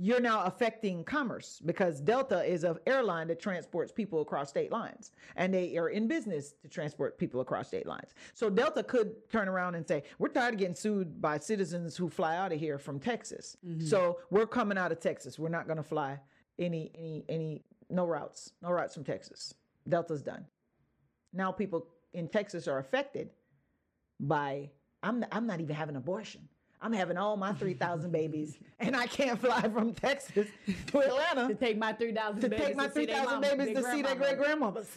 you're 0.00 0.20
now 0.20 0.44
affecting 0.44 1.02
commerce 1.02 1.60
because 1.66 2.00
Delta 2.00 2.44
is 2.44 2.62
an 2.62 2.76
airline 2.86 3.26
that 3.28 3.40
transports 3.40 3.90
people 3.90 4.20
across 4.20 4.48
state 4.48 4.70
lines 4.70 5.10
and 5.34 5.52
they 5.52 5.76
are 5.76 5.88
in 5.88 6.06
business 6.06 6.54
to 6.62 6.68
transport 6.68 7.18
people 7.18 7.40
across 7.40 7.68
state 7.68 7.86
lines. 7.86 8.14
So 8.32 8.48
Delta 8.48 8.84
could 8.84 9.28
turn 9.28 9.48
around 9.48 9.74
and 9.74 9.86
say, 9.86 10.04
"We're 10.18 10.28
tired 10.28 10.54
of 10.54 10.60
getting 10.60 10.76
sued 10.76 11.20
by 11.20 11.38
citizens 11.38 11.96
who 11.96 12.08
fly 12.08 12.36
out 12.36 12.52
of 12.52 12.60
here 12.60 12.78
from 12.78 13.00
Texas. 13.00 13.56
Mm-hmm. 13.66 13.86
So 13.86 14.20
we're 14.30 14.46
coming 14.46 14.78
out 14.78 14.92
of 14.92 15.00
Texas. 15.00 15.38
We're 15.38 15.48
not 15.48 15.66
going 15.66 15.78
to 15.78 15.82
fly 15.82 16.20
any 16.58 16.92
any 16.94 17.24
any 17.28 17.64
no 17.90 18.06
routes, 18.06 18.52
no 18.62 18.70
routes 18.70 18.94
from 18.94 19.04
Texas. 19.04 19.54
Delta's 19.88 20.22
done. 20.22 20.46
Now 21.32 21.50
people 21.50 21.88
in 22.12 22.28
Texas 22.28 22.68
are 22.68 22.78
affected 22.78 23.30
by 24.20 24.70
I'm 25.02 25.24
I'm 25.32 25.46
not 25.46 25.60
even 25.60 25.74
having 25.74 25.96
abortion. 25.96 26.48
I'm 26.80 26.92
having 26.92 27.16
all 27.16 27.36
my 27.36 27.52
3,000 27.52 28.10
babies 28.12 28.58
and 28.78 28.94
I 28.96 29.06
can't 29.06 29.38
fly 29.40 29.62
from 29.62 29.92
Texas 29.94 30.46
to 30.88 30.98
Atlanta 31.00 31.48
To 31.48 31.54
take 31.54 31.76
my 31.76 31.92
three 31.92 32.12
thousand 32.12 32.40
to 32.42 32.48
babies 32.48 32.66
take 32.66 32.76
my 32.76 32.86
to 32.86 32.92
see 32.94 33.06
their 33.06 33.16
3,000 33.24 33.40
babies 33.58 33.76
to 33.76 33.90
see 33.90 34.02
their 34.02 34.14
great 34.14 34.38
grandmothers. 34.38 34.88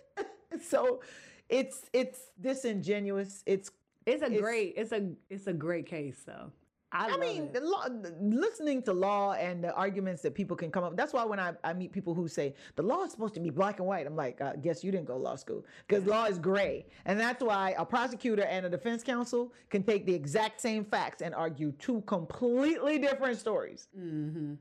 so 0.68 1.00
it's 1.48 1.82
it's 1.92 2.18
disingenuous. 2.40 3.42
It's 3.46 3.70
It's 4.06 4.22
a 4.22 4.26
It's- 4.26 4.40
great 4.40 4.74
it's 4.76 4.92
a 4.92 5.10
it's 5.30 5.46
a 5.46 5.52
great 5.52 5.86
case 5.86 6.22
though. 6.26 6.50
I, 6.92 7.12
I 7.12 7.16
mean, 7.16 7.50
the 7.52 7.60
law, 7.60 7.86
listening 8.20 8.82
to 8.82 8.92
law 8.92 9.32
and 9.32 9.64
the 9.64 9.74
arguments 9.74 10.20
that 10.22 10.34
people 10.34 10.56
can 10.56 10.70
come 10.70 10.84
up. 10.84 10.96
That's 10.96 11.12
why 11.12 11.24
when 11.24 11.40
I, 11.40 11.54
I 11.64 11.72
meet 11.72 11.92
people 11.92 12.14
who 12.14 12.28
say 12.28 12.54
the 12.76 12.82
law 12.82 13.02
is 13.04 13.12
supposed 13.12 13.34
to 13.34 13.40
be 13.40 13.50
black 13.50 13.78
and 13.78 13.88
white, 13.88 14.06
I'm 14.06 14.16
like, 14.16 14.40
I 14.40 14.56
guess 14.56 14.84
you 14.84 14.92
didn't 14.92 15.06
go 15.06 15.14
to 15.14 15.18
law 15.18 15.36
school 15.36 15.64
because 15.88 16.04
law 16.04 16.26
is 16.26 16.38
gray, 16.38 16.86
and 17.06 17.18
that's 17.18 17.42
why 17.42 17.74
a 17.78 17.84
prosecutor 17.84 18.42
and 18.42 18.66
a 18.66 18.68
defense 18.68 19.02
counsel 19.02 19.52
can 19.70 19.82
take 19.82 20.04
the 20.04 20.14
exact 20.14 20.60
same 20.60 20.84
facts 20.84 21.22
and 21.22 21.34
argue 21.34 21.72
two 21.72 22.02
completely 22.02 22.98
different 22.98 23.38
stories. 23.38 23.88
Mm-hmm. 23.98 24.54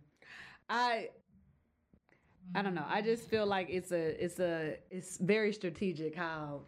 I 0.69 1.09
I 2.55 2.61
don't 2.61 2.75
know. 2.75 2.85
I 2.87 3.01
just 3.01 3.29
feel 3.29 3.45
like 3.45 3.67
it's 3.69 3.91
a 3.91 4.23
it's 4.23 4.39
a 4.39 4.77
it's 4.89 5.17
very 5.17 5.53
strategic 5.53 6.15
how 6.15 6.61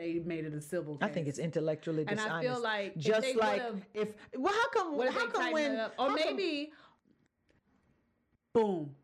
they 0.00 0.18
made 0.24 0.44
it 0.46 0.54
a 0.54 0.60
civil 0.60 0.96
case. 0.96 1.08
I 1.08 1.12
think 1.12 1.28
it's 1.28 1.38
intellectually 1.38 2.04
dishonest. 2.04 2.26
And. 2.26 2.36
I 2.36 2.42
feel 2.42 2.62
like 2.62 2.96
just 2.96 3.36
like 3.36 3.62
if 3.92 4.14
well, 4.34 4.52
how 4.52 4.68
come? 4.70 4.96
What 4.96 5.12
how 5.12 5.26
come 5.26 5.52
when? 5.52 5.72
Or 5.72 5.90
how 5.98 6.06
come- 6.06 6.14
maybe 6.14 6.72
boom. 8.54 8.94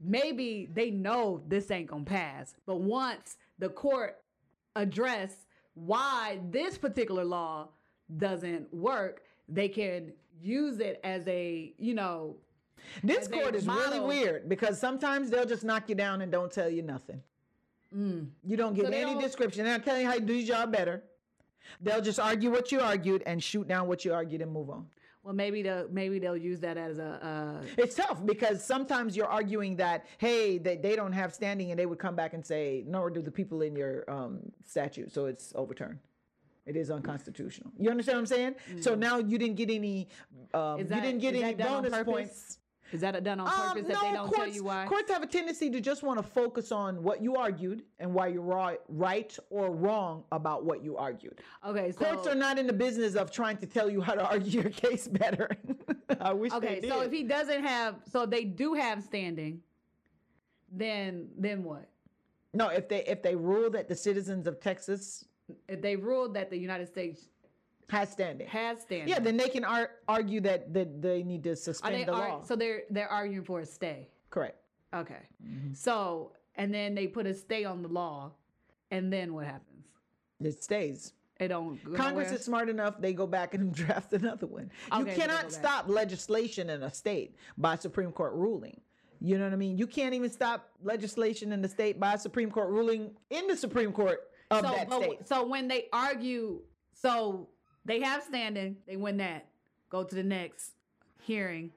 Maybe 0.00 0.70
they 0.72 0.90
know 0.90 1.42
this 1.48 1.72
ain't 1.72 1.88
gonna 1.88 2.04
pass, 2.04 2.54
but 2.64 2.76
once 2.76 3.36
the 3.58 3.68
court 3.68 4.18
address 4.76 5.46
why 5.74 6.38
this 6.50 6.78
particular 6.78 7.24
law 7.24 7.68
doesn't 8.16 8.72
work, 8.72 9.22
they 9.48 9.68
can 9.68 10.12
use 10.40 10.78
it 10.78 11.00
as 11.02 11.26
a 11.26 11.74
you 11.78 11.94
know 11.94 12.36
this 13.02 13.26
court 13.26 13.56
is 13.56 13.66
really 13.66 13.98
weird 13.98 14.48
because 14.48 14.78
sometimes 14.78 15.30
they'll 15.30 15.44
just 15.44 15.64
knock 15.64 15.88
you 15.88 15.96
down 15.96 16.22
and 16.22 16.30
don't 16.30 16.52
tell 16.52 16.70
you 16.70 16.82
nothing. 16.82 17.20
You 17.92 18.56
don't 18.56 18.74
get 18.74 18.86
So 18.86 18.92
any 18.92 19.12
don't- 19.14 19.22
description. 19.22 19.64
They're 19.64 19.76
not 19.78 19.84
telling 19.84 20.02
you 20.02 20.08
how 20.08 20.14
to 20.14 20.20
do 20.20 20.34
your 20.34 20.46
job 20.56 20.72
better. 20.72 21.02
They'll 21.80 22.00
just 22.00 22.18
argue 22.20 22.50
what 22.50 22.72
you 22.72 22.80
argued 22.80 23.22
and 23.26 23.42
shoot 23.42 23.68
down 23.68 23.88
what 23.88 24.04
you 24.04 24.12
argued 24.14 24.40
and 24.42 24.50
move 24.50 24.70
on. 24.70 24.86
well 25.22 25.34
maybe 25.34 25.60
the 25.62 25.86
maybe 25.90 26.18
they'll 26.18 26.36
use 26.52 26.60
that 26.60 26.78
as 26.78 26.98
a 26.98 27.10
uh, 27.30 27.64
It's 27.76 27.94
tough 27.96 28.24
because 28.24 28.64
sometimes 28.64 29.16
you're 29.16 29.26
arguing 29.40 29.76
that, 29.76 30.06
hey, 30.18 30.56
they, 30.58 30.76
they 30.76 30.96
don't 30.96 31.12
have 31.12 31.34
standing, 31.34 31.70
and 31.70 31.78
they 31.78 31.84
would 31.86 31.98
come 31.98 32.16
back 32.16 32.32
and 32.32 32.44
say, 32.44 32.84
nor 32.86 33.10
do 33.10 33.20
the 33.20 33.30
people 33.30 33.60
in 33.62 33.76
your 33.76 34.04
um, 34.10 34.40
statute, 34.64 35.12
so 35.12 35.26
it's 35.26 35.52
overturned. 35.54 35.98
It 36.64 36.76
is 36.76 36.90
unconstitutional. 36.90 37.70
You 37.78 37.90
understand 37.90 38.16
what 38.16 38.20
I'm 38.20 38.26
saying? 38.26 38.54
So 38.80 38.94
now 38.94 39.18
you 39.18 39.36
didn't 39.38 39.56
get 39.56 39.70
any, 39.70 40.08
um, 40.54 40.60
Mm. 40.60 40.80
Is 40.84 40.90
you 40.90 41.00
didn't 41.00 41.20
get 41.20 41.34
any 41.34 41.54
that 41.54 41.66
bonus 41.68 42.02
points. 42.04 42.58
Is 42.92 43.00
that 43.00 43.22
done 43.22 43.40
on 43.40 43.46
Um, 43.46 43.52
purpose 43.52 43.88
that 43.88 44.00
they 44.00 44.12
don't 44.12 44.26
courts, 44.26 44.36
tell 44.36 44.48
you 44.48 44.64
why? 44.64 44.86
Courts 44.86 45.10
have 45.10 45.22
a 45.22 45.26
tendency 45.26 45.70
to 45.70 45.80
just 45.80 46.02
want 46.02 46.18
to 46.18 46.22
focus 46.22 46.72
on 46.72 47.02
what 47.02 47.22
you 47.22 47.36
argued 47.36 47.82
and 47.98 48.12
why 48.14 48.28
you're 48.28 48.42
right, 48.88 49.38
or 49.50 49.70
wrong 49.70 50.24
about 50.32 50.64
what 50.64 50.82
you 50.82 50.96
argued. 50.96 51.40
Okay, 51.66 51.92
so 51.92 51.98
Courts 51.98 52.26
are 52.26 52.34
not 52.34 52.58
in 52.58 52.66
the 52.66 52.72
business 52.72 53.14
of 53.14 53.30
trying 53.30 53.56
to 53.58 53.66
tell 53.66 53.90
you 53.90 54.00
how 54.00 54.14
to 54.14 54.24
argue 54.24 54.62
your 54.62 54.70
case 54.86 55.06
better. 55.06 55.50
I 56.20 56.32
wish 56.32 56.52
Okay, 56.52 56.80
so 56.88 57.00
if 57.02 57.12
he 57.12 57.22
doesn't 57.24 57.62
have, 57.64 57.96
so 58.10 58.24
they 58.26 58.44
do 58.44 58.74
have 58.74 59.02
standing, 59.02 59.60
then 60.72 61.28
then 61.36 61.62
what? 61.64 61.88
no, 62.54 62.68
if 62.68 62.88
they 62.88 63.04
if 63.04 63.22
they 63.22 63.36
rule 63.36 63.70
that 63.70 63.88
the 63.88 63.94
citizens 63.96 64.46
of 64.46 64.60
Texas 64.60 65.24
If 65.68 65.80
they 65.80 65.96
ruled 65.96 66.34
that 66.34 66.50
the 66.50 66.58
United 66.58 66.88
States 66.88 67.28
has 67.88 68.10
standing, 68.10 68.46
has 68.48 68.80
standing, 68.82 69.08
yeah, 69.08 69.18
then 69.18 69.36
they 69.36 69.48
can 69.48 69.64
ar- 69.64 69.90
argue 70.06 70.40
that, 70.42 70.72
that 70.74 71.00
they 71.00 71.22
need 71.22 71.42
to 71.44 71.56
suspend 71.56 71.94
they 71.94 72.04
the 72.04 72.12
law. 72.12 72.42
so 72.44 72.54
they're 72.56 72.82
they're 72.90 73.08
arguing 73.08 73.44
for 73.44 73.60
a 73.60 73.66
stay. 73.66 74.08
Correct. 74.30 74.56
Okay, 74.94 75.16
Mm-hmm. 75.44 75.74
so 75.74 76.32
and 76.54 76.72
then 76.74 76.94
they 76.94 77.06
put 77.06 77.26
a 77.26 77.34
stay 77.34 77.64
on 77.64 77.82
the 77.82 77.88
law, 77.88 78.32
and 78.90 79.12
then 79.12 79.34
what 79.34 79.46
happens? 79.46 79.84
It 80.40 80.62
stays. 80.62 81.12
It 81.40 81.48
don't. 81.48 81.82
Go 81.84 81.94
Congress 81.94 82.32
is 82.32 82.44
smart 82.44 82.68
enough; 82.68 83.00
they 83.00 83.12
go 83.12 83.26
back 83.26 83.54
and 83.54 83.72
draft 83.80 84.12
another 84.12 84.46
one. 84.46 84.70
Okay, 84.92 85.10
you 85.10 85.16
cannot 85.16 85.52
stop 85.52 85.88
legislation 85.88 86.68
in 86.70 86.82
a 86.82 86.92
state 86.92 87.36
by 87.56 87.76
Supreme 87.76 88.12
Court 88.12 88.34
ruling. 88.34 88.80
You 89.20 89.36
know 89.38 89.44
what 89.44 89.52
I 89.52 89.56
mean? 89.56 89.76
You 89.78 89.86
can't 89.86 90.14
even 90.14 90.30
stop 90.30 90.68
legislation 90.82 91.52
in 91.52 91.60
the 91.62 91.68
state 91.68 91.98
by 91.98 92.14
a 92.14 92.18
Supreme 92.18 92.50
Court 92.50 92.68
ruling 92.70 93.12
in 93.30 93.46
the 93.48 93.56
Supreme 93.56 93.92
Court 93.92 94.20
of 94.50 94.64
so, 94.64 94.70
that 94.72 94.88
but- 94.88 95.02
state. 95.02 95.28
so 95.28 95.46
when 95.46 95.68
they 95.68 95.86
argue, 95.92 96.60
so 96.94 97.48
they 97.88 98.00
have 98.00 98.22
standing, 98.22 98.76
they 98.86 98.96
win 98.96 99.16
that, 99.16 99.48
go 99.90 100.04
to 100.04 100.14
the 100.14 100.22
next 100.22 100.72
hearing, 101.20 101.72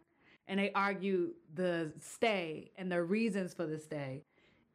and 0.48 0.60
they 0.60 0.72
argue 0.74 1.32
the 1.56 1.92
stay 2.00 2.72
and 2.78 2.92
the 2.92 3.02
reasons 3.02 3.54
for 3.54 3.66
the 3.66 3.80
stay. 3.80 4.24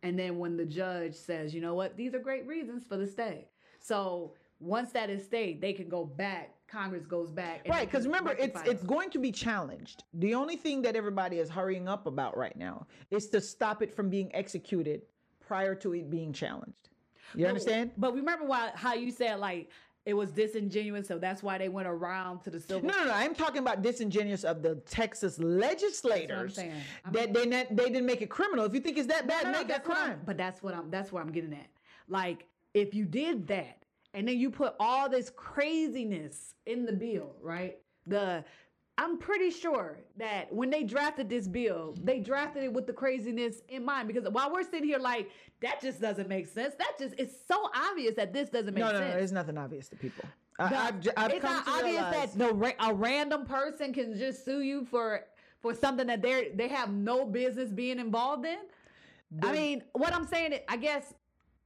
And 0.02 0.18
then 0.18 0.38
when 0.38 0.56
the 0.56 0.64
judge 0.64 1.14
says, 1.14 1.54
you 1.54 1.60
know 1.60 1.74
what, 1.74 1.96
these 1.96 2.14
are 2.14 2.18
great 2.18 2.46
reasons 2.46 2.84
for 2.84 2.96
the 2.96 3.06
stay. 3.06 3.48
So 3.78 4.34
once 4.60 4.92
that 4.92 5.10
is 5.10 5.24
stayed, 5.24 5.60
they 5.60 5.72
can 5.72 5.88
go 5.88 6.04
back. 6.04 6.54
Congress 6.68 7.06
goes 7.06 7.30
back. 7.30 7.66
Right, 7.68 7.88
because 7.88 8.06
remember, 8.06 8.32
it's 8.32 8.60
it's 8.64 8.82
going 8.82 9.10
to 9.10 9.20
be 9.20 9.30
challenged. 9.30 10.02
The 10.14 10.34
only 10.34 10.56
thing 10.56 10.82
that 10.82 10.96
everybody 10.96 11.38
is 11.38 11.48
hurrying 11.48 11.86
up 11.86 12.06
about 12.06 12.36
right 12.36 12.56
now 12.56 12.86
is 13.10 13.28
to 13.28 13.40
stop 13.40 13.82
it 13.82 13.94
from 13.94 14.10
being 14.10 14.34
executed 14.34 15.02
prior 15.38 15.76
to 15.76 15.94
it 15.94 16.10
being 16.10 16.32
challenged. 16.32 16.88
You 17.34 17.46
understand? 17.46 17.92
But 17.96 18.14
remember 18.14 18.46
why 18.46 18.70
how 18.74 18.94
you 18.94 19.10
said 19.10 19.38
like 19.38 19.70
it 20.06 20.14
was 20.14 20.30
disingenuous, 20.30 21.08
so 21.08 21.18
that's 21.18 21.42
why 21.42 21.58
they 21.58 21.68
went 21.68 21.88
around 21.88 22.40
to 22.44 22.50
the 22.50 22.60
civil. 22.60 22.88
No, 22.88 22.96
no, 22.96 23.04
no. 23.06 23.12
I'm 23.12 23.34
talking 23.34 23.58
about 23.58 23.82
disingenuous 23.82 24.44
of 24.44 24.62
the 24.62 24.76
Texas 24.88 25.38
legislators 25.38 26.54
saying. 26.54 26.72
I 27.04 27.10
that 27.10 27.34
they 27.34 27.44
not, 27.44 27.66
they 27.74 27.86
didn't 27.86 28.06
make 28.06 28.22
it 28.22 28.30
criminal. 28.30 28.64
If 28.64 28.72
you 28.72 28.80
think 28.80 28.96
it's 28.98 29.08
that 29.08 29.26
bad, 29.26 29.44
No, 29.44 29.52
no, 29.52 29.58
make 29.62 29.70
I'm- 29.72 29.80
crime. 29.82 30.20
But 30.24 30.36
that's 30.38 30.62
what 30.62 30.74
I'm. 30.74 30.90
That's 30.90 31.12
where 31.12 31.22
I'm 31.22 31.32
getting 31.32 31.52
at. 31.52 31.66
like 32.08 32.46
if 32.72 32.94
you 32.94 33.04
did 33.04 33.46
that 33.48 33.82
and 34.14 34.28
then 34.28 34.38
you 34.38 34.50
put 34.50 34.74
all 34.78 35.08
this 35.08 35.30
craziness 35.30 36.54
in 36.66 36.84
the 36.84 36.92
bill, 36.92 37.34
right? 37.42 37.78
The 38.06 38.44
I'm 38.98 39.18
pretty 39.18 39.50
sure 39.50 39.98
that 40.16 40.52
when 40.52 40.70
they 40.70 40.82
drafted 40.82 41.28
this 41.28 41.46
bill, 41.46 41.94
they 42.02 42.18
drafted 42.20 42.64
it 42.64 42.72
with 42.72 42.86
the 42.86 42.92
craziness 42.94 43.60
in 43.68 43.84
mind. 43.84 44.08
Because 44.08 44.28
while 44.30 44.50
we're 44.52 44.62
sitting 44.64 44.84
here 44.84 44.98
like 44.98 45.30
that 45.60 45.80
just 45.82 46.00
doesn't 46.00 46.28
make 46.28 46.46
sense. 46.46 46.74
That 46.78 46.92
just 46.98 47.14
it's 47.18 47.34
so 47.46 47.68
obvious 47.74 48.14
that 48.16 48.32
this 48.32 48.48
doesn't 48.48 48.72
make 48.74 48.82
No, 48.82 48.92
no, 48.92 48.98
sense. 48.98 49.14
no. 49.14 49.20
It's 49.20 49.32
nothing 49.32 49.58
obvious 49.58 49.88
to 49.90 49.96
people. 49.96 50.24
I, 50.58 50.90
The- 50.92 51.20
I've, 51.20 51.30
it's 51.32 51.40
come 51.44 51.52
not 51.56 51.68
obvious 51.68 51.94
realize, 51.96 52.32
that 52.32 52.38
the 52.38 52.54
ra- 52.54 52.72
a 52.80 52.94
random 52.94 53.44
person 53.44 53.92
can 53.92 54.16
just 54.16 54.44
sue 54.44 54.60
you 54.62 54.84
for 54.86 55.24
for 55.60 55.74
something 55.74 56.06
that 56.06 56.22
they 56.22 56.50
they 56.54 56.68
have 56.68 56.90
no 56.90 57.26
business 57.26 57.70
being 57.70 57.98
involved 57.98 58.46
in. 58.46 58.58
I 59.42 59.52
mean, 59.52 59.82
what 59.92 60.14
I'm 60.14 60.26
saying, 60.26 60.52
is, 60.52 60.60
I 60.68 60.76
guess 60.76 61.12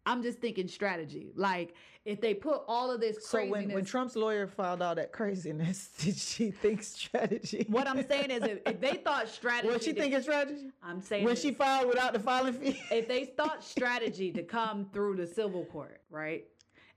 I'm 0.07 0.23
just 0.23 0.39
thinking 0.39 0.69
strategy. 0.69 1.33
Like 1.37 1.75
if 2.05 2.21
they 2.21 2.33
put 2.33 2.63
all 2.67 2.91
of 2.91 3.01
this 3.01 3.27
So 3.27 3.45
when, 3.47 3.71
when 3.73 3.85
Trump's 3.85 4.17
lawyer 4.17 4.47
filed 4.47 4.81
all 4.81 4.95
that 4.95 5.13
craziness, 5.13 5.89
did 5.99 6.17
she 6.17 6.51
think 6.51 6.83
strategy? 6.83 7.67
what 7.69 7.87
I'm 7.87 8.07
saying 8.07 8.31
is, 8.31 8.43
if, 8.43 8.59
if 8.67 8.81
they 8.81 8.95
thought 8.95 9.29
strategy, 9.41 9.73
Was 9.73 9.85
she 9.85 9.93
thinking 9.93 10.23
strategy? 10.23 10.71
I'm 10.83 11.01
saying 11.03 11.25
When 11.25 11.35
this. 11.35 11.43
she 11.43 11.53
filed 11.53 11.89
without 11.89 12.13
the 12.13 12.19
filing 12.21 12.55
fee? 12.55 12.81
if 12.91 13.07
they 13.07 13.27
thought 13.27 13.63
strategy 13.63 14.33
to 14.33 14.43
come 14.43 14.87
through 14.93 15.17
the 15.17 15.27
civil 15.27 15.65
court, 15.67 16.01
right? 16.11 16.45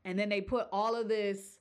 And 0.05 0.17
then 0.17 0.29
they 0.29 0.41
put 0.41 0.67
all 0.71 0.95
of 0.95 1.07
this, 1.07 1.59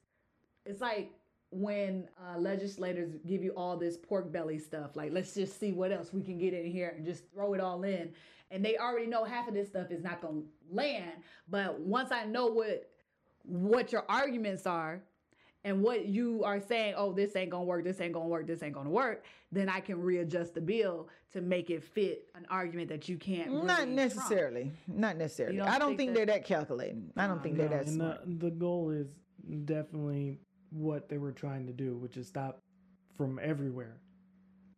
it's 0.65 0.81
like 0.81 1.13
when 1.51 2.09
uh, 2.19 2.39
legislators 2.39 3.11
give 3.27 3.43
you 3.45 3.51
all 3.57 3.77
this 3.77 3.97
pork 3.97 4.33
belly 4.33 4.59
stuff, 4.59 4.97
like 4.97 5.13
let's 5.13 5.35
just 5.35 5.59
see 5.61 5.73
what 5.73 5.93
else 5.93 6.13
we 6.13 6.23
can 6.23 6.39
get 6.39 6.55
in 6.55 6.65
here 6.71 6.95
and 6.97 7.05
just 7.05 7.25
throw 7.33 7.55
it 7.55 7.61
all 7.61 7.83
in. 7.83 8.13
And 8.53 8.63
they 8.65 8.77
already 8.77 9.07
know 9.07 9.25
half 9.25 9.49
of 9.49 9.55
this 9.55 9.69
stuff 9.69 9.91
is 9.91 10.05
not 10.05 10.21
gonna 10.21 10.43
land. 10.71 11.13
But 11.49 11.81
once 11.81 12.13
I 12.13 12.25
know 12.27 12.47
what 12.47 12.89
what 13.45 13.91
your 13.91 14.05
arguments 14.09 14.67
are 14.67 15.03
and 15.65 15.83
what 15.83 16.07
you 16.07 16.45
are 16.45 16.61
saying, 16.61 16.95
oh, 16.97 17.13
this 17.13 17.35
ain't 17.35 17.51
gonna 17.51 17.65
work, 17.65 17.83
this 17.85 18.01
ain't 18.01 18.13
gonna 18.13 18.29
work, 18.29 18.47
this 18.47 18.63
ain't 18.63 18.75
gonna 18.75 18.91
work, 18.91 19.25
then 19.51 19.69
I 19.69 19.81
can 19.81 20.01
readjust 20.01 20.55
the 20.55 20.61
bill 20.61 21.09
to 21.33 21.41
make 21.41 21.71
it 21.71 21.83
fit 21.83 22.29
an 22.35 22.47
argument 22.51 22.89
that 22.91 23.09
you 23.09 23.17
can't. 23.17 23.49
Really 23.51 23.67
Not 23.67 23.77
trump. 23.79 23.91
necessarily. 23.93 24.71
Not 24.87 25.17
necessarily. 25.17 25.57
don't 25.57 25.69
I 25.69 25.79
don't 25.79 25.89
think 25.97 25.99
think, 25.99 26.11
that- 26.11 26.17
they're 26.27 26.37
that 26.39 26.45
calculating. 26.45 27.11
I 27.17 27.27
don't 27.27 27.43
think 27.43 27.57
they're 27.57 27.69
No, 27.71 27.77
that 27.79 27.87
and 27.87 27.95
smart. 27.95 28.21
the, 28.27 28.35
the 28.47 28.51
goal 28.51 28.91
is 28.91 29.07
definitely 29.65 30.39
what 30.71 31.09
they 31.09 31.19
were 31.19 31.33
trying 31.33 31.67
to 31.67 31.73
do, 31.73 31.97
which 31.97 32.17
is 32.17 32.29
stop 32.29 32.59
from 33.17 33.39
everywhere. 33.43 33.97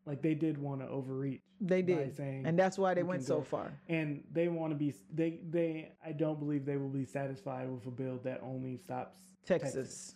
Like 0.07 0.21
they 0.23 0.35
did 0.35 0.59
want 0.59 0.81
to 0.81 0.89
overreach. 0.89 1.41
They 1.61 1.81
by 1.81 1.95
did, 1.95 2.17
saying 2.17 2.45
and 2.47 2.59
that's 2.59 2.77
why 2.77 2.93
they 2.95 3.03
went 3.03 3.25
so 3.25 3.41
far. 3.41 3.73
and 3.89 4.23
they 4.31 4.49
want 4.49 4.73
to 4.73 4.77
be 4.77 4.95
they 5.13 5.41
they 5.49 5.93
I 6.05 6.13
don't 6.13 6.39
believe 6.39 6.67
they 6.67 6.77
will 6.77 6.89
be 6.91 7.07
satisfied 7.07 7.71
with 7.71 7.87
a 7.87 7.91
bill 7.91 8.21
that 8.25 8.41
only 8.43 8.77
stops 8.77 9.17
Texas. 9.47 10.15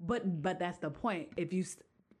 But 0.00 0.42
but 0.42 0.58
that's 0.58 0.78
the 0.78 0.90
point. 0.90 1.28
If 1.36 1.52
you, 1.52 1.64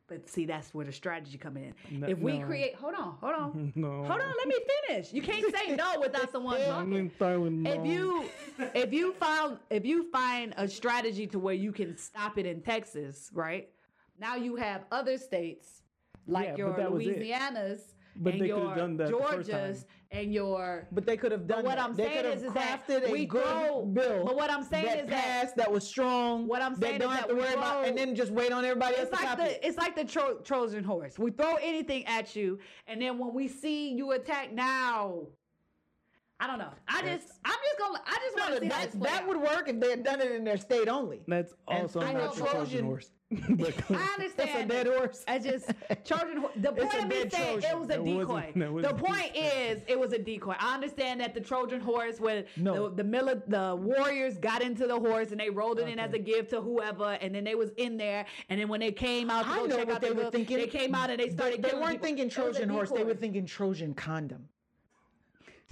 but 0.06 0.28
see, 0.28 0.46
that's 0.46 0.72
where 0.72 0.86
the 0.86 0.92
strategy 0.92 1.36
come 1.36 1.56
in. 1.56 1.74
No- 1.90 2.06
if 2.08 2.18
we 2.18 2.38
no. 2.38 2.46
create, 2.46 2.74
hold 2.74 2.94
on, 2.94 3.16
hold 3.20 3.34
on, 3.34 3.72
no. 3.76 3.88
hold 4.04 4.20
on. 4.20 4.34
Let 4.38 4.48
me 4.48 4.56
finish. 4.86 5.12
You 5.12 5.20
can't 5.22 5.54
say 5.54 5.76
no 5.76 6.00
without 6.00 6.32
someone 6.32 6.56
I'm 6.62 6.90
talking. 6.90 7.10
gonna 7.18 7.70
If 7.70 7.86
you 7.86 8.24
if 8.74 8.92
you 8.92 9.12
found 9.14 9.58
if 9.68 9.84
you 9.84 10.10
find 10.10 10.54
a 10.56 10.66
strategy 10.68 11.26
to 11.28 11.38
where 11.38 11.54
you 11.54 11.72
can 11.72 11.98
stop 11.98 12.38
it 12.38 12.46
in 12.46 12.62
Texas, 12.62 13.30
right? 13.34 13.68
Now 14.18 14.36
you 14.36 14.56
have 14.56 14.84
other 14.90 15.18
states 15.18 15.82
like 16.28 16.48
Yeah, 16.48 16.56
your 16.56 16.76
that. 16.76 16.90
Louisianas 16.90 17.80
But 18.16 18.34
and 18.34 18.42
they 18.42 18.48
could've 18.48 18.64
your 18.64 18.74
done 18.76 18.96
that 18.98 19.08
Georgias 19.10 19.84
and 20.10 20.32
your 20.32 20.86
But 20.92 21.06
they 21.06 21.16
could 21.16 21.32
have 21.32 21.46
done 21.46 21.64
what 21.64 21.76
that. 21.76 21.84
I'm 21.84 21.94
they 21.94 22.04
saying 22.04 22.16
could 22.16 22.24
have 22.26 22.36
is- 22.38 22.42
is 22.44 22.52
that 22.54 23.10
we 23.10 23.26
grow- 23.26 23.84
bill. 23.84 24.24
but 24.24 24.36
what 24.36 24.50
I'm 24.50 24.62
saying 24.64 24.86
that 24.86 24.98
is 25.04 25.08
that- 25.10 25.24
passed, 25.24 25.56
that 25.56 25.70
was 25.70 25.86
strong. 25.86 26.46
What 26.46 26.60
I'm 26.62 26.74
that 26.74 26.80
saying 26.80 26.98
don't 27.00 27.12
is 27.12 27.18
have 27.18 27.28
that 27.28 27.34
to 27.34 27.34
we 27.34 27.40
worry 27.42 27.54
about, 27.54 27.74
grow- 27.80 27.88
and 27.88 27.96
then 27.98 28.14
just 28.14 28.32
wait 28.32 28.50
on 28.52 28.64
everybody 28.64 28.96
else 28.96 29.08
it's 29.08 29.10
to 29.10 29.24
like 29.24 29.36
copy. 29.38 29.42
the 29.44 29.66
it's 29.66 29.78
like 29.78 29.94
the 29.96 30.04
Tro- 30.04 30.38
Trojan 30.40 30.84
horse. 30.84 31.18
We 31.18 31.30
throw 31.30 31.54
anything 31.56 32.04
at 32.06 32.34
you, 32.36 32.58
and 32.86 33.00
then 33.00 33.18
when 33.18 33.32
we 33.34 33.48
see 33.48 33.92
you 33.94 34.12
attack, 34.12 34.52
now 34.52 35.26
I 36.40 36.46
don't 36.46 36.58
know. 36.58 36.70
I 36.86 37.02
just 37.02 37.32
I'm 37.44 37.52
just 37.66 37.78
gonna 37.78 38.00
I 38.06 38.16
just 38.24 38.36
want 38.38 38.54
to 38.54 38.60
see 38.60 38.66
how 38.68 38.80
that, 38.80 38.90
play 38.98 39.10
that 39.10 39.26
would 39.28 39.36
work 39.40 39.68
if 39.68 39.80
they 39.80 39.90
had 39.90 40.04
done 40.04 40.20
it 40.20 40.30
in 40.32 40.44
their 40.44 40.56
state 40.56 40.88
only. 40.88 41.22
That's 41.26 41.52
also 41.66 42.00
I 42.00 42.12
not 42.12 42.14
know 42.14 42.30
the 42.32 42.36
Trojan 42.40 42.54
Trojan- 42.54 42.84
horse. 42.86 43.10
I 43.32 43.36
understand. 43.36 44.30
That's 44.36 44.54
a 44.62 44.66
dead 44.66 44.86
horse. 44.86 45.22
I 45.28 45.38
just 45.38 45.66
Trojan. 46.06 46.44
The 46.56 46.72
point 46.72 46.94
of 46.94 47.08
me 47.08 47.28
saying 47.28 47.62
it 47.62 47.78
was 47.78 47.90
a 47.90 47.98
decoy. 47.98 48.52
The 48.54 48.94
point 48.94 49.36
is, 49.36 49.82
it 49.86 50.00
was 50.00 50.14
a 50.14 50.18
decoy. 50.18 50.54
I 50.58 50.74
understand 50.74 51.20
that 51.20 51.34
the 51.34 51.40
Trojan 51.42 51.80
horse, 51.80 52.20
when 52.20 52.44
No. 52.56 52.88
the 52.88 53.02
the, 53.02 53.08
mili- 53.08 53.42
the 53.46 53.76
warriors 53.76 54.38
got 54.38 54.62
into 54.62 54.86
the 54.86 54.98
horse 54.98 55.30
and 55.30 55.38
they 55.40 55.50
rolled 55.50 55.78
it 55.78 55.88
in 55.88 55.98
as 55.98 56.14
a 56.14 56.18
gift 56.18 56.50
to 56.50 56.62
whoever, 56.62 57.18
and 57.20 57.34
then 57.34 57.44
they 57.44 57.54
was 57.54 57.70
in 57.76 57.98
there, 57.98 58.24
and 58.48 58.58
then 58.58 58.68
when 58.68 58.80
they 58.80 58.92
came 58.92 59.28
out 59.28 59.46
I 59.46 59.56
know 59.66 59.76
check 59.76 59.86
what 59.88 59.96
out 59.96 60.00
they 60.00 60.08
the 60.08 60.14
were 60.14 60.22
book, 60.24 60.32
thinking. 60.32 60.56
they 60.56 60.66
came 60.66 60.94
out 60.94 61.10
and 61.10 61.20
they 61.20 61.28
started. 61.28 61.62
They 61.62 61.68
killing 61.68 61.82
weren't 61.84 61.92
people. 62.02 62.06
thinking 62.06 62.24
It 62.24 62.36
was 62.38 62.56
a 62.56 62.60
Trojan 62.60 62.68
horse. 62.70 62.90
They 62.90 63.04
were 63.04 63.14
thinking 63.14 63.44
Trojan 63.44 63.92
condom. 63.94 64.48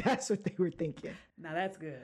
That's 0.05 0.29
what 0.29 0.45
they 0.45 0.55
were 0.59 0.71
thinking. 0.71 1.13
Now 1.39 1.55
that's 1.55 1.79
good. 1.79 1.99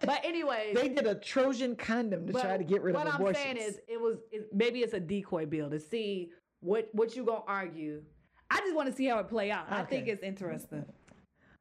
But 0.00 0.20
anyway, 0.24 0.72
They 0.74 0.88
did 0.88 1.06
a 1.06 1.14
Trojan 1.14 1.76
condom 1.76 2.26
to 2.26 2.32
try 2.32 2.56
to 2.56 2.64
get 2.64 2.82
rid 2.82 2.96
of 2.96 3.02
abortions. 3.02 3.20
what 3.20 3.28
I'm 3.36 3.42
saying 3.42 3.56
is, 3.56 3.80
it 3.88 4.00
was 4.00 4.18
it, 4.30 4.48
maybe 4.52 4.80
it's 4.80 4.94
a 4.94 5.00
decoy 5.00 5.46
bill 5.46 5.70
to 5.70 5.78
see 5.80 6.30
what 6.60 6.88
what 6.92 7.14
you 7.16 7.24
gonna 7.24 7.42
argue. 7.46 8.02
I 8.50 8.58
just 8.58 8.74
want 8.74 8.88
to 8.90 8.94
see 8.94 9.06
how 9.06 9.18
it 9.18 9.28
play 9.28 9.50
out. 9.50 9.66
I 9.70 9.82
think 9.84 10.08
it's 10.08 10.22
interesting. 10.22 10.84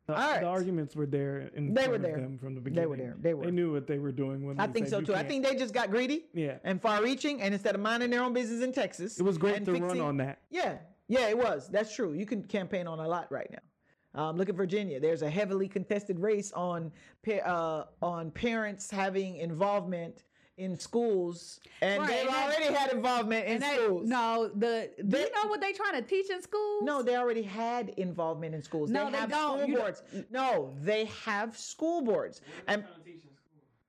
The, 0.07 0.15
All 0.15 0.19
right. 0.31 0.41
the 0.41 0.47
arguments 0.47 0.95
were 0.95 1.05
there 1.05 1.51
in 1.55 1.73
They 1.73 1.83
front 1.83 1.89
were 1.91 1.95
of 1.97 2.01
there. 2.01 2.17
them 2.19 2.37
from 2.39 2.55
the 2.55 2.59
beginning. 2.59 2.81
They 2.83 2.87
were 2.87 2.97
there. 2.97 3.15
They 3.21 3.33
were. 3.35 3.45
They 3.45 3.51
knew 3.51 3.71
what 3.71 3.85
they 3.87 3.99
were 3.99 4.11
doing 4.11 4.45
when 4.45 4.59
I 4.59 4.65
they 4.67 4.73
think 4.73 4.87
said 4.87 4.95
so 4.95 5.01
too. 5.01 5.13
I 5.13 5.17
can't- 5.17 5.29
think 5.29 5.45
they 5.45 5.55
just 5.55 5.73
got 5.75 5.89
greedy 5.91 6.25
Yeah. 6.33 6.57
and 6.63 6.81
far-reaching, 6.81 7.41
and 7.41 7.53
instead 7.53 7.75
of 7.75 7.81
minding 7.81 8.09
their 8.09 8.23
own 8.23 8.33
business 8.33 8.61
in 8.63 8.73
Texas, 8.73 9.19
It 9.19 9.23
was 9.23 9.37
great 9.37 9.57
and 9.57 9.65
to 9.67 9.73
run 9.73 10.01
on 10.01 10.17
that. 10.17 10.39
Yeah, 10.49 10.79
yeah, 11.07 11.29
it 11.29 11.37
was. 11.37 11.69
That's 11.69 11.95
true. 11.95 12.13
You 12.13 12.25
can 12.25 12.43
campaign 12.43 12.87
on 12.87 12.99
a 12.99 13.07
lot 13.07 13.31
right 13.31 13.49
now. 13.51 13.59
Um, 14.13 14.37
look 14.37 14.49
at 14.49 14.55
Virginia. 14.55 14.99
There's 14.99 15.21
a 15.21 15.29
heavily 15.29 15.67
contested 15.67 16.19
race 16.19 16.51
on 16.51 16.91
pa- 17.25 17.31
uh, 17.45 17.85
on 18.05 18.31
parents 18.31 18.91
having 18.91 19.37
involvement 19.37 20.23
in 20.57 20.77
schools, 20.77 21.59
and 21.81 22.01
Right, 22.01 22.09
they've 22.09 22.19
and 22.27 22.29
that- 22.29 22.49
already 22.59 22.73
had 22.73 22.91
involvement 22.91 23.45
in 23.47 23.53
And 23.53 23.63
they, 23.63 23.75
schools. 23.83 24.07
no, 24.07 24.49
the 24.53 24.91
do 24.97 25.03
They- 25.03 25.21
you 25.23 25.31
know 25.31 25.47
what 25.49 25.61
they 25.61 25.71
trying 25.71 25.93
to 25.93 26.01
teach 26.07 26.29
in 26.29 26.41
schools? 26.41 26.83
No, 26.83 27.01
they 27.01 27.15
already 27.15 27.41
had 27.41 27.89
involvement 27.97 28.53
in 28.53 28.61
schools. 28.61 28.89
No, 28.91 29.05
they 29.05 29.11
they 29.11 29.17
have 29.17 29.29
don't. 29.29 29.57
school 29.59 29.67
You 29.69 29.75
don't- 29.75 29.81
boards. 29.83 30.03
No, 30.29 30.73
they 30.81 31.05
have 31.05 31.57
school 31.57 32.01
boards. 32.01 32.41
And 32.67 32.83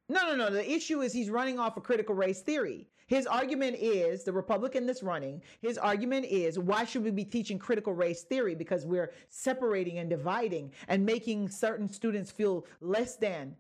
no, 0.09 0.27
no, 0.29 0.37
no. 0.37 0.51
The 0.51 0.71
issue 0.71 1.01
is 1.03 1.13
he's 1.13 1.31
running 1.31 1.59
off 1.59 1.77
a 1.77 1.81
critical 1.81 2.15
race 2.15 2.41
theory. 2.43 2.89
His 3.07 3.27
argument 3.27 3.77
is 3.79 4.25
the 4.25 4.33
Republican 4.33 4.87
that's 4.87 5.03
running. 5.03 5.43
His 5.61 5.79
argument 5.79 6.27
is 6.27 6.59
why 6.59 6.85
should 6.85 7.05
we 7.05 7.11
be 7.11 7.25
teaching 7.25 7.59
critical 7.59 7.93
race 7.93 8.23
theory 8.23 8.55
because 8.55 8.87
we're 8.87 9.13
separating 9.29 9.99
and 9.99 10.09
dividing 10.09 10.73
and 10.89 11.05
making 11.05 11.49
certain 11.49 11.89
students 11.89 12.31
feel 12.31 12.67
less 12.81 13.17
than. 13.17 13.57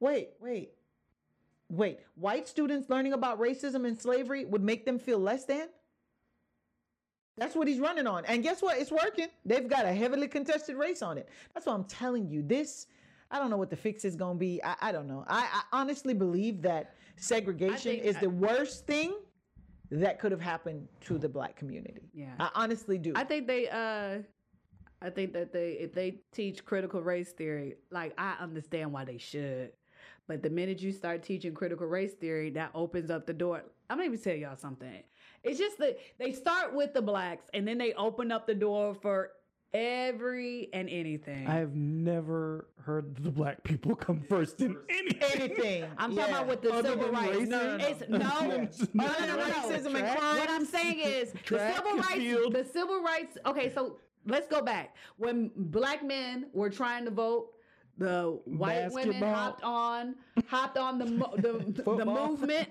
Wait, 0.00 0.30
wait. 0.40 0.72
Wait, 1.68 1.98
white 2.14 2.46
students 2.46 2.88
learning 2.88 3.12
about 3.12 3.40
racism 3.40 3.86
and 3.86 4.00
slavery 4.00 4.44
would 4.44 4.62
make 4.62 4.84
them 4.84 4.98
feel 4.98 5.18
less 5.18 5.44
than? 5.44 5.68
That's 7.36 7.54
what 7.54 7.68
he's 7.68 7.80
running 7.80 8.06
on. 8.06 8.24
And 8.24 8.42
guess 8.42 8.62
what? 8.62 8.78
It's 8.78 8.90
working. 8.90 9.26
They've 9.44 9.68
got 9.68 9.84
a 9.84 9.92
heavily 9.92 10.28
contested 10.28 10.76
race 10.76 11.02
on 11.02 11.18
it. 11.18 11.28
That's 11.52 11.66
why 11.66 11.74
I'm 11.74 11.84
telling 11.84 12.28
you. 12.28 12.42
This, 12.42 12.86
I 13.30 13.38
don't 13.38 13.50
know 13.50 13.56
what 13.56 13.70
the 13.70 13.76
fix 13.76 14.04
is 14.04 14.16
going 14.16 14.36
to 14.36 14.38
be. 14.38 14.62
I, 14.62 14.76
I 14.82 14.92
don't 14.92 15.08
know. 15.08 15.24
I, 15.26 15.48
I 15.52 15.62
honestly 15.80 16.14
believe 16.14 16.62
that 16.62 16.94
segregation 17.16 17.92
think- 17.92 18.04
is 18.04 18.16
I- 18.16 18.20
the 18.20 18.30
worst 18.30 18.86
thing 18.86 19.14
that 19.90 20.18
could 20.18 20.32
have 20.32 20.40
happened 20.40 20.88
to 21.02 21.18
the 21.18 21.28
black 21.28 21.56
community. 21.56 22.10
Yeah. 22.12 22.32
I 22.40 22.50
honestly 22.54 22.98
do. 22.98 23.12
I 23.14 23.24
think 23.24 23.46
they 23.46 23.68
uh 23.68 24.18
I 25.00 25.10
think 25.10 25.32
that 25.34 25.52
they 25.52 25.72
if 25.72 25.92
they 25.94 26.22
teach 26.32 26.64
critical 26.64 27.00
race 27.00 27.32
theory, 27.32 27.76
like 27.90 28.12
I 28.18 28.34
understand 28.40 28.92
why 28.92 29.04
they 29.04 29.18
should. 29.18 29.72
But 30.26 30.42
the 30.42 30.50
minute 30.50 30.80
you 30.82 30.90
start 30.90 31.22
teaching 31.22 31.54
critical 31.54 31.86
race 31.86 32.14
theory, 32.14 32.50
that 32.50 32.70
opens 32.74 33.10
up 33.10 33.26
the 33.26 33.32
door. 33.32 33.62
I'm 33.88 33.98
gonna 33.98 34.06
even 34.08 34.18
tell 34.18 34.34
y'all 34.34 34.56
something. 34.56 35.02
It's 35.44 35.58
just 35.58 35.78
that 35.78 35.98
they 36.18 36.32
start 36.32 36.74
with 36.74 36.92
the 36.92 37.02
blacks 37.02 37.44
and 37.54 37.66
then 37.68 37.78
they 37.78 37.92
open 37.92 38.32
up 38.32 38.48
the 38.48 38.54
door 38.54 38.92
for 38.94 39.30
every 39.80 40.68
and 40.72 40.88
anything. 40.88 41.46
I 41.46 41.54
have 41.56 41.74
never 41.74 42.68
heard 42.82 43.16
the 43.22 43.30
black 43.30 43.62
people 43.64 43.94
come 43.94 44.20
first 44.28 44.60
in 44.60 44.76
anything. 44.88 45.06
Anything. 45.40 45.84
I'm 45.98 46.12
yeah. 46.12 46.20
talking 46.22 46.34
about 46.34 46.46
with 46.48 46.62
the 46.62 46.72
Other 46.72 46.90
civil 46.90 47.08
rights. 47.10 47.36
racism? 47.36 47.48
No, 47.48 47.62
no, 47.66 47.76
no. 47.76 47.84
It's 47.86 48.08
no, 48.08 48.18
no, 48.18 48.26
no, 48.40 49.26
no, 49.26 49.26
no, 49.26 49.36
no. 49.36 49.42
Racism 49.44 49.86
and 49.94 50.18
crime. 50.18 50.38
What 50.38 50.50
I'm 50.50 50.64
saying 50.66 50.98
is 51.00 51.32
the 51.48 51.72
civil 51.74 51.96
rights. 51.96 52.14
field. 52.14 52.52
The 52.54 52.64
civil 52.64 53.02
rights. 53.02 53.38
Okay, 53.46 53.72
so 53.72 53.98
let's 54.26 54.46
go 54.48 54.62
back 54.62 54.94
when 55.16 55.50
black 55.56 56.04
men 56.04 56.46
were 56.52 56.70
trying 56.70 57.04
to 57.06 57.10
vote. 57.10 57.48
The 57.98 58.38
white 58.44 58.90
women 58.92 59.22
hopped 59.22 59.62
on, 59.64 60.16
hopped 60.46 60.76
on 60.78 60.98
the 60.98 61.06
mo- 61.06 61.34
the, 61.38 61.64
the 61.82 62.04
movement. 62.04 62.68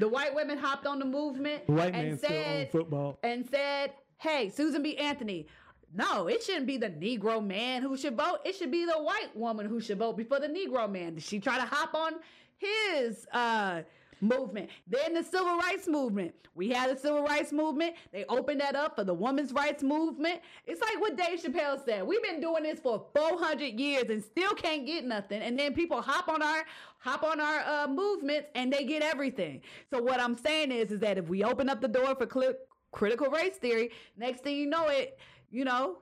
The 0.00 0.08
white 0.08 0.34
women 0.34 0.58
hopped 0.58 0.86
on 0.86 0.98
the 0.98 1.04
movement 1.04 1.66
The 1.68 1.72
white 1.72 1.94
and 1.94 2.08
man 2.08 2.18
still 2.18 2.32
own 2.32 2.42
said 2.44 2.72
football. 2.72 3.18
and 3.22 3.48
said, 3.48 3.92
"Hey, 4.18 4.48
Susan 4.50 4.82
B. 4.82 4.96
Anthony, 4.98 5.46
No, 5.94 6.26
it 6.26 6.42
shouldn't 6.42 6.66
be 6.66 6.76
the 6.76 6.90
Negro 6.90 7.44
man 7.44 7.82
who 7.82 7.96
should 7.96 8.16
vote. 8.16 8.40
It 8.44 8.56
should 8.56 8.70
be 8.70 8.84
the 8.84 8.98
white 8.98 9.34
woman 9.34 9.66
who 9.66 9.80
should 9.80 9.98
vote 9.98 10.16
before 10.16 10.40
the 10.40 10.48
Negro 10.48 10.90
man. 10.90 11.14
Did 11.14 11.22
she 11.22 11.38
try 11.38 11.56
to 11.56 11.64
hop 11.64 11.94
on 11.94 12.14
his 12.58 13.26
uh 13.32 13.82
movement. 14.20 14.70
Then 14.86 15.14
the 15.14 15.22
civil 15.22 15.56
rights 15.58 15.86
movement. 15.86 16.34
We 16.54 16.70
had 16.70 16.90
the 16.90 16.98
civil 16.98 17.22
rights 17.22 17.52
movement. 17.52 17.94
They 18.12 18.24
opened 18.28 18.60
that 18.60 18.76
up 18.76 18.96
for 18.96 19.04
the 19.04 19.12
women's 19.12 19.52
rights 19.52 19.82
movement. 19.82 20.40
It's 20.66 20.80
like 20.80 21.00
what 21.00 21.16
Dave 21.16 21.42
Chappelle 21.42 21.84
said. 21.84 22.06
We've 22.06 22.22
been 22.22 22.40
doing 22.40 22.62
this 22.62 22.78
for 22.80 23.06
400 23.14 23.78
years 23.78 24.04
and 24.08 24.22
still 24.22 24.54
can't 24.54 24.86
get 24.86 25.04
nothing. 25.04 25.42
And 25.42 25.58
then 25.58 25.74
people 25.74 26.00
hop 26.00 26.28
on 26.28 26.42
our 26.42 26.64
hop 26.98 27.24
on 27.24 27.40
our 27.40 27.60
uh, 27.60 27.88
movements 27.88 28.48
and 28.54 28.72
they 28.72 28.84
get 28.84 29.02
everything. 29.02 29.62
So 29.90 30.00
what 30.00 30.20
I'm 30.20 30.36
saying 30.36 30.70
is, 30.70 30.92
is 30.92 31.00
that 31.00 31.18
if 31.18 31.28
we 31.28 31.44
open 31.44 31.68
up 31.68 31.80
the 31.80 31.88
door 31.88 32.14
for 32.14 32.26
cli- 32.26 32.54
critical 32.92 33.28
race 33.28 33.56
theory, 33.56 33.90
next 34.16 34.44
thing 34.44 34.56
you 34.56 34.66
know 34.66 34.86
it, 34.86 35.18
you 35.54 35.64
know, 35.64 35.98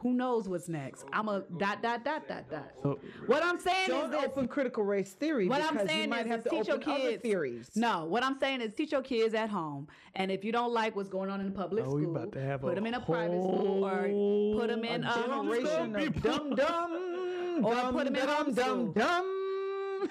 who 0.00 0.12
knows 0.12 0.46
what's 0.48 0.68
next? 0.68 1.06
I'm 1.12 1.28
a 1.28 1.42
dot 1.58 1.82
dot 1.82 2.04
dot 2.04 2.28
dot 2.28 2.50
dot. 2.50 2.70
So 2.82 2.98
What 3.26 3.42
I'm 3.42 3.58
saying 3.58 3.88
Don't 3.88 4.04
is 4.06 4.10
this. 4.10 4.24
open 4.26 4.46
critical 4.46 4.84
race 4.84 5.12
theory 5.12 5.48
What 5.48 5.62
I'm 5.62 5.86
saying 5.86 6.02
you 6.04 6.08
might 6.08 6.26
is, 6.26 6.30
have 6.32 6.38
is 6.40 6.44
to 6.44 6.50
teach 6.50 6.66
your 6.68 6.76
open 6.76 6.92
other 6.92 7.00
kids 7.12 7.22
theories. 7.22 7.70
No, 7.74 8.04
what 8.04 8.22
I'm 8.22 8.38
saying 8.38 8.60
is 8.60 8.74
teach 8.74 8.92
your 8.92 9.00
kids 9.02 9.32
at 9.34 9.48
home, 9.48 9.88
and 10.14 10.30
if 10.30 10.44
you 10.44 10.52
don't 10.52 10.72
like 10.72 10.94
what's 10.96 11.08
going 11.08 11.30
on 11.30 11.40
in 11.40 11.46
the 11.46 11.52
public 11.52 11.84
Oh, 11.86 11.90
school, 11.90 12.10
about 12.14 12.32
to 12.32 12.40
have 12.42 12.60
put 12.60 12.74
them 12.74 12.86
in 12.86 12.94
a 12.94 13.00
private 13.00 13.42
school 13.42 13.84
or 13.86 14.60
put 14.60 14.68
them 14.68 14.84
in 14.84 15.02
a 15.02 15.08
uh, 15.08 15.26
generation 15.42 15.96
of 15.96 16.22
dumb 16.22 16.54
dumb, 16.54 17.12
Or 17.64 17.74
dumb, 17.74 17.94
put 17.94 18.06
'em 18.06 18.14
in 18.16 18.26
dumb, 18.26 18.52
dumb, 18.52 18.92
homeschool. 18.94 18.94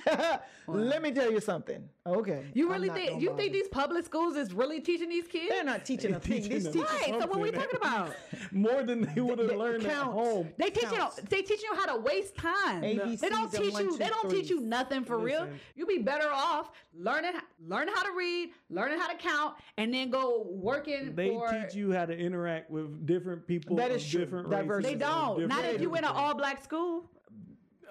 Dumb. 0.05 0.39
Let 0.67 1.01
me 1.03 1.11
tell 1.11 1.31
you 1.31 1.39
something. 1.39 1.87
Okay, 2.07 2.45
You 2.53 2.71
really 2.71 2.89
think 2.89 3.09
gonna 3.11 3.21
you 3.21 3.29
bother. 3.29 3.41
think 3.41 3.53
these 3.53 3.67
public 3.67 4.03
schools 4.05 4.35
is 4.35 4.51
really 4.53 4.79
teaching 4.81 5.09
these 5.09 5.27
kids? 5.27 5.49
They're 5.49 5.63
not 5.63 5.85
teaching 5.85 6.13
a 6.15 6.19
thing. 6.19 6.41
These 6.49 6.63
them. 6.63 6.73
teachers, 6.73 6.89
Right. 6.91 7.07
So 7.21 7.27
what 7.27 7.37
are 7.37 7.39
we 7.39 7.51
talking 7.51 7.75
about? 7.79 8.13
more 8.51 8.81
than 8.83 9.01
they 9.13 9.21
would 9.21 9.37
have 9.39 9.47
They- 9.47 9.55
learned 9.55 9.85
at 9.85 9.93
home. 10.03 10.49
They 10.57 10.69
teach 10.71 10.91
you. 10.91 11.07
They 11.29 11.41
teach 11.43 11.61
you 11.61 11.75
how 11.75 11.85
to 11.95 12.01
waste 12.01 12.35
time. 12.35 12.81
ABCs 12.81 13.19
They 13.19 13.29
don't 13.29 13.51
teach 13.51 13.73
you. 13.77 13.97
They 13.97 14.07
don't 14.09 14.29
teach 14.29 14.49
you 14.49 14.59
nothing 14.61 15.03
for 15.03 15.17
real. 15.19 15.41
Listen. 15.41 15.59
You 15.75 15.85
be 15.85 15.99
better 15.99 16.29
off 16.31 16.71
learning 16.97 17.33
learning 17.67 17.93
how 17.93 18.03
to 18.03 18.11
read, 18.17 18.49
learning 18.69 18.97
how 18.99 19.07
to 19.11 19.17
count, 19.17 19.55
and 19.77 19.93
then 19.93 20.09
go 20.09 20.45
working 20.49 21.13
They 21.15 21.29
for. 21.29 21.49
teach 21.49 21.75
you 21.75 21.91
how 21.91 22.05
to 22.05 22.17
interact 22.17 22.71
with 22.71 23.05
different 23.05 23.45
people. 23.47 23.75
That 23.75 23.91
of 23.91 24.03
true. 24.03 24.19
Different 24.21 24.49
Diversity. 24.49 24.95
races 24.95 24.99
they 24.99 25.05
don't. 25.05 25.47
Not 25.47 25.65
if 25.65 25.81
you 25.81 25.93
in 25.95 26.03
an 26.03 26.11
all 26.11 26.33
black 26.33 26.63
school. 26.63 27.09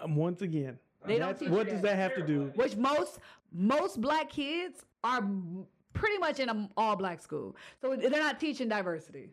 Um, 0.02 0.16
once 0.16 0.42
again, 0.42 0.78
They 1.06 1.18
don't 1.18 1.38
teach 1.38 1.48
what 1.50 1.66
you 1.66 1.72
does 1.72 1.82
that. 1.82 1.96
that 1.96 1.96
have 1.96 2.14
to 2.16 2.22
do? 2.26 2.52
which 2.54 2.76
most 2.76 3.18
most 3.52 4.00
black 4.00 4.28
kids 4.30 4.84
are 5.02 5.22
pretty 5.92 6.18
much 6.18 6.40
in 6.40 6.48
an 6.48 6.68
all 6.76 6.96
black 6.96 7.20
school, 7.20 7.56
so 7.80 7.94
they're 7.96 8.10
not 8.10 8.40
teaching 8.40 8.68
diversity. 8.68 9.30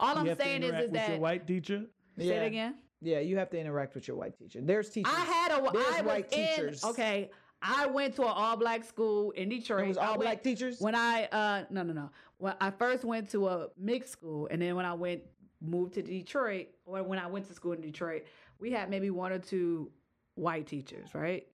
All 0.00 0.14
You 0.14 0.20
I'm 0.20 0.26
have 0.26 0.38
to 0.38 0.44
saying 0.44 0.62
is, 0.62 0.68
interact 0.70 0.84
is 0.86 0.90
with 0.92 1.00
your 1.00 1.08
that 1.10 1.20
white 1.20 1.46
teacher. 1.46 1.84
say 2.18 2.24
Yeah. 2.26 2.42
it 2.42 2.46
again. 2.46 2.74
Yeah, 3.00 3.18
you 3.20 3.36
have 3.38 3.50
to 3.50 3.58
interact 3.60 3.94
with 3.94 4.08
your 4.08 4.16
white 4.16 4.36
teacher. 4.38 4.60
There's 4.62 4.88
teachers. 4.90 5.12
I 5.14 5.20
had 5.20 5.52
a 5.52 5.70
There's 5.72 5.86
I 5.86 6.00
was 6.00 6.06
white 6.06 6.32
in 6.32 6.48
teachers. 6.48 6.84
okay. 6.84 7.30
I 7.62 7.86
went 7.86 8.14
to 8.16 8.22
an 8.22 8.28
all 8.34 8.56
black 8.56 8.82
school 8.84 9.30
in 9.32 9.48
Detroit. 9.48 9.84
It 9.84 9.88
was 9.88 9.96
I 9.98 10.06
all 10.06 10.10
went- 10.12 10.22
black 10.22 10.42
teachers. 10.42 10.80
When 10.80 10.94
I 10.94 11.24
uh 11.26 11.64
no 11.70 11.82
no 11.82 11.92
no. 11.92 12.10
When 12.38 12.54
I 12.60 12.70
first 12.70 13.04
went 13.04 13.30
to 13.30 13.48
a 13.48 13.68
mixed 13.78 14.10
school 14.10 14.48
and 14.50 14.60
then 14.60 14.74
when 14.74 14.84
I 14.86 14.94
went 14.94 15.22
moved 15.60 15.94
to 15.94 16.02
Detroit 16.02 16.68
or 16.84 17.02
when 17.02 17.18
I 17.18 17.26
went 17.26 17.46
to 17.48 17.54
school 17.54 17.72
in 17.72 17.80
Detroit, 17.80 18.24
we 18.58 18.70
had 18.70 18.90
maybe 18.90 19.10
one 19.10 19.32
or 19.32 19.38
two 19.38 19.90
white 20.34 20.66
teachers, 20.66 21.14
right? 21.14 21.46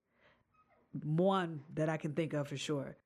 One 1.04 1.60
that 1.74 1.88
I 1.88 1.96
can 1.96 2.12
think 2.12 2.32
of 2.32 2.48
for 2.48 2.56
sure. 2.56 2.96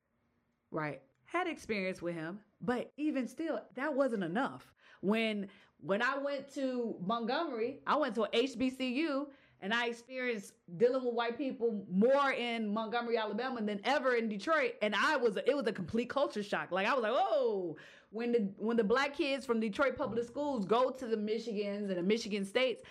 Right. 0.71 1.01
Had 1.25 1.47
experience 1.47 2.01
with 2.01 2.15
him, 2.15 2.39
but 2.61 2.91
even 2.97 3.27
still 3.27 3.61
that 3.75 3.93
wasn't 3.93 4.23
enough. 4.23 4.71
When 5.01 5.47
when 5.81 6.01
I 6.01 6.17
went 6.17 6.53
to 6.55 6.95
Montgomery, 7.05 7.79
I 7.85 7.95
went 7.97 8.15
to 8.15 8.27
HBCU 8.33 9.27
and 9.61 9.73
I 9.73 9.87
experienced 9.87 10.53
dealing 10.77 11.03
with 11.03 11.13
white 11.13 11.37
people 11.37 11.85
more 11.89 12.31
in 12.31 12.71
Montgomery, 12.73 13.17
Alabama 13.17 13.61
than 13.61 13.79
ever 13.83 14.15
in 14.15 14.29
Detroit. 14.29 14.73
And 14.81 14.95
I 14.95 15.15
was 15.15 15.37
it 15.37 15.55
was 15.55 15.67
a 15.67 15.73
complete 15.73 16.09
culture 16.09 16.43
shock. 16.43 16.71
Like 16.71 16.87
I 16.87 16.93
was 16.93 17.03
like, 17.03 17.13
oh, 17.15 17.77
when 18.11 18.31
the 18.31 18.49
when 18.57 18.77
the 18.77 18.83
black 18.83 19.15
kids 19.15 19.45
from 19.45 19.59
Detroit 19.59 19.97
public 19.97 20.25
schools 20.25 20.65
go 20.65 20.89
to 20.91 21.05
the 21.05 21.17
Michigans 21.17 21.89
and 21.89 21.97
the 21.97 22.03
Michigan 22.03 22.45
states, 22.45 22.81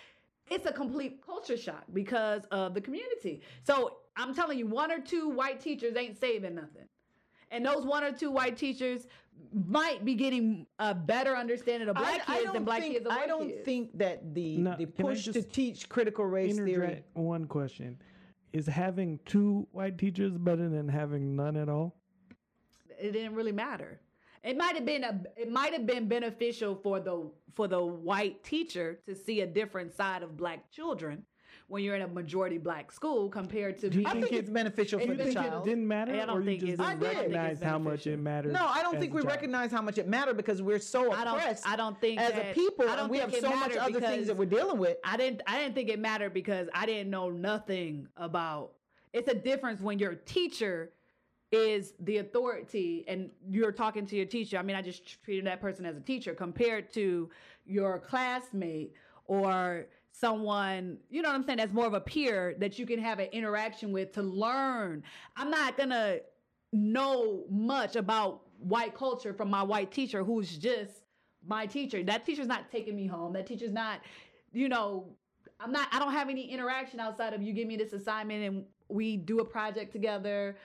it's 0.49 0.65
a 0.65 0.71
complete 0.71 1.25
culture 1.25 1.57
shock 1.57 1.83
because 1.93 2.43
of 2.51 2.73
the 2.73 2.81
community. 2.81 3.41
So 3.63 3.97
I'm 4.15 4.33
telling 4.35 4.57
you, 4.59 4.67
one 4.67 4.91
or 4.91 4.99
two 4.99 5.29
white 5.29 5.59
teachers 5.59 5.95
ain't 5.95 6.19
saving 6.19 6.55
nothing. 6.55 6.87
And 7.51 7.65
those 7.65 7.85
one 7.85 8.03
or 8.03 8.11
two 8.11 8.31
white 8.31 8.57
teachers 8.57 9.07
might 9.53 10.03
be 10.03 10.15
getting 10.15 10.65
a 10.79 10.93
better 10.95 11.35
understanding 11.35 11.89
of 11.89 11.95
black 11.95 12.25
kids 12.25 12.51
than 12.53 12.63
black 12.63 12.81
think, 12.81 12.93
kids 12.95 13.05
of 13.05 13.11
white 13.11 13.23
I 13.23 13.27
don't 13.27 13.49
kids. 13.49 13.65
think 13.65 13.97
that 13.97 14.33
the 14.33 14.57
No, 14.57 14.75
the 14.77 14.85
push 14.85 15.25
to 15.25 15.41
teach 15.41 15.89
critical 15.89 16.25
race 16.25 16.57
theory. 16.57 17.03
One 17.13 17.45
question: 17.45 18.01
Is 18.53 18.65
having 18.65 19.19
two 19.25 19.67
white 19.71 19.97
teachers 19.97 20.37
better 20.37 20.69
than 20.69 20.87
having 20.87 21.35
none 21.35 21.55
at 21.57 21.69
all? 21.69 21.95
it 22.97 23.11
didn't 23.11 23.35
really 23.35 23.51
matter. 23.51 23.99
It 24.45 24.57
might 24.57 24.75
have 24.75 24.85
been 24.85 25.03
a 25.03 25.19
it 25.35 25.51
might 25.51 25.73
have 25.73 25.85
been 25.87 26.07
beneficial 26.07 26.75
for 26.75 26.99
the 26.99 27.29
for 27.53 27.67
the 27.67 27.83
white 27.83 28.43
teacher 28.43 28.99
to 29.07 29.15
see 29.15 29.41
a 29.41 29.47
different 29.47 29.93
side 29.95 30.21
of 30.23 30.37
black 30.37 30.69
children 30.71 31.23
when 31.67 31.83
you're 31.83 31.95
in 31.95 32.03
a 32.03 32.07
majority 32.07 32.59
black 32.59 32.91
school 32.91 33.27
compared 33.27 33.79
to 33.79 33.89
Do 33.89 34.01
you 34.01 34.05
I 34.05 34.11
think 34.11 34.25
think 34.25 34.37
it's 34.39 34.49
beneficial 34.51 34.99
for 34.99 35.05
you 35.07 35.15
the 35.15 35.23
think 35.23 35.35
child. 35.35 35.65
it 35.65 35.69
didn't 35.69 35.87
matter, 35.87 36.13
I 36.13 36.25
don't 36.25 36.37
or 36.37 36.39
you 36.41 36.45
think 36.45 36.59
just 36.59 36.71
didn't 36.77 36.85
I 36.85 36.95
did. 36.95 37.17
recognize 37.17 37.61
how 37.63 37.79
much 37.79 38.05
it 38.05 38.11
beneficial. 38.11 38.21
mattered? 38.23 38.53
No, 38.53 38.67
I 38.67 38.81
don't 38.83 38.99
think 38.99 39.13
we 39.15 39.21
recognize 39.23 39.71
how 39.71 39.81
much 39.81 39.97
it 39.97 40.07
mattered 40.07 40.37
because 40.37 40.61
we're 40.61 40.77
so 40.79 41.11
I 41.11 41.23
don't 41.23 41.37
oppressed 41.37 41.67
I 41.67 41.75
don't 41.75 41.99
think 41.99 42.19
as 42.19 42.33
that, 42.33 42.51
a 42.51 42.53
people, 42.53 42.87
I 42.87 42.95
don't 42.97 42.99
and 43.05 43.09
we 43.09 43.17
have 43.17 43.33
so 43.35 43.49
much 43.55 43.75
other 43.77 43.99
things 43.99 44.27
that 44.27 44.37
we're 44.37 44.45
dealing 44.45 44.77
with. 44.77 44.97
I 45.03 45.17
didn't 45.17 45.41
I 45.47 45.57
didn't 45.59 45.73
think 45.73 45.89
it 45.89 45.97
mattered 45.99 46.33
because 46.35 46.67
I 46.73 46.85
didn't 46.85 47.09
know 47.09 47.29
nothing 47.31 48.09
about 48.15 48.73
it's 49.11 49.29
a 49.29 49.33
difference 49.35 49.81
when 49.81 49.97
your 49.97 50.13
teacher 50.13 50.91
is 51.55 51.93
the 51.99 52.17
authority 52.17 53.05
and 53.07 53.29
you're 53.47 53.71
talking 53.71 54.05
to 54.07 54.15
your 54.15 54.25
teacher. 54.25 54.57
I 54.57 54.61
mean, 54.61 54.75
I 54.75 54.81
just 54.81 55.23
treated 55.23 55.45
that 55.47 55.61
person 55.61 55.85
as 55.85 55.97
a 55.97 56.01
teacher 56.01 56.33
compared 56.33 56.93
to 56.93 57.29
your 57.65 57.99
classmate 57.99 58.93
or 59.25 59.87
someone, 60.11 60.97
you 61.09 61.21
know 61.21 61.29
what 61.29 61.35
I'm 61.35 61.43
saying, 61.43 61.57
that's 61.57 61.73
more 61.73 61.87
of 61.87 61.93
a 61.93 61.99
peer 61.99 62.55
that 62.59 62.79
you 62.79 62.85
can 62.85 62.99
have 62.99 63.19
an 63.19 63.27
interaction 63.31 63.91
with 63.91 64.13
to 64.13 64.21
learn. 64.21 65.03
I'm 65.35 65.49
not 65.49 65.77
going 65.77 65.89
to 65.89 66.21
know 66.71 67.45
much 67.49 67.95
about 67.95 68.41
white 68.59 68.95
culture 68.95 69.33
from 69.33 69.49
my 69.49 69.63
white 69.63 69.91
teacher 69.91 70.23
who's 70.23 70.57
just 70.57 70.91
my 71.45 71.65
teacher. 71.65 72.03
That 72.03 72.25
teacher's 72.25 72.47
not 72.47 72.71
taking 72.71 72.95
me 72.95 73.07
home. 73.07 73.33
That 73.33 73.47
teacher's 73.47 73.71
not, 73.71 73.99
you 74.53 74.69
know, 74.69 75.15
I'm 75.59 75.71
not 75.71 75.87
I 75.91 75.99
don't 75.99 76.11
have 76.11 76.29
any 76.29 76.49
interaction 76.51 76.99
outside 76.99 77.33
of 77.33 77.41
you 77.41 77.53
give 77.53 77.67
me 77.67 77.77
this 77.77 77.93
assignment 77.93 78.43
and 78.43 78.65
we 78.89 79.17
do 79.17 79.39
a 79.39 79.45
project 79.45 79.91
together. 79.91 80.57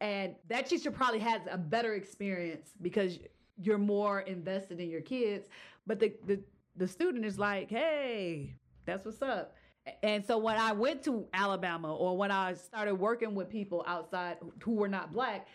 And 0.00 0.34
that 0.48 0.66
teacher 0.66 0.90
probably 0.90 1.20
has 1.20 1.40
a 1.50 1.56
better 1.56 1.94
experience 1.94 2.70
because 2.82 3.18
you're 3.60 3.78
more 3.78 4.20
invested 4.20 4.80
in 4.80 4.90
your 4.90 5.00
kids. 5.00 5.48
But 5.86 6.00
the 6.00 6.12
the, 6.26 6.40
the 6.76 6.88
student 6.88 7.24
is 7.24 7.38
like, 7.38 7.70
hey, 7.70 8.56
that's 8.84 9.06
what's 9.06 9.22
up. 9.22 9.54
And 10.02 10.24
so 10.26 10.36
when 10.38 10.56
I 10.56 10.72
went 10.72 11.04
to 11.04 11.26
Alabama 11.32 11.94
or 11.94 12.16
when 12.16 12.30
I 12.30 12.54
started 12.54 12.96
working 12.96 13.34
with 13.34 13.48
people 13.48 13.84
outside 13.86 14.36
who 14.62 14.74
were 14.74 14.88
not 14.88 15.12
black, 15.12 15.46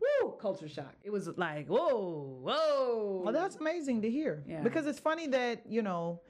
woo, 0.00 0.32
culture 0.40 0.68
shock. 0.68 0.94
It 1.02 1.10
was 1.10 1.26
like, 1.36 1.68
whoa, 1.68 2.38
whoa. 2.42 3.22
Well, 3.24 3.32
that's 3.32 3.56
amazing 3.56 4.02
to 4.02 4.10
hear. 4.10 4.42
Yeah. 4.46 4.60
Because 4.60 4.86
it's 4.86 4.98
funny 4.98 5.26
that, 5.28 5.62
you 5.66 5.82
know, 5.82 6.20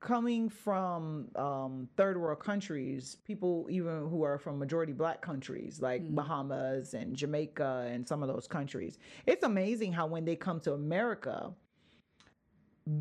coming 0.00 0.48
from 0.48 1.28
um, 1.36 1.88
third 1.96 2.20
world 2.20 2.38
countries, 2.38 3.16
people 3.24 3.66
even 3.70 4.08
who 4.08 4.22
are 4.22 4.38
from 4.38 4.58
majority 4.58 4.92
black 4.92 5.20
countries 5.22 5.80
like 5.80 6.02
Mm. 6.02 6.14
Bahamas 6.14 6.94
and 6.94 7.16
Jamaica 7.16 7.88
and 7.90 8.06
some 8.06 8.22
of 8.22 8.28
those 8.28 8.46
countries, 8.46 8.98
it's 9.26 9.42
amazing 9.44 9.92
how 9.92 10.06
when 10.06 10.24
they 10.24 10.36
come 10.36 10.60
to 10.60 10.74
America, 10.74 11.52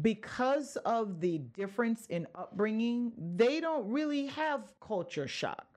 because 0.02 0.78
of 0.78 1.20
the 1.20 1.38
difference 1.40 2.08
in 2.08 2.26
upbringing, 2.34 3.12
they 3.36 3.60
don't 3.60 3.88
really 3.88 4.26
have 4.28 4.74
culture 4.80 5.28
shock 5.28 5.68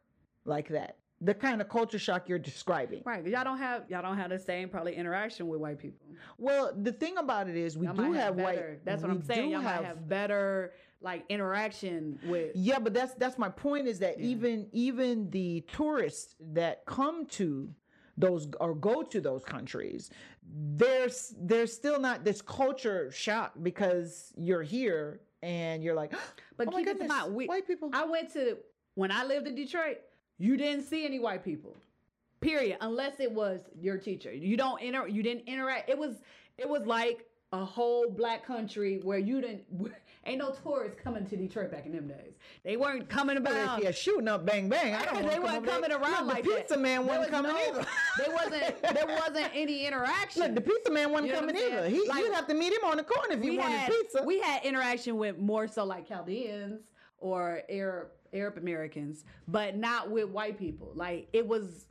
like 0.44 0.68
that. 0.68 0.96
The 1.20 1.34
kind 1.34 1.60
of 1.60 1.68
culture 1.68 1.98
shock 1.98 2.28
you're 2.28 2.38
describing. 2.38 3.02
right? 3.04 3.26
y'all 3.26 3.42
don't 3.42 3.58
have 3.58 3.82
y'all 3.90 4.02
don't 4.02 4.16
have 4.16 4.30
the 4.30 4.38
same 4.38 4.68
probably 4.68 4.94
interaction 4.94 5.48
with 5.48 5.58
white 5.60 5.78
people. 5.80 5.98
Well, 6.38 6.72
the 6.80 6.92
thing 6.92 7.18
about 7.18 7.48
it 7.48 7.56
is 7.56 7.76
we 7.76 7.86
Y'all 7.86 7.96
do 7.96 8.02
might 8.08 8.20
have, 8.20 8.36
better. 8.36 8.44
white. 8.68 8.84
That's 8.84 9.02
what 9.02 9.10
I'm 9.10 9.22
saying. 9.22 9.46
do 9.48 9.52
Y'all 9.54 9.62
might 9.62 9.84
have 9.84 10.08
better 10.08 10.72
like 11.00 11.24
interaction 11.28 12.18
with. 12.24 12.52
Yeah, 12.54 12.78
but 12.78 12.94
that's 12.94 13.14
that's 13.14 13.38
my 13.38 13.48
point 13.48 13.86
is 13.86 13.98
that 14.00 14.18
Yeah. 14.18 14.26
even 14.26 14.66
even 14.72 15.30
the 15.30 15.60
tourists 15.72 16.34
that 16.52 16.84
come 16.86 17.26
to 17.26 17.72
those 18.16 18.48
or 18.60 18.74
go 18.74 19.02
to 19.02 19.20
those 19.20 19.44
countries, 19.44 20.10
there's 20.42 21.34
there's 21.38 21.72
still 21.72 22.00
not 22.00 22.24
this 22.24 22.42
culture 22.42 23.10
shock 23.12 23.52
because 23.62 24.32
you're 24.36 24.62
here 24.62 25.20
and 25.42 25.82
you're 25.84 25.94
like, 25.94 26.12
But 26.56 26.68
oh 26.68 26.72
my 26.72 26.82
keep 26.82 27.00
in 27.00 27.06
mind, 27.06 27.34
we, 27.34 27.46
white 27.46 27.66
people. 27.66 27.90
I 27.92 28.04
went 28.04 28.32
to 28.32 28.58
when 28.94 29.12
I 29.12 29.24
lived 29.24 29.46
in 29.46 29.54
Detroit. 29.54 29.98
You 30.40 30.56
didn't 30.56 30.84
see 30.84 31.04
any 31.04 31.18
white 31.18 31.44
people, 31.44 31.76
period, 32.40 32.78
unless 32.80 33.18
it 33.18 33.30
was 33.30 33.60
your 33.80 33.98
teacher. 33.98 34.32
You 34.32 34.56
don't 34.56 34.80
inter. 34.80 35.06
You 35.08 35.22
didn't 35.22 35.48
interact. 35.48 35.88
It 35.88 35.98
was 35.98 36.16
it 36.56 36.68
was 36.68 36.86
like 36.86 37.26
a 37.52 37.64
whole 37.64 38.10
black 38.10 38.44
country 38.46 39.00
where 39.02 39.18
you 39.18 39.40
didn't 39.40 39.62
ain't 40.26 40.38
no 40.38 40.50
tourists 40.50 40.98
coming 41.02 41.24
to 41.26 41.36
Detroit 41.36 41.70
back 41.72 41.86
in 41.86 41.92
them 41.92 42.06
days. 42.08 42.34
They 42.62 42.76
weren't 42.76 43.08
coming 43.08 43.38
about. 43.38 43.54
around. 43.54 43.82
if 43.84 43.96
shooting 43.96 44.28
up, 44.28 44.44
bang 44.44 44.68
bang, 44.68 44.94
I 44.94 45.04
don't 45.06 45.14
want 45.14 45.30
they 45.30 45.38
weren't 45.38 45.64
coming 45.66 45.90
around 45.92 46.26
Look, 46.26 46.34
like 46.34 46.44
the 46.44 46.50
that. 46.50 46.58
pizza 46.68 46.76
man 46.76 47.06
wasn't 47.06 47.20
was 47.20 47.30
coming 47.30 47.52
no- 47.52 47.58
either. 47.58 47.86
There 48.18 48.34
wasn't 48.34 48.82
there 48.82 49.06
wasn't 49.06 49.50
any 49.54 49.86
interaction. 49.86 50.42
Look, 50.42 50.54
the 50.56 50.60
pizza 50.60 50.90
man 50.92 51.10
wasn't 51.10 51.28
You 51.28 51.32
know 51.34 51.40
coming 51.40 51.56
either. 51.56 51.88
He, 51.88 52.06
Like, 52.06 52.22
you'd 52.24 52.34
have 52.34 52.46
to 52.48 52.54
meet 52.54 52.72
him 52.72 52.84
on 52.84 52.98
the 52.98 53.04
corner 53.04 53.34
if 53.34 53.42
you 53.44 53.56
wanted 53.58 53.78
had 53.78 53.90
pizza. 53.92 54.22
we 54.26 54.40
had 54.40 54.62
interaction 54.64 55.16
with 55.16 55.38
more 55.38 55.66
so 55.66 55.84
like 55.84 56.06
Chaldeans 56.06 56.82
or 57.18 57.62
Arab 57.70 58.08
Arab 58.34 58.58
Americans, 58.58 59.24
but 59.46 59.74
not 59.74 60.10
with 60.10 60.28
white 60.28 60.58
people. 60.58 60.92
Like 60.94 61.28
it 61.32 61.46
was 61.46 61.86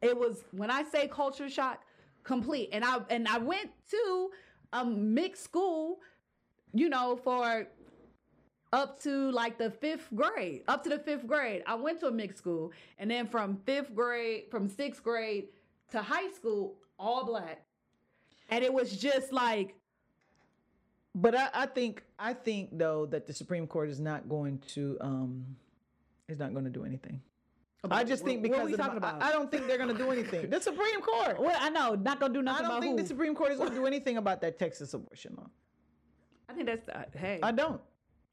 it 0.00 0.16
was 0.16 0.44
when 0.52 0.70
I 0.70 0.84
say 0.84 1.08
culture 1.08 1.48
shock, 1.48 1.80
complete. 2.22 2.68
And 2.72 2.84
I 2.84 2.98
and 3.10 3.26
I 3.26 3.38
went 3.38 3.70
to 3.90 4.30
a 4.72 4.84
mixed 4.84 5.44
school, 5.44 6.00
you 6.74 6.88
know, 6.88 7.16
for 7.16 7.66
up 8.72 9.00
to 9.02 9.30
like 9.32 9.58
the 9.58 9.70
fifth 9.70 10.08
grade. 10.14 10.62
Up 10.68 10.82
to 10.84 10.90
the 10.90 10.98
fifth 10.98 11.26
grade. 11.26 11.62
I 11.66 11.74
went 11.76 12.00
to 12.00 12.08
a 12.08 12.12
mixed 12.12 12.38
school. 12.38 12.72
And 12.98 13.10
then 13.10 13.26
from 13.26 13.56
fifth 13.64 13.94
grade, 13.94 14.44
from 14.50 14.68
sixth 14.68 15.02
grade 15.02 15.48
to 15.90 16.02
high 16.02 16.30
school, 16.32 16.76
all 16.98 17.24
black. 17.24 17.64
And 18.48 18.64
it 18.64 18.72
was 18.72 18.96
just 18.96 19.32
like 19.32 19.76
But 21.14 21.34
I, 21.36 21.48
I 21.54 21.66
think 21.66 22.04
I 22.18 22.34
think 22.34 22.70
though 22.78 23.06
that 23.06 23.26
the 23.26 23.32
Supreme 23.32 23.66
Court 23.66 23.88
is 23.88 24.00
not 24.00 24.28
going 24.28 24.58
to 24.74 24.98
um 25.00 25.56
is 26.28 26.38
not 26.38 26.52
going 26.52 26.64
to 26.64 26.70
do 26.70 26.84
anything. 26.84 27.22
I 27.90 28.02
just 28.04 28.24
think 28.24 28.42
because 28.42 28.58
what 28.58 28.66
are 28.66 28.70
we 28.70 28.76
talking 28.76 28.96
about? 28.96 29.22
I, 29.22 29.28
I 29.28 29.32
don't 29.32 29.50
think 29.50 29.66
they're 29.66 29.78
going 29.78 29.94
to 29.96 30.02
do 30.02 30.10
anything. 30.10 30.50
The 30.50 30.60
Supreme 30.60 31.00
Court. 31.00 31.40
Well, 31.40 31.56
I 31.60 31.70
know, 31.70 31.94
not 31.94 32.18
gonna 32.18 32.34
do 32.34 32.42
nothing. 32.42 32.64
I 32.64 32.68
don't 32.68 32.78
about 32.78 32.82
think 32.82 32.96
who. 32.98 33.02
the 33.02 33.08
Supreme 33.08 33.34
Court 33.34 33.52
is 33.52 33.58
going 33.58 33.70
to 33.70 33.76
do 33.76 33.86
anything 33.86 34.16
about 34.16 34.40
that 34.40 34.58
Texas 34.58 34.92
abortion 34.94 35.34
law. 35.36 35.46
I 36.48 36.52
think 36.54 36.66
that's 36.66 36.88
uh, 36.88 37.04
hey. 37.16 37.38
I 37.42 37.52
don't. 37.52 37.80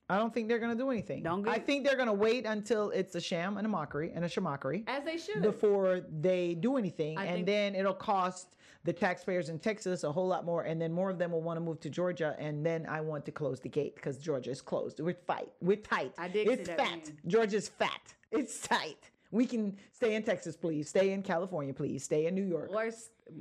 I 0.10 0.18
don't 0.18 0.34
think 0.34 0.50
they're 0.50 0.60
going 0.60 0.76
to 0.76 0.78
do 0.84 0.90
anything. 0.92 1.24
Don't 1.24 1.48
I 1.48 1.60
think 1.60 1.86
they're 1.86 1.96
going 1.96 2.08
to 2.08 2.14
wait 2.14 2.46
until 2.46 2.90
it's 2.92 3.16
a 3.16 3.22
sham 3.22 3.58
and 3.58 3.66
a 3.66 3.70
mockery 3.70 4.12
and 4.14 4.26
a 4.26 4.28
shamockery 4.28 4.84
as 4.88 5.04
they 5.06 5.18
should. 5.18 5.42
before 5.42 6.02
they 6.20 6.56
do 6.56 6.76
anything, 6.78 7.18
I 7.18 7.26
and 7.26 7.36
think- 7.38 7.46
then 7.48 7.76
it'll 7.76 7.94
cost 7.94 8.56
the 8.84 8.92
taxpayers 8.92 9.48
in 9.48 9.60
Texas 9.60 10.04
a 10.04 10.12
whole 10.12 10.28
lot 10.28 10.44
more, 10.46 10.64
and 10.64 10.82
then 10.82 10.92
more 10.92 11.10
of 11.10 11.18
them 11.18 11.32
will 11.32 11.42
want 11.42 11.56
to 11.58 11.62
move 11.62 11.80
to 11.80 11.90
Georgia, 11.90 12.36
and 12.38 12.66
then 12.66 12.86
I 12.90 13.00
want 13.00 13.24
to 13.26 13.32
close 13.32 13.62
the 13.62 13.70
gate 13.70 13.96
because 13.96 14.18
Georgia 14.18 14.52
is 14.52 14.62
closed. 14.62 15.00
We're 15.00 15.14
fight. 15.14 15.50
We're 15.62 15.78
tight. 15.78 16.12
I 16.18 16.28
did 16.28 16.48
see 16.48 16.54
It's 16.54 16.68
that 16.68 16.78
fat. 16.80 16.90
meme. 17.06 17.18
Georgia's 17.28 17.70
fat. 17.70 18.14
It's 18.32 18.60
tight. 18.60 19.10
We 19.34 19.48
can 19.48 19.76
stay 19.92 20.14
in 20.14 20.22
Texas, 20.22 20.56
please. 20.56 20.88
Stay 20.90 21.12
in 21.12 21.24
California, 21.24 21.74
please. 21.74 22.04
Stay 22.04 22.28
in 22.28 22.36
New 22.36 22.44
York. 22.44 22.70
or 22.72 22.92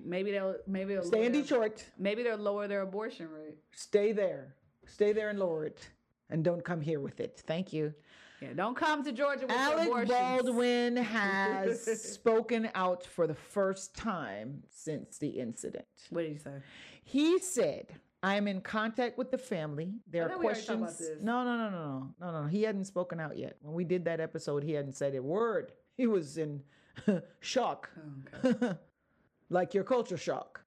maybe 0.05 0.33
they'll 0.33 0.57
maybe 0.67 0.95
they'll 0.95 1.05
Stay 1.05 1.27
in 1.27 1.33
their- 1.33 1.43
Detroit. 1.43 1.85
Maybe 1.99 2.23
they'll 2.23 2.39
lower 2.39 2.67
their 2.67 2.81
abortion 2.81 3.31
rate. 3.31 3.59
Stay 3.73 4.13
there. 4.13 4.57
Stay 4.87 5.13
there 5.13 5.29
and 5.29 5.39
lower 5.39 5.67
it, 5.67 5.91
and 6.31 6.43
don't 6.43 6.65
come 6.65 6.81
here 6.81 6.99
with 6.99 7.21
it. 7.21 7.43
Thank 7.47 7.73
you. 7.75 7.93
Yeah, 8.41 8.55
don't 8.55 8.75
come 8.75 9.05
to 9.05 9.13
Georgia 9.13 9.47
with 9.47 9.55
Alec 9.55 9.87
abortions. 9.87 10.11
Baldwin 10.19 10.97
has 10.97 11.85
spoken 12.15 12.71
out 12.75 13.05
for 13.05 13.27
the 13.27 13.35
first 13.35 13.95
time 13.95 14.63
since 14.71 15.19
the 15.19 15.29
incident. 15.29 15.85
What 16.11 16.23
did 16.23 16.33
he 16.33 16.39
say? 16.39 16.57
He 17.05 17.39
said, 17.39 17.87
I 18.23 18.37
am 18.37 18.49
in 18.49 18.61
contact 18.63 19.19
with 19.19 19.31
the 19.31 19.39
family. 19.39 19.93
There 20.11 20.25
are 20.29 20.37
questions. 20.39 21.01
No, 21.21 21.45
no, 21.45 21.57
no, 21.57 21.71
no, 21.71 21.81
no, 21.81 22.15
no, 22.33 22.43
no. 22.43 22.47
He 22.49 22.63
hadn't 22.63 22.87
spoken 22.87 23.21
out 23.21 23.37
yet. 23.37 23.57
When 23.61 23.75
we 23.75 23.85
did 23.85 24.05
that 24.07 24.21
episode, 24.21 24.65
he 24.65 24.73
hadn't 24.73 24.95
said 24.95 25.15
a 25.15 25.23
word. 25.23 25.73
He 26.03 26.09
was 26.09 26.37
in 26.37 26.61
shock, 27.41 27.89
oh, 27.97 28.49
Okay. 28.49 28.73
like 29.51 29.73
your 29.73 29.85
culture 29.85 30.17
shock. 30.17 30.65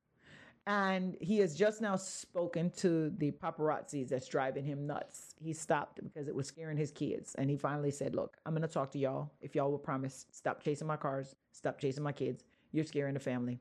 And 0.66 1.18
he 1.20 1.40
has 1.40 1.58
just 1.58 1.82
now 1.82 1.98
spoken 1.98 2.70
to 2.78 3.10
the 3.18 3.32
paparazzis 3.32 4.08
that's 4.08 4.30
driving 4.30 4.64
him 4.64 4.88
nuts. 4.88 5.36
He 5.38 5.52
stopped 5.52 6.00
because 6.02 6.30
it 6.30 6.34
was 6.34 6.48
scaring 6.48 6.78
his 6.78 6.90
kids. 6.90 7.36
And 7.36 7.50
he 7.50 7.58
finally 7.58 7.92
said, 7.92 8.16
Look, 8.16 8.38
I'm 8.46 8.54
going 8.54 8.62
to 8.62 8.74
talk 8.74 8.92
to 8.92 8.98
y'all. 8.98 9.30
If 9.42 9.56
y'all 9.56 9.70
will 9.70 9.78
promise, 9.78 10.26
stop 10.32 10.64
chasing 10.64 10.88
my 10.88 10.96
cars, 10.96 11.36
stop 11.52 11.82
chasing 11.82 12.02
my 12.02 12.14
kids. 12.14 12.46
You're 12.72 12.86
scaring 12.86 13.14
the 13.14 13.20
family. 13.20 13.60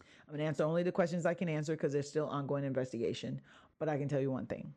I'm 0.00 0.34
going 0.34 0.40
to 0.40 0.44
answer 0.46 0.64
only 0.64 0.82
the 0.82 0.90
questions 0.90 1.24
I 1.24 1.34
can 1.34 1.48
answer 1.48 1.76
because 1.76 1.92
there's 1.92 2.08
still 2.08 2.26
ongoing 2.26 2.64
investigation. 2.64 3.40
But 3.78 3.88
I 3.88 3.96
can 3.96 4.08
tell 4.08 4.20
you 4.20 4.32
one 4.32 4.46
thing 4.46 4.74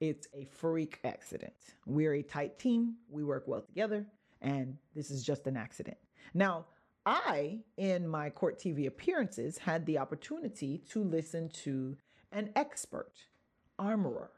it's 0.00 0.28
a 0.32 0.46
freak 0.46 0.98
accident. 1.04 1.52
We're 1.84 2.14
a 2.14 2.22
tight 2.22 2.58
team, 2.58 2.94
we 3.10 3.22
work 3.22 3.44
well 3.46 3.60
together, 3.60 4.06
and 4.42 4.76
this 4.94 5.10
is 5.10 5.22
just 5.22 5.46
an 5.46 5.56
accident. 5.56 5.96
Now, 6.34 6.66
I, 7.06 7.60
in 7.76 8.06
my 8.06 8.30
court 8.30 8.58
TV 8.58 8.86
appearances, 8.86 9.58
had 9.58 9.86
the 9.86 9.98
opportunity 9.98 10.82
to 10.90 11.02
listen 11.02 11.48
to 11.64 11.96
an 12.32 12.50
expert, 12.54 13.12
armorer, 13.78 14.30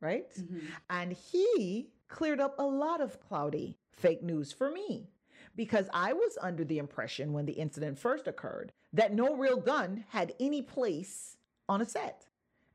right? 0.00 0.30
Mm-hmm. 0.38 0.58
And 0.90 1.12
he 1.12 1.88
cleared 2.08 2.40
up 2.40 2.56
a 2.58 2.64
lot 2.64 3.00
of 3.00 3.20
cloudy 3.20 3.78
fake 3.92 4.22
news 4.22 4.52
for 4.52 4.70
me 4.70 5.08
because 5.56 5.88
I 5.94 6.12
was 6.12 6.36
under 6.42 6.64
the 6.64 6.78
impression 6.78 7.32
when 7.32 7.46
the 7.46 7.52
incident 7.52 7.98
first 7.98 8.26
occurred 8.26 8.72
that 8.92 9.14
no 9.14 9.34
real 9.34 9.56
gun 9.56 10.04
had 10.10 10.34
any 10.40 10.62
place 10.62 11.36
on 11.68 11.80
a 11.80 11.86
set. 11.86 12.26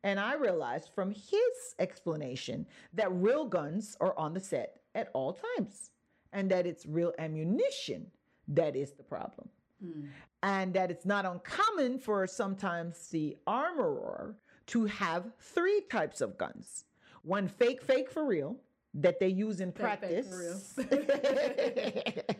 And 0.04 0.20
I 0.20 0.36
realized 0.36 0.92
from 0.94 1.12
his 1.12 1.76
explanation 1.80 2.66
that 2.94 3.12
real 3.12 3.46
guns 3.46 3.98
are 4.00 4.18
on 4.18 4.34
the 4.34 4.40
set 4.40 4.80
at 4.94 5.10
all 5.14 5.38
times 5.58 5.92
and 6.36 6.52
that 6.52 6.68
it's 6.68 6.86
real 6.86 7.14
ammunition 7.18 8.06
that 8.50 8.76
is 8.76 8.92
the 8.92 9.04
problem. 9.04 9.50
Hmm. 9.84 10.06
And 10.44 10.74
that 10.76 10.92
it's 10.92 11.06
not 11.06 11.26
uncommon 11.26 11.98
for 11.98 12.28
sometimes 12.28 13.10
the 13.10 13.38
armorer 13.48 14.36
to 14.68 14.86
have 14.86 15.32
three 15.40 15.82
types 15.90 16.22
of 16.22 16.38
guns 16.38 16.84
one 17.24 17.48
fake, 17.48 17.82
fake 17.82 18.12
for 18.12 18.24
real 18.24 18.56
that 18.94 19.20
they 19.20 19.28
use 19.28 19.60
in 19.60 19.72
Fake, 19.72 20.00
fake 20.00 20.30
practice. 20.30 20.74
for 20.76 20.84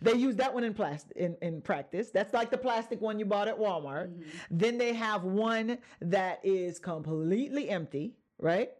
they 0.00 0.14
use 0.14 0.36
that 0.36 0.54
one 0.54 0.62
in 0.62 0.72
plastic 0.72 1.16
in, 1.16 1.36
in 1.42 1.60
practice. 1.60 2.10
That's 2.10 2.32
like 2.32 2.50
the 2.50 2.56
plastic 2.56 3.00
one 3.00 3.18
you 3.18 3.24
bought 3.26 3.48
at 3.48 3.58
Walmart. 3.58 4.10
Mm-hmm. 4.10 4.22
Then 4.50 4.78
they 4.78 4.94
have 4.94 5.24
one 5.24 5.78
that 6.00 6.40
is 6.44 6.78
completely 6.78 7.68
empty, 7.68 8.14
right? 8.38 8.70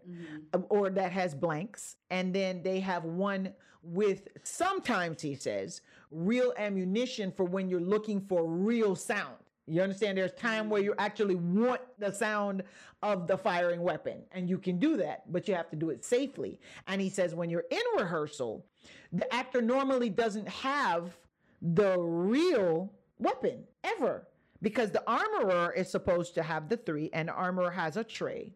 Um, 0.55 0.67
Or 0.69 0.91
that 0.91 1.13
has 1.13 1.35
blanks. 1.35 1.97
And 2.11 2.35
then 2.35 2.63
they 2.63 2.81
have 2.81 3.05
one 3.05 3.53
with 3.83 4.29
sometimes 4.43 5.23
he 5.23 5.35
says 5.35 5.83
real 6.11 6.53
ammunition 6.59 7.33
for 7.37 7.45
when 7.45 7.69
you're 7.69 7.81
looking 7.81 8.21
for 8.21 8.47
real 8.47 8.95
sound. 8.97 9.37
You 9.67 9.83
understand? 9.83 10.17
There's 10.17 10.33
time 10.33 10.71
where 10.71 10.81
you 10.81 10.95
actually 10.99 11.35
want 11.35 11.83
the 11.99 12.11
sound 12.11 12.63
of 13.03 13.27
the 13.27 13.37
firing 13.37 13.83
weapon, 13.83 14.23
and 14.33 14.49
you 14.49 14.57
can 14.59 14.79
do 14.79 14.97
that, 14.97 15.31
but 15.31 15.47
you 15.47 15.55
have 15.55 15.69
to 15.71 15.77
do 15.77 15.91
it 15.91 16.05
safely. 16.05 16.59
And 16.87 17.01
he 17.03 17.11
says 17.11 17.35
when 17.35 17.51
you're 17.51 17.67
in 17.71 17.83
rehearsal, 17.99 18.65
the 19.13 19.33
actor 19.33 19.61
normally 19.61 20.09
doesn't 20.09 20.49
have 20.49 21.19
the 21.61 21.99
real 21.99 22.91
weapon 23.19 23.65
ever 23.85 24.27
because 24.63 24.91
the 24.91 25.03
armorer 25.07 25.73
is 25.73 25.91
supposed 25.91 26.35
to 26.35 26.43
have 26.43 26.69
the 26.69 26.77
three, 26.77 27.11
and 27.13 27.29
the 27.29 27.33
armorer 27.33 27.71
has 27.71 27.97
a 27.97 28.05
tray, 28.05 28.53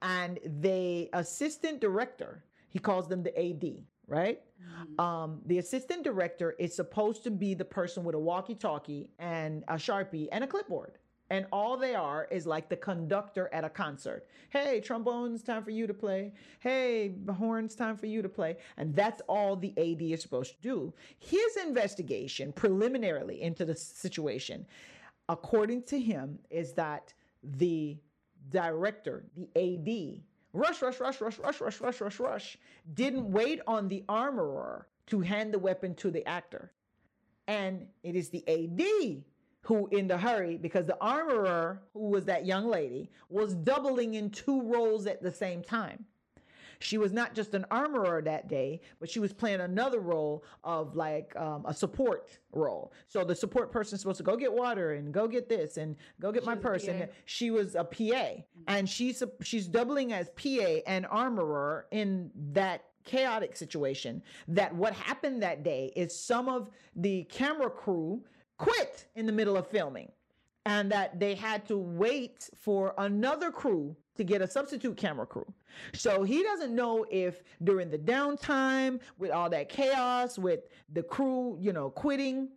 and 0.00 0.38
the 0.60 1.08
assistant 1.12 1.80
director 1.80 2.44
he 2.72 2.78
calls 2.78 3.06
them 3.06 3.22
the 3.22 3.38
AD, 3.38 3.84
right? 4.08 4.40
Um, 4.98 5.40
the 5.44 5.58
assistant 5.58 6.04
director 6.04 6.54
is 6.58 6.74
supposed 6.74 7.22
to 7.24 7.30
be 7.30 7.52
the 7.52 7.66
person 7.66 8.02
with 8.02 8.14
a 8.14 8.18
walkie-talkie 8.18 9.10
and 9.18 9.62
a 9.68 9.74
sharpie 9.74 10.28
and 10.32 10.42
a 10.42 10.46
clipboard. 10.46 10.98
And 11.28 11.46
all 11.52 11.76
they 11.76 11.94
are 11.94 12.28
is 12.30 12.46
like 12.46 12.68
the 12.68 12.76
conductor 12.76 13.48
at 13.52 13.64
a 13.64 13.70
concert. 13.70 14.26
Hey, 14.50 14.80
trombones, 14.80 15.42
time 15.42 15.62
for 15.64 15.70
you 15.70 15.86
to 15.86 15.94
play. 15.94 16.32
Hey, 16.60 17.14
horns, 17.38 17.74
time 17.74 17.96
for 17.96 18.06
you 18.06 18.22
to 18.22 18.28
play. 18.28 18.56
And 18.76 18.94
that's 18.94 19.22
all 19.28 19.56
the 19.56 19.72
AD 19.78 20.02
is 20.02 20.22
supposed 20.22 20.56
to 20.56 20.62
do. 20.62 20.94
His 21.18 21.56
investigation, 21.56 22.52
preliminarily 22.52 23.40
into 23.40 23.64
the 23.64 23.74
situation, 23.74 24.66
according 25.28 25.82
to 25.84 25.98
him, 25.98 26.38
is 26.50 26.72
that 26.74 27.12
the 27.42 27.98
director, 28.50 29.24
the 29.36 29.48
AD, 29.56 30.22
rush, 30.52 30.82
rush, 30.82 31.00
rush, 31.00 31.20
rush, 31.20 31.38
rush, 31.38 31.60
rush, 31.60 31.80
rush, 31.80 32.00
rush, 32.00 32.20
rush, 32.20 32.58
didn't 32.94 33.30
wait 33.30 33.60
on 33.66 33.88
the 33.88 34.04
armorer 34.08 34.86
to 35.06 35.20
hand 35.20 35.52
the 35.52 35.58
weapon 35.58 35.94
to 35.96 36.10
the 36.10 36.26
actor. 36.26 36.72
And 37.48 37.86
it 38.02 38.14
is 38.14 38.30
the 38.30 38.44
AD 38.46 39.24
who, 39.62 39.88
in 39.88 40.08
the 40.08 40.18
hurry, 40.18 40.56
because 40.56 40.86
the 40.86 40.98
armorer, 41.00 41.82
who 41.92 42.08
was 42.08 42.24
that 42.26 42.44
young 42.44 42.66
lady, 42.66 43.10
was 43.28 43.54
doubling 43.54 44.14
in 44.14 44.30
two 44.30 44.60
roles 44.62 45.06
at 45.06 45.22
the 45.22 45.30
same 45.30 45.62
time. 45.62 46.04
She 46.82 46.98
was 46.98 47.12
not 47.12 47.34
just 47.34 47.54
an 47.54 47.64
armorer 47.70 48.22
that 48.22 48.48
day, 48.48 48.80
but 49.00 49.08
she 49.08 49.20
was 49.20 49.32
playing 49.32 49.60
another 49.60 50.00
role 50.00 50.44
of 50.64 50.96
like 50.96 51.34
um, 51.36 51.64
a 51.66 51.74
support 51.74 52.38
role. 52.52 52.92
So 53.08 53.24
the 53.24 53.34
support 53.34 53.70
person 53.72 53.94
is 53.94 54.00
supposed 54.00 54.18
to 54.18 54.24
go 54.24 54.36
get 54.36 54.52
water 54.52 54.92
and 54.94 55.12
go 55.12 55.28
get 55.28 55.48
this 55.48 55.76
and 55.76 55.96
go 56.20 56.32
get 56.32 56.44
my 56.44 56.54
purse. 56.54 56.88
And 56.88 57.08
she 57.24 57.50
was 57.50 57.74
a 57.74 57.84
PA, 57.84 58.42
and 58.68 58.88
she's 58.88 59.22
she's 59.42 59.66
doubling 59.66 60.12
as 60.12 60.30
PA 60.30 60.80
and 60.86 61.06
armorer 61.10 61.86
in 61.90 62.30
that 62.52 62.84
chaotic 63.04 63.56
situation. 63.56 64.22
That 64.48 64.74
what 64.74 64.92
happened 64.92 65.42
that 65.42 65.62
day 65.62 65.92
is 65.96 66.18
some 66.18 66.48
of 66.48 66.70
the 66.96 67.24
camera 67.24 67.70
crew 67.70 68.22
quit 68.58 69.06
in 69.16 69.26
the 69.26 69.32
middle 69.32 69.56
of 69.56 69.66
filming 69.66 70.10
and 70.66 70.90
that 70.92 71.18
they 71.18 71.34
had 71.34 71.66
to 71.66 71.76
wait 71.76 72.48
for 72.56 72.94
another 72.98 73.50
crew 73.50 73.96
to 74.16 74.24
get 74.24 74.42
a 74.42 74.46
substitute 74.46 74.96
camera 74.96 75.26
crew. 75.26 75.46
So 75.94 76.22
he 76.22 76.42
doesn't 76.42 76.74
know 76.74 77.06
if 77.10 77.42
during 77.62 77.90
the 77.90 77.98
downtime 77.98 79.00
with 79.18 79.30
all 79.30 79.48
that 79.50 79.68
chaos 79.68 80.38
with 80.38 80.60
the 80.92 81.02
crew, 81.02 81.56
you 81.60 81.72
know, 81.72 81.90
quitting 81.90 82.48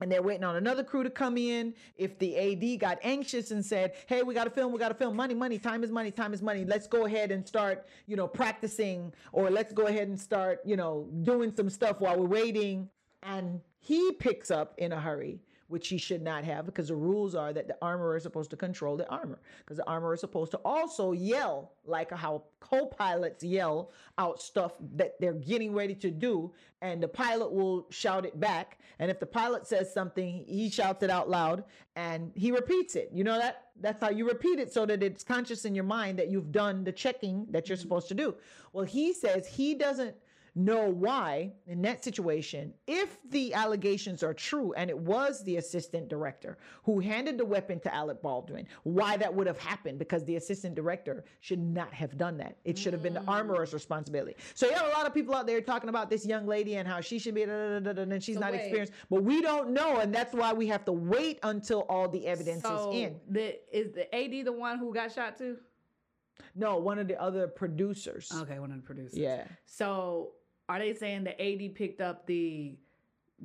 and 0.00 0.12
they're 0.12 0.22
waiting 0.22 0.44
on 0.44 0.56
another 0.56 0.84
crew 0.84 1.02
to 1.02 1.10
come 1.10 1.38
in. 1.38 1.74
If 1.96 2.18
the 2.18 2.36
AD 2.36 2.80
got 2.80 2.98
anxious 3.02 3.50
and 3.50 3.64
said, 3.64 3.94
"Hey, 4.06 4.22
we 4.22 4.34
got 4.34 4.44
to 4.44 4.50
film, 4.50 4.72
we 4.72 4.78
got 4.78 4.88
to 4.88 4.94
film, 4.94 5.16
money, 5.16 5.34
money, 5.34 5.58
time 5.58 5.82
is 5.82 5.90
money, 5.90 6.10
time 6.10 6.34
is 6.34 6.42
money. 6.42 6.64
Let's 6.64 6.86
go 6.86 7.06
ahead 7.06 7.30
and 7.30 7.46
start, 7.46 7.86
you 8.06 8.16
know, 8.16 8.28
practicing, 8.28 9.12
or 9.32 9.50
let's 9.50 9.72
go 9.72 9.86
ahead 9.86 10.08
and 10.08 10.20
start, 10.20 10.60
you 10.64 10.76
know, 10.76 11.08
doing 11.22 11.52
some 11.56 11.70
stuff 11.70 12.00
while 12.00 12.18
we're 12.18 12.26
waiting." 12.26 12.90
And 13.22 13.60
he 13.80 14.12
picks 14.12 14.50
up 14.50 14.74
in 14.78 14.92
a 14.92 15.00
hurry, 15.00 15.40
which 15.68 15.88
he 15.88 15.98
should 15.98 16.22
not 16.22 16.44
have, 16.44 16.64
because 16.64 16.88
the 16.88 16.94
rules 16.94 17.34
are 17.34 17.52
that 17.52 17.66
the 17.66 17.76
armorer 17.82 18.16
is 18.16 18.22
supposed 18.22 18.50
to 18.50 18.56
control 18.56 18.96
the 18.96 19.08
armor, 19.08 19.38
because 19.60 19.76
the 19.76 19.86
armorer 19.86 20.14
is 20.14 20.20
supposed 20.20 20.50
to 20.52 20.58
also 20.64 21.12
yell 21.12 21.72
like 21.84 22.10
how 22.12 22.42
co-pilots 22.60 23.42
yell 23.42 23.90
out 24.18 24.40
stuff 24.40 24.72
that 24.94 25.14
they're 25.20 25.34
getting 25.34 25.72
ready 25.72 25.94
to 25.94 26.10
do, 26.10 26.52
and 26.82 27.02
the 27.02 27.08
pilot 27.08 27.52
will 27.52 27.86
shout 27.90 28.24
it 28.24 28.38
back. 28.38 28.78
And 28.98 29.10
if 29.10 29.18
the 29.18 29.26
pilot 29.26 29.66
says 29.66 29.92
something, 29.92 30.44
he 30.46 30.70
shouts 30.70 31.02
it 31.02 31.10
out 31.10 31.28
loud 31.28 31.64
and 31.96 32.32
he 32.34 32.50
repeats 32.52 32.96
it. 32.96 33.10
You 33.12 33.24
know 33.24 33.38
that? 33.38 33.68
That's 33.80 34.00
how 34.00 34.10
you 34.10 34.26
repeat 34.26 34.58
it 34.58 34.72
so 34.72 34.86
that 34.86 35.02
it's 35.02 35.22
conscious 35.22 35.64
in 35.64 35.74
your 35.74 35.84
mind 35.84 36.18
that 36.18 36.28
you've 36.28 36.52
done 36.52 36.84
the 36.84 36.92
checking 36.92 37.46
that 37.50 37.68
you're 37.68 37.76
mm-hmm. 37.76 37.82
supposed 37.82 38.08
to 38.08 38.14
do. 38.14 38.34
Well, 38.72 38.84
he 38.84 39.12
says 39.12 39.46
he 39.46 39.74
doesn't 39.74 40.16
know 40.56 40.88
why 40.88 41.52
in 41.66 41.82
that 41.82 42.02
situation, 42.02 42.72
if 42.86 43.18
the 43.30 43.52
allegations 43.52 44.22
are 44.22 44.32
true 44.32 44.72
and 44.72 44.88
it 44.88 44.98
was 44.98 45.44
the 45.44 45.58
assistant 45.58 46.08
director 46.08 46.56
who 46.82 46.98
handed 46.98 47.36
the 47.36 47.44
weapon 47.44 47.78
to 47.80 47.94
Alec 47.94 48.22
Baldwin, 48.22 48.66
why 48.82 49.18
that 49.18 49.32
would 49.32 49.46
have 49.46 49.58
happened 49.58 49.98
because 49.98 50.24
the 50.24 50.36
assistant 50.36 50.74
director 50.74 51.24
should 51.40 51.58
not 51.58 51.92
have 51.92 52.16
done 52.16 52.38
that. 52.38 52.56
It 52.64 52.78
should 52.78 52.94
have 52.94 53.02
been 53.02 53.12
the 53.12 53.20
mm. 53.20 53.28
armorer's 53.28 53.74
responsibility. 53.74 54.34
So 54.54 54.66
you 54.66 54.72
have 54.72 54.86
a 54.86 54.90
lot 54.90 55.06
of 55.06 55.12
people 55.12 55.34
out 55.34 55.46
there 55.46 55.60
talking 55.60 55.90
about 55.90 56.08
this 56.08 56.24
young 56.24 56.46
lady 56.46 56.76
and 56.76 56.88
how 56.88 57.02
she 57.02 57.18
should 57.18 57.34
be 57.34 57.44
da, 57.44 57.52
da, 57.52 57.78
da, 57.78 57.92
da, 57.92 58.04
da, 58.04 58.12
and 58.14 58.24
she's 58.24 58.36
So 58.36 58.40
not 58.40 58.52
wait. 58.52 58.62
experienced, 58.62 58.94
but 59.10 59.22
we 59.22 59.42
don't 59.42 59.70
know, 59.70 59.98
and 59.98 60.14
that's 60.14 60.32
why 60.32 60.54
we 60.54 60.66
have 60.68 60.86
to 60.86 60.92
wait 60.92 61.38
until 61.42 61.80
all 61.82 62.08
the 62.08 62.26
evidence 62.26 62.62
so 62.62 62.90
is 62.90 62.96
in. 62.96 63.20
The, 63.28 63.58
is 63.70 63.92
the 63.92 64.14
AD 64.14 64.46
the 64.46 64.52
one 64.52 64.78
who 64.78 64.94
got 64.94 65.12
shot 65.12 65.36
too? 65.36 65.58
No, 66.54 66.78
one 66.78 66.98
of 66.98 67.08
the 67.08 67.20
other 67.20 67.46
producers. 67.46 68.32
Okay, 68.34 68.58
one 68.58 68.70
of 68.70 68.76
the 68.78 68.82
producers. 68.82 69.18
Yeah. 69.18 69.44
So 69.66 70.32
are 70.68 70.78
they 70.78 70.94
saying 70.94 71.24
the 71.24 71.40
AD 71.40 71.74
picked 71.74 72.00
up 72.00 72.26
the 72.26 72.74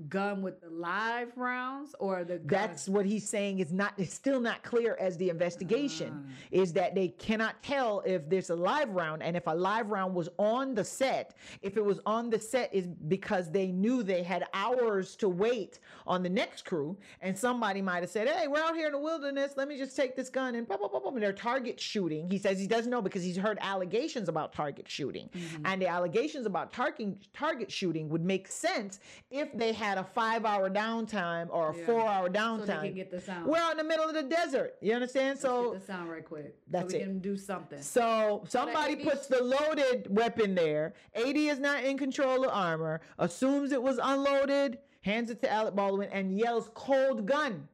gun 0.08 0.42
with 0.42 0.62
the 0.62 0.70
live 0.70 1.32
rounds 1.36 1.94
or 2.00 2.24
the 2.24 2.38
gun? 2.40 2.62
That's 2.70 2.88
what 2.88 3.06
he's 3.06 3.28
saying 3.28 3.60
is 3.60 3.74
not 3.74 3.94
it's 3.98 4.14
still 4.14 4.40
not 4.40 4.64
clear 4.64 4.96
as 5.00 5.18
the 5.18 5.30
investigation 5.30 6.26
Ah. 6.28 6.32
is 6.52 6.72
that 6.74 6.96
they 6.96 7.10
cannot 7.10 7.62
tell 7.62 8.02
if 8.06 8.30
there's 8.30 8.50
a 8.50 8.56
live 8.56 8.90
round 8.92 9.22
and 9.22 9.36
if 9.36 9.48
a 9.48 9.52
live 9.54 9.90
round 9.90 10.16
was 10.16 10.30
on 10.40 10.74
the 10.76 10.84
set 10.86 11.36
if 11.62 11.76
it 11.76 11.84
was 11.84 12.00
on 12.06 12.30
the 12.30 12.40
set 12.40 12.74
is 12.74 12.88
because 12.88 13.52
they 13.52 13.68
knew 13.68 14.02
they 14.02 14.24
had 14.24 14.46
hours 14.54 15.16
to 15.18 15.28
wait 15.28 15.80
on 16.08 16.24
the 16.24 16.30
next 16.30 16.64
crew 16.66 16.98
and 17.22 17.38
somebody 17.38 17.82
might 17.82 18.02
have 18.02 18.10
said 18.10 18.30
hey 18.30 18.48
we're 18.48 18.60
out 18.64 18.76
here 18.76 18.88
in 18.88 18.94
the 18.94 18.98
wilderness 19.00 19.54
let 19.58 19.68
me 19.68 19.78
just 19.78 19.96
take 19.96 20.16
this 20.16 20.30
gun 20.30 20.56
and 20.56 20.68
pop, 20.68 20.80
pop, 20.80 20.92
pop, 20.94 21.04
pop, 21.04 21.14
and 21.14 21.22
they're 21.22 21.34
target 21.34 21.80
shooting 21.80 22.30
he 22.32 22.38
says 22.38 22.58
he 22.60 22.68
doesn't 22.68 22.90
know 22.92 23.02
because 23.02 23.24
he's 23.24 23.38
heard 23.38 23.58
allegations 23.62 24.30
about 24.30 24.54
target 24.54 24.88
shooting 24.90 25.30
Mm-hmm. 25.32 25.66
and 25.66 25.82
the 25.82 25.88
allegations 25.88 26.46
about 26.46 26.72
target 26.72 27.16
target 27.34 27.72
shooting 27.72 28.08
would 28.10 28.24
make 28.24 28.48
sense 28.48 29.00
if 29.30 29.52
they 29.58 29.72
had 29.82 29.98
a 29.98 30.04
five 30.04 30.46
hour 30.46 30.70
downtime 30.70 31.48
or 31.50 31.72
a 31.72 31.76
Yeah. 31.78 31.86
four 31.86 32.02
hour 32.08 32.28
so 32.28 32.32
they 32.34 32.40
downtime 32.40 32.82
can 32.84 32.94
get 32.94 33.10
the 33.12 33.20
sound. 33.20 33.48
we're 33.48 33.72
in 33.72 33.78
the 33.78 33.84
middle 33.84 34.06
of 34.08 34.14
the 34.14 34.24
desert. 34.24 34.76
You 34.80 34.94
understand? 34.94 35.30
Let's 35.30 35.42
So 35.42 35.74
the 35.74 35.80
sound 35.80 36.10
right 36.10 36.24
quick. 36.24 36.56
That's 36.68 36.92
so 36.92 36.98
we 36.98 37.04
it. 37.04 37.08
can 37.08 37.20
do 37.20 37.36
something. 37.36 37.82
so 37.82 38.44
somebody 38.48 38.96
puts 38.98 39.28
the 39.28 39.42
loaded 39.44 40.16
weapon 40.16 40.54
there. 40.56 40.94
AD 41.16 41.36
is 41.36 41.60
not 41.60 41.84
in 41.84 41.98
control 41.98 42.44
of 42.46 42.52
armor, 42.52 43.02
assumes 43.18 43.72
it 43.72 43.82
was 43.82 44.00
unloaded, 44.02 44.78
hands 45.02 45.32
it 45.32 45.42
to 45.42 45.52
Alec 45.52 45.76
Baldwin, 45.76 46.10
and 46.12 46.38
yells 46.38 46.70
cold 46.76 47.26
gun. 47.26 47.68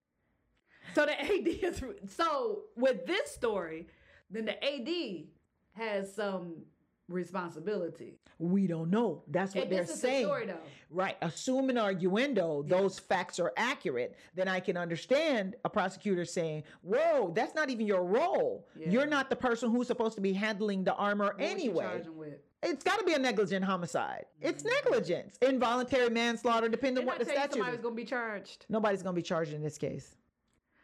So 0.96 1.06
the 1.06 1.20
AD 1.22 1.48
is 1.48 1.84
so 2.16 2.64
with 2.78 3.06
this 3.06 3.30
story, 3.32 3.88
then 4.30 4.46
the 4.46 4.64
AD 4.64 5.28
has 5.74 6.16
some 6.16 6.64
responsibility. 7.08 8.20
We 8.40 8.68
don't 8.68 8.90
know. 8.90 9.24
That's 9.28 9.56
what 9.56 9.64
And 9.64 9.72
they're 9.72 9.86
saying. 9.86 10.24
the 10.24 10.28
story 10.28 10.46
though. 10.46 10.60
Right. 10.90 11.18
Assuming 11.22 11.78
arguendo, 11.78 12.68
those 12.68 13.00
facts 13.00 13.40
are 13.40 13.52
accurate, 13.58 14.18
then 14.36 14.48
I 14.48 14.60
can 14.60 14.78
understand 14.78 15.56
a 15.66 15.70
prosecutor 15.70 16.26
saying, 16.26 16.64
Whoa, 16.82 17.32
that's 17.36 17.56
not 17.56 17.70
even 17.70 17.88
your 17.88 18.04
role. 18.04 18.68
Yeah. 18.78 18.90
You're 18.90 19.08
not 19.08 19.30
the 19.30 19.36
person 19.36 19.72
who's 19.72 19.88
supposed 19.88 20.16
to 20.16 20.22
be 20.22 20.34
handling 20.34 20.84
the 20.84 20.94
armor 20.96 21.34
What 21.36 21.42
anyway. 21.42 21.86
charging 21.86 22.18
with? 22.18 22.40
It's 22.64 22.84
got 22.84 23.00
to 23.00 23.06
be 23.06 23.14
a 23.14 23.20
negligent 23.20 23.64
homicide. 23.64 24.26
It's 24.42 24.64
mm-hmm. 24.64 24.92
negligence, 24.92 25.38
involuntary 25.42 26.10
manslaughter, 26.10 26.68
depending 26.68 27.04
on 27.04 27.10
I 27.10 27.14
what 27.14 27.20
the 27.20 27.26
tell 27.26 27.36
statute 27.36 27.66
is. 27.66 27.72
was 27.72 27.82
gonna 27.82 27.96
be 27.96 28.06
charged? 28.06 28.66
Nobody's 28.70 29.04
going 29.04 29.14
to 29.16 29.20
be 29.20 29.24
charged 29.24 29.54
in 29.54 29.62
this 29.62 29.78
case. 29.78 30.16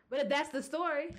But 0.09 0.19
if 0.19 0.29
that's 0.29 0.49
the 0.49 0.61
story, 0.61 1.15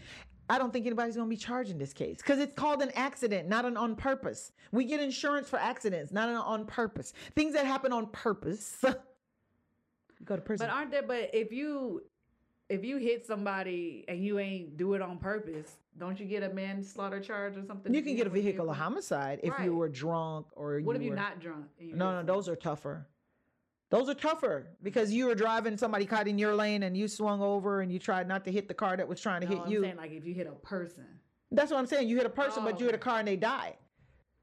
I 0.49 0.59
don't 0.59 0.73
think 0.73 0.87
anybody's 0.87 1.17
going 1.17 1.29
to 1.29 1.31
be 1.31 1.37
charged 1.37 1.71
in 1.71 1.79
this 1.79 1.93
case 1.93 2.19
because 2.19 2.39
it's 2.39 2.55
called 2.55 2.83
an 2.83 2.91
accident, 2.95 3.49
not 3.49 3.65
an 3.65 3.77
on 3.77 3.97
purpose. 3.97 4.53
We 4.73 4.85
get 4.85 5.01
insurance 5.01 5.49
for 5.49 5.59
accidents, 5.59 6.13
not 6.13 6.29
an 6.29 6.37
on 6.37 6.67
purpose. 6.67 7.15
Things 7.35 7.55
that 7.55 7.65
happen 7.67 7.93
on 7.93 8.07
purpose, 8.09 8.77
go 10.25 10.37
to 10.37 10.43
prison. 10.43 10.67
but 10.67 10.75
aren't 10.75 10.91
there? 10.91 11.03
But 11.03 11.31
if 11.33 11.53
you 11.53 12.03
if 12.69 12.85
you 12.85 12.97
hit 12.97 13.27
somebody 13.27 14.05
and 14.09 14.25
you 14.25 14.39
ain't 14.39 14.77
do 14.77 14.95
it 14.95 15.03
on 15.03 15.19
purpose, 15.19 15.77
don't 15.99 16.19
you 16.19 16.27
get 16.27 16.43
a 16.43 16.49
manslaughter 16.49 17.21
charge 17.21 17.57
or 17.57 17.65
something? 17.65 17.93
you 17.95 18.03
can 18.03 18.17
get 18.17 18.27
a 18.27 18.31
vehicular 18.31 18.73
homicide 18.75 19.41
if 19.43 19.53
Right. 19.53 19.65
you 19.65 19.75
were 19.77 19.89
drunk 19.89 20.47
or 20.53 20.81
What 20.81 20.95
you 20.97 21.01
if 21.03 21.07
you're 21.07 21.15
not 21.17 21.41
drunk? 21.41 21.67
you 21.79 21.95
No, 21.97 22.21
no, 22.21 22.23
those 22.23 22.49
are 22.49 22.57
tougher. 22.57 23.07
Those 23.95 24.09
are 24.09 24.15
tougher 24.15 24.67
because 24.83 25.13
you 25.13 25.27
were 25.27 25.37
driving, 25.37 25.77
somebody 25.77 26.05
caught 26.05 26.27
in 26.27 26.37
your 26.37 26.53
lane, 26.57 26.83
and 26.83 26.97
you 26.97 27.07
swung 27.07 27.41
over 27.41 27.81
and 27.81 27.93
you 27.93 28.01
tried 28.01 28.27
not 28.27 28.45
to 28.45 28.51
hit 28.51 28.67
the 28.67 28.75
car 28.75 28.97
that 28.97 29.07
was 29.07 29.21
trying 29.21 29.43
to 29.43 29.47
No, 29.47 29.53
hit 29.55 29.63
I'm 29.67 29.71
you. 29.71 29.83
saying 29.83 29.97
like 29.97 30.11
if 30.11 30.27
you 30.27 30.35
hit 30.35 30.49
a 30.49 30.67
person. 30.67 31.07
That's 31.53 31.71
what 31.71 31.79
I'm 31.79 31.87
saying. 31.87 32.09
You 32.09 32.17
hit 32.17 32.27
a 32.27 32.31
person, 32.31 32.65
but 32.65 32.81
you 32.81 32.87
hit 32.87 32.97
a 32.97 32.99
Oh. 32.99 33.01
car 33.01 33.21
and 33.21 33.29
they 33.29 33.37
die. 33.37 33.77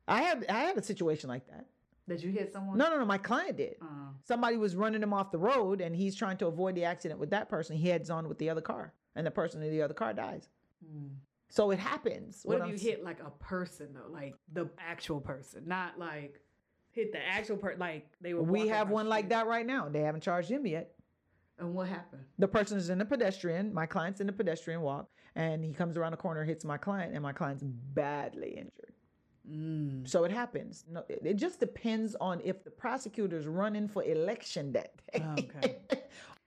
I 0.08 0.22
had 0.22 0.46
I 0.48 0.60
had 0.60 0.78
a 0.78 0.82
situation 0.82 1.28
like 1.28 1.46
that. 1.48 1.66
That 2.08 2.24
you 2.24 2.32
hit 2.32 2.54
someone? 2.54 2.78
No, 2.78 2.90
no, 2.90 2.98
no. 3.00 3.04
My 3.06 3.18
client 3.18 3.58
did. 3.58 3.76
Oh. 3.82 3.88
Somebody 4.24 4.56
was 4.56 4.78
running 4.78 5.04
him 5.04 5.12
off 5.14 5.32
the 5.32 5.38
road, 5.38 5.82
and 5.82 5.94
he's 5.94 6.16
trying 6.16 6.38
to 6.38 6.48
avoid 6.48 6.76
the 6.76 6.86
accident 6.86 7.20
with 7.20 7.32
that 7.32 7.50
person. 7.50 7.76
He 7.76 7.90
heads 7.90 8.10
on 8.10 8.30
with 8.30 8.38
the 8.38 8.50
other 8.50 8.62
car, 8.62 8.94
and 9.18 9.28
the 9.28 9.32
person 9.32 9.62
in 9.62 9.70
the 9.70 9.82
other 9.82 9.94
car 9.94 10.14
dies. 10.14 10.48
Hmm. 10.82 11.08
So 11.50 11.72
it 11.72 11.80
happens. 11.80 12.40
What, 12.46 12.56
if 12.60 12.64
I'm 12.64 12.70
you 12.70 12.78
hit 12.78 13.04
like 13.04 13.20
a 13.20 13.32
person 13.32 13.90
though, 13.94 14.10
like 14.10 14.36
the 14.54 14.70
actual 14.80 15.20
person, 15.20 15.64
not 15.68 16.00
like 16.00 16.40
hit 16.92 17.12
the 17.12 17.20
actual 17.26 17.58
person, 17.58 17.80
like 17.80 18.08
they 18.22 18.34
were. 18.34 18.44
We 18.44 18.68
have 18.68 18.90
one 18.90 19.06
the 19.06 19.10
like 19.10 19.30
that 19.30 19.48
right 19.48 19.66
now. 19.66 19.90
They 19.90 20.02
haven't 20.02 20.22
charged 20.22 20.50
him 20.50 20.66
yet. 20.66 20.92
And 21.60 21.74
what 21.76 21.88
happened? 21.88 22.24
The 22.40 22.48
person 22.48 22.78
is 22.78 22.90
in 22.90 23.02
a 23.02 23.06
pedestrian. 23.06 23.74
My 23.74 23.86
client's 23.86 24.20
in 24.20 24.30
a 24.30 24.34
pedestrian 24.34 24.82
walk, 24.82 25.10
and 25.36 25.64
he 25.64 25.74
comes 25.74 25.96
around 25.96 26.12
the 26.12 26.18
corner, 26.18 26.44
hits 26.44 26.66
my 26.66 26.78
client, 26.78 27.14
and 27.14 27.22
my 27.22 27.34
client's 27.34 27.64
badly 27.64 28.52
injured. 28.58 28.94
Mm. 29.50 30.08
So 30.08 30.24
it 30.24 30.32
happens. 30.32 30.86
No, 30.90 31.04
it, 31.10 31.22
it 31.24 31.36
just 31.36 31.60
depends 31.60 32.16
on 32.22 32.42
if 32.44 32.64
the 32.64 32.72
prosecutor's 32.72 33.48
running 33.48 33.88
for 33.88 34.04
election 34.04 34.72
that 34.74 34.94
day. 35.14 35.24
Okay. 35.40 35.78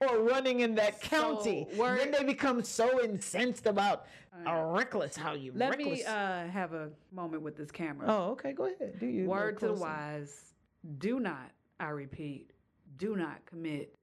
or 0.07 0.19
running 0.19 0.61
in 0.61 0.75
that 0.75 1.01
county. 1.01 1.67
So, 1.75 1.95
then 1.95 2.11
they 2.11 2.23
become 2.23 2.63
so 2.63 3.03
incensed 3.03 3.65
about 3.65 4.07
uh, 4.45 4.63
reckless 4.65 5.15
how 5.15 5.33
you 5.33 5.51
Let 5.55 5.71
reckless. 5.71 5.99
me 5.99 6.03
uh, 6.03 6.47
have 6.47 6.73
a 6.73 6.89
moment 7.11 7.41
with 7.43 7.55
this 7.57 7.71
camera. 7.71 8.07
oh, 8.09 8.31
okay, 8.31 8.51
go 8.53 8.65
ahead. 8.65 8.99
Do 8.99 9.05
you 9.05 9.25
Word 9.25 9.59
to 9.59 9.67
the 9.67 9.73
wise: 9.73 10.53
Do 10.97 11.19
not, 11.19 11.51
I 11.79 11.89
repeat, 11.89 12.51
do 12.97 13.15
not 13.15 13.45
commit 13.45 13.95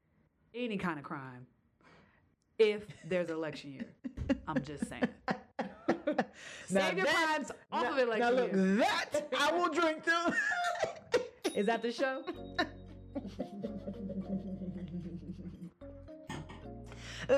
any 0.55 0.77
kind 0.79 0.99
of 0.99 1.05
crime 1.05 1.47
if 2.59 2.83
there's 3.09 3.31
election 3.31 3.73
year. 3.73 3.87
I'm 4.49 4.63
just 4.65 4.89
saying. 4.89 5.09
Save 6.67 6.97
your 6.97 7.07
that- 7.07 7.15
crimes 7.15 7.51
off 7.71 7.85
now, 7.85 7.93
of 7.93 7.99
election 7.99 8.21
now 8.21 8.31
look, 8.43 8.53
year. 8.53 8.77
that 8.77 9.27
I 9.39 9.53
will 9.53 9.69
drink 9.69 10.05
to. 10.05 10.35
Is 11.55 11.67
that 11.67 11.83
the 11.83 11.93
show? 11.93 12.23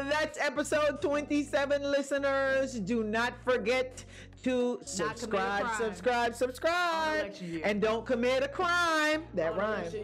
That's 0.03 0.39
episode 0.41 1.01
27, 1.01 1.83
listeners. 1.83 2.81
Do 2.81 3.05
not 3.05 3.35
forget 3.45 4.05
to 4.43 4.81
subscribe, 4.85 5.67
subscribe, 5.77 6.35
subscribe. 6.35 7.33
And 7.63 7.81
don't 7.81 8.05
commit 8.05 8.43
a 8.43 8.49
crime. 8.49 9.23
That 9.35 9.53
On 9.53 9.59
rhymes. 9.59 9.95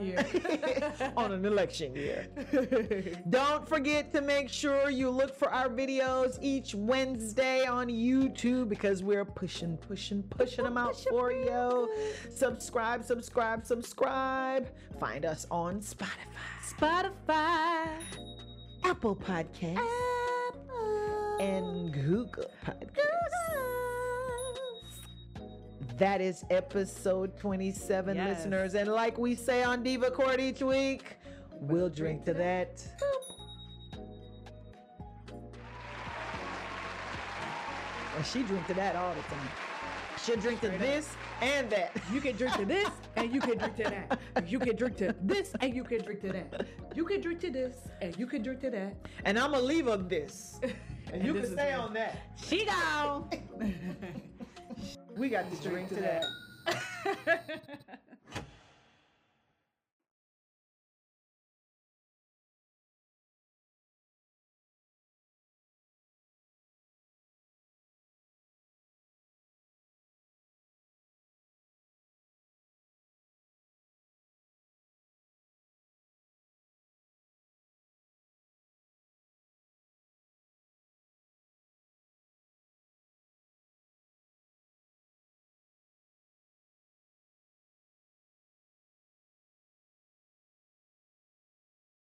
On 1.16 1.32
an 1.32 1.44
election 1.44 1.96
year. 1.96 2.28
don't 3.30 3.68
forget 3.68 4.12
to 4.14 4.20
make 4.20 4.48
sure 4.48 4.90
you 4.90 5.10
look 5.10 5.34
for 5.34 5.52
our 5.52 5.68
videos 5.68 6.38
each 6.40 6.72
Wednesday 6.72 7.66
on 7.66 7.88
YouTube 7.88 8.68
because 8.68 9.02
we're 9.02 9.24
pushing, 9.24 9.76
pushing, 9.76 10.22
pushing 10.22 10.64
them 10.64 10.78
out 10.78 10.96
for 11.10 11.32
you. 11.32 11.90
Subscribe, 12.32 13.02
subscribe, 13.02 13.66
subscribe. 13.66 14.70
Find 15.00 15.24
us 15.24 15.48
on 15.50 15.80
Spotify. 15.80 16.06
Spotify. 16.78 18.49
Apple 18.84 19.16
Podcast 19.16 19.80
and 21.40 21.92
Google 21.92 22.50
Podcast. 22.64 22.96
That 25.98 26.20
is 26.20 26.44
episode 26.50 27.36
27, 27.38 28.16
Yes. 28.16 28.38
listeners. 28.38 28.74
And 28.74 28.90
like 28.90 29.18
we 29.18 29.34
say 29.34 29.62
on 29.62 29.82
Diva 29.82 30.10
Court 30.10 30.40
each 30.40 30.62
week, 30.62 31.16
we'll 31.60 31.90
drink 31.90 32.24
to 32.24 32.34
that. 32.34 32.82
And 38.16 38.26
she 38.26 38.42
drink 38.42 38.66
to 38.68 38.74
that 38.74 38.96
all 38.96 39.14
the 39.14 39.22
time. 39.22 39.48
She'll 40.30 40.40
drink 40.40 40.60
to 40.60 40.66
Straight 40.66 40.80
up. 40.80 40.86
this 40.86 41.08
and 41.42 41.70
that. 41.70 41.90
You 42.12 42.20
can 42.20 42.36
drink 42.36 42.54
to 42.54 42.64
this 42.64 42.88
and 43.16 43.34
you 43.34 43.40
can 43.40 43.58
drink 43.58 43.76
to 43.78 43.82
that. 43.82 44.20
You 44.48 44.60
can 44.60 44.76
drink 44.76 44.96
to 44.98 45.12
this 45.22 45.52
and 45.60 45.74
you 45.74 45.82
can 45.82 46.04
drink 46.04 46.20
to 46.20 46.28
that. 46.32 46.66
You 46.94 47.04
can 47.04 47.20
drink 47.20 47.40
to 47.40 47.50
this 47.50 47.74
and 48.00 48.16
you 48.16 48.28
can 48.28 48.40
drink 48.40 48.60
to 48.60 48.70
that. 48.70 48.94
And 49.24 49.36
I'm 49.36 49.50
going 49.50 49.62
to 49.62 49.66
leave 49.66 49.88
on 49.88 50.06
this. 50.06 50.60
And, 51.12 51.24
you 51.24 51.32
this 51.32 51.46
can 51.46 51.52
stay 51.54 51.72
on 51.72 51.92
that. 51.94 52.16
She 52.40 52.64
gone. 52.64 53.28
We 55.16 55.28
got 55.28 55.50
to 55.50 55.68
drink 55.68 55.88
to 55.88 55.96
that. 55.96 56.24
that. 57.24 57.98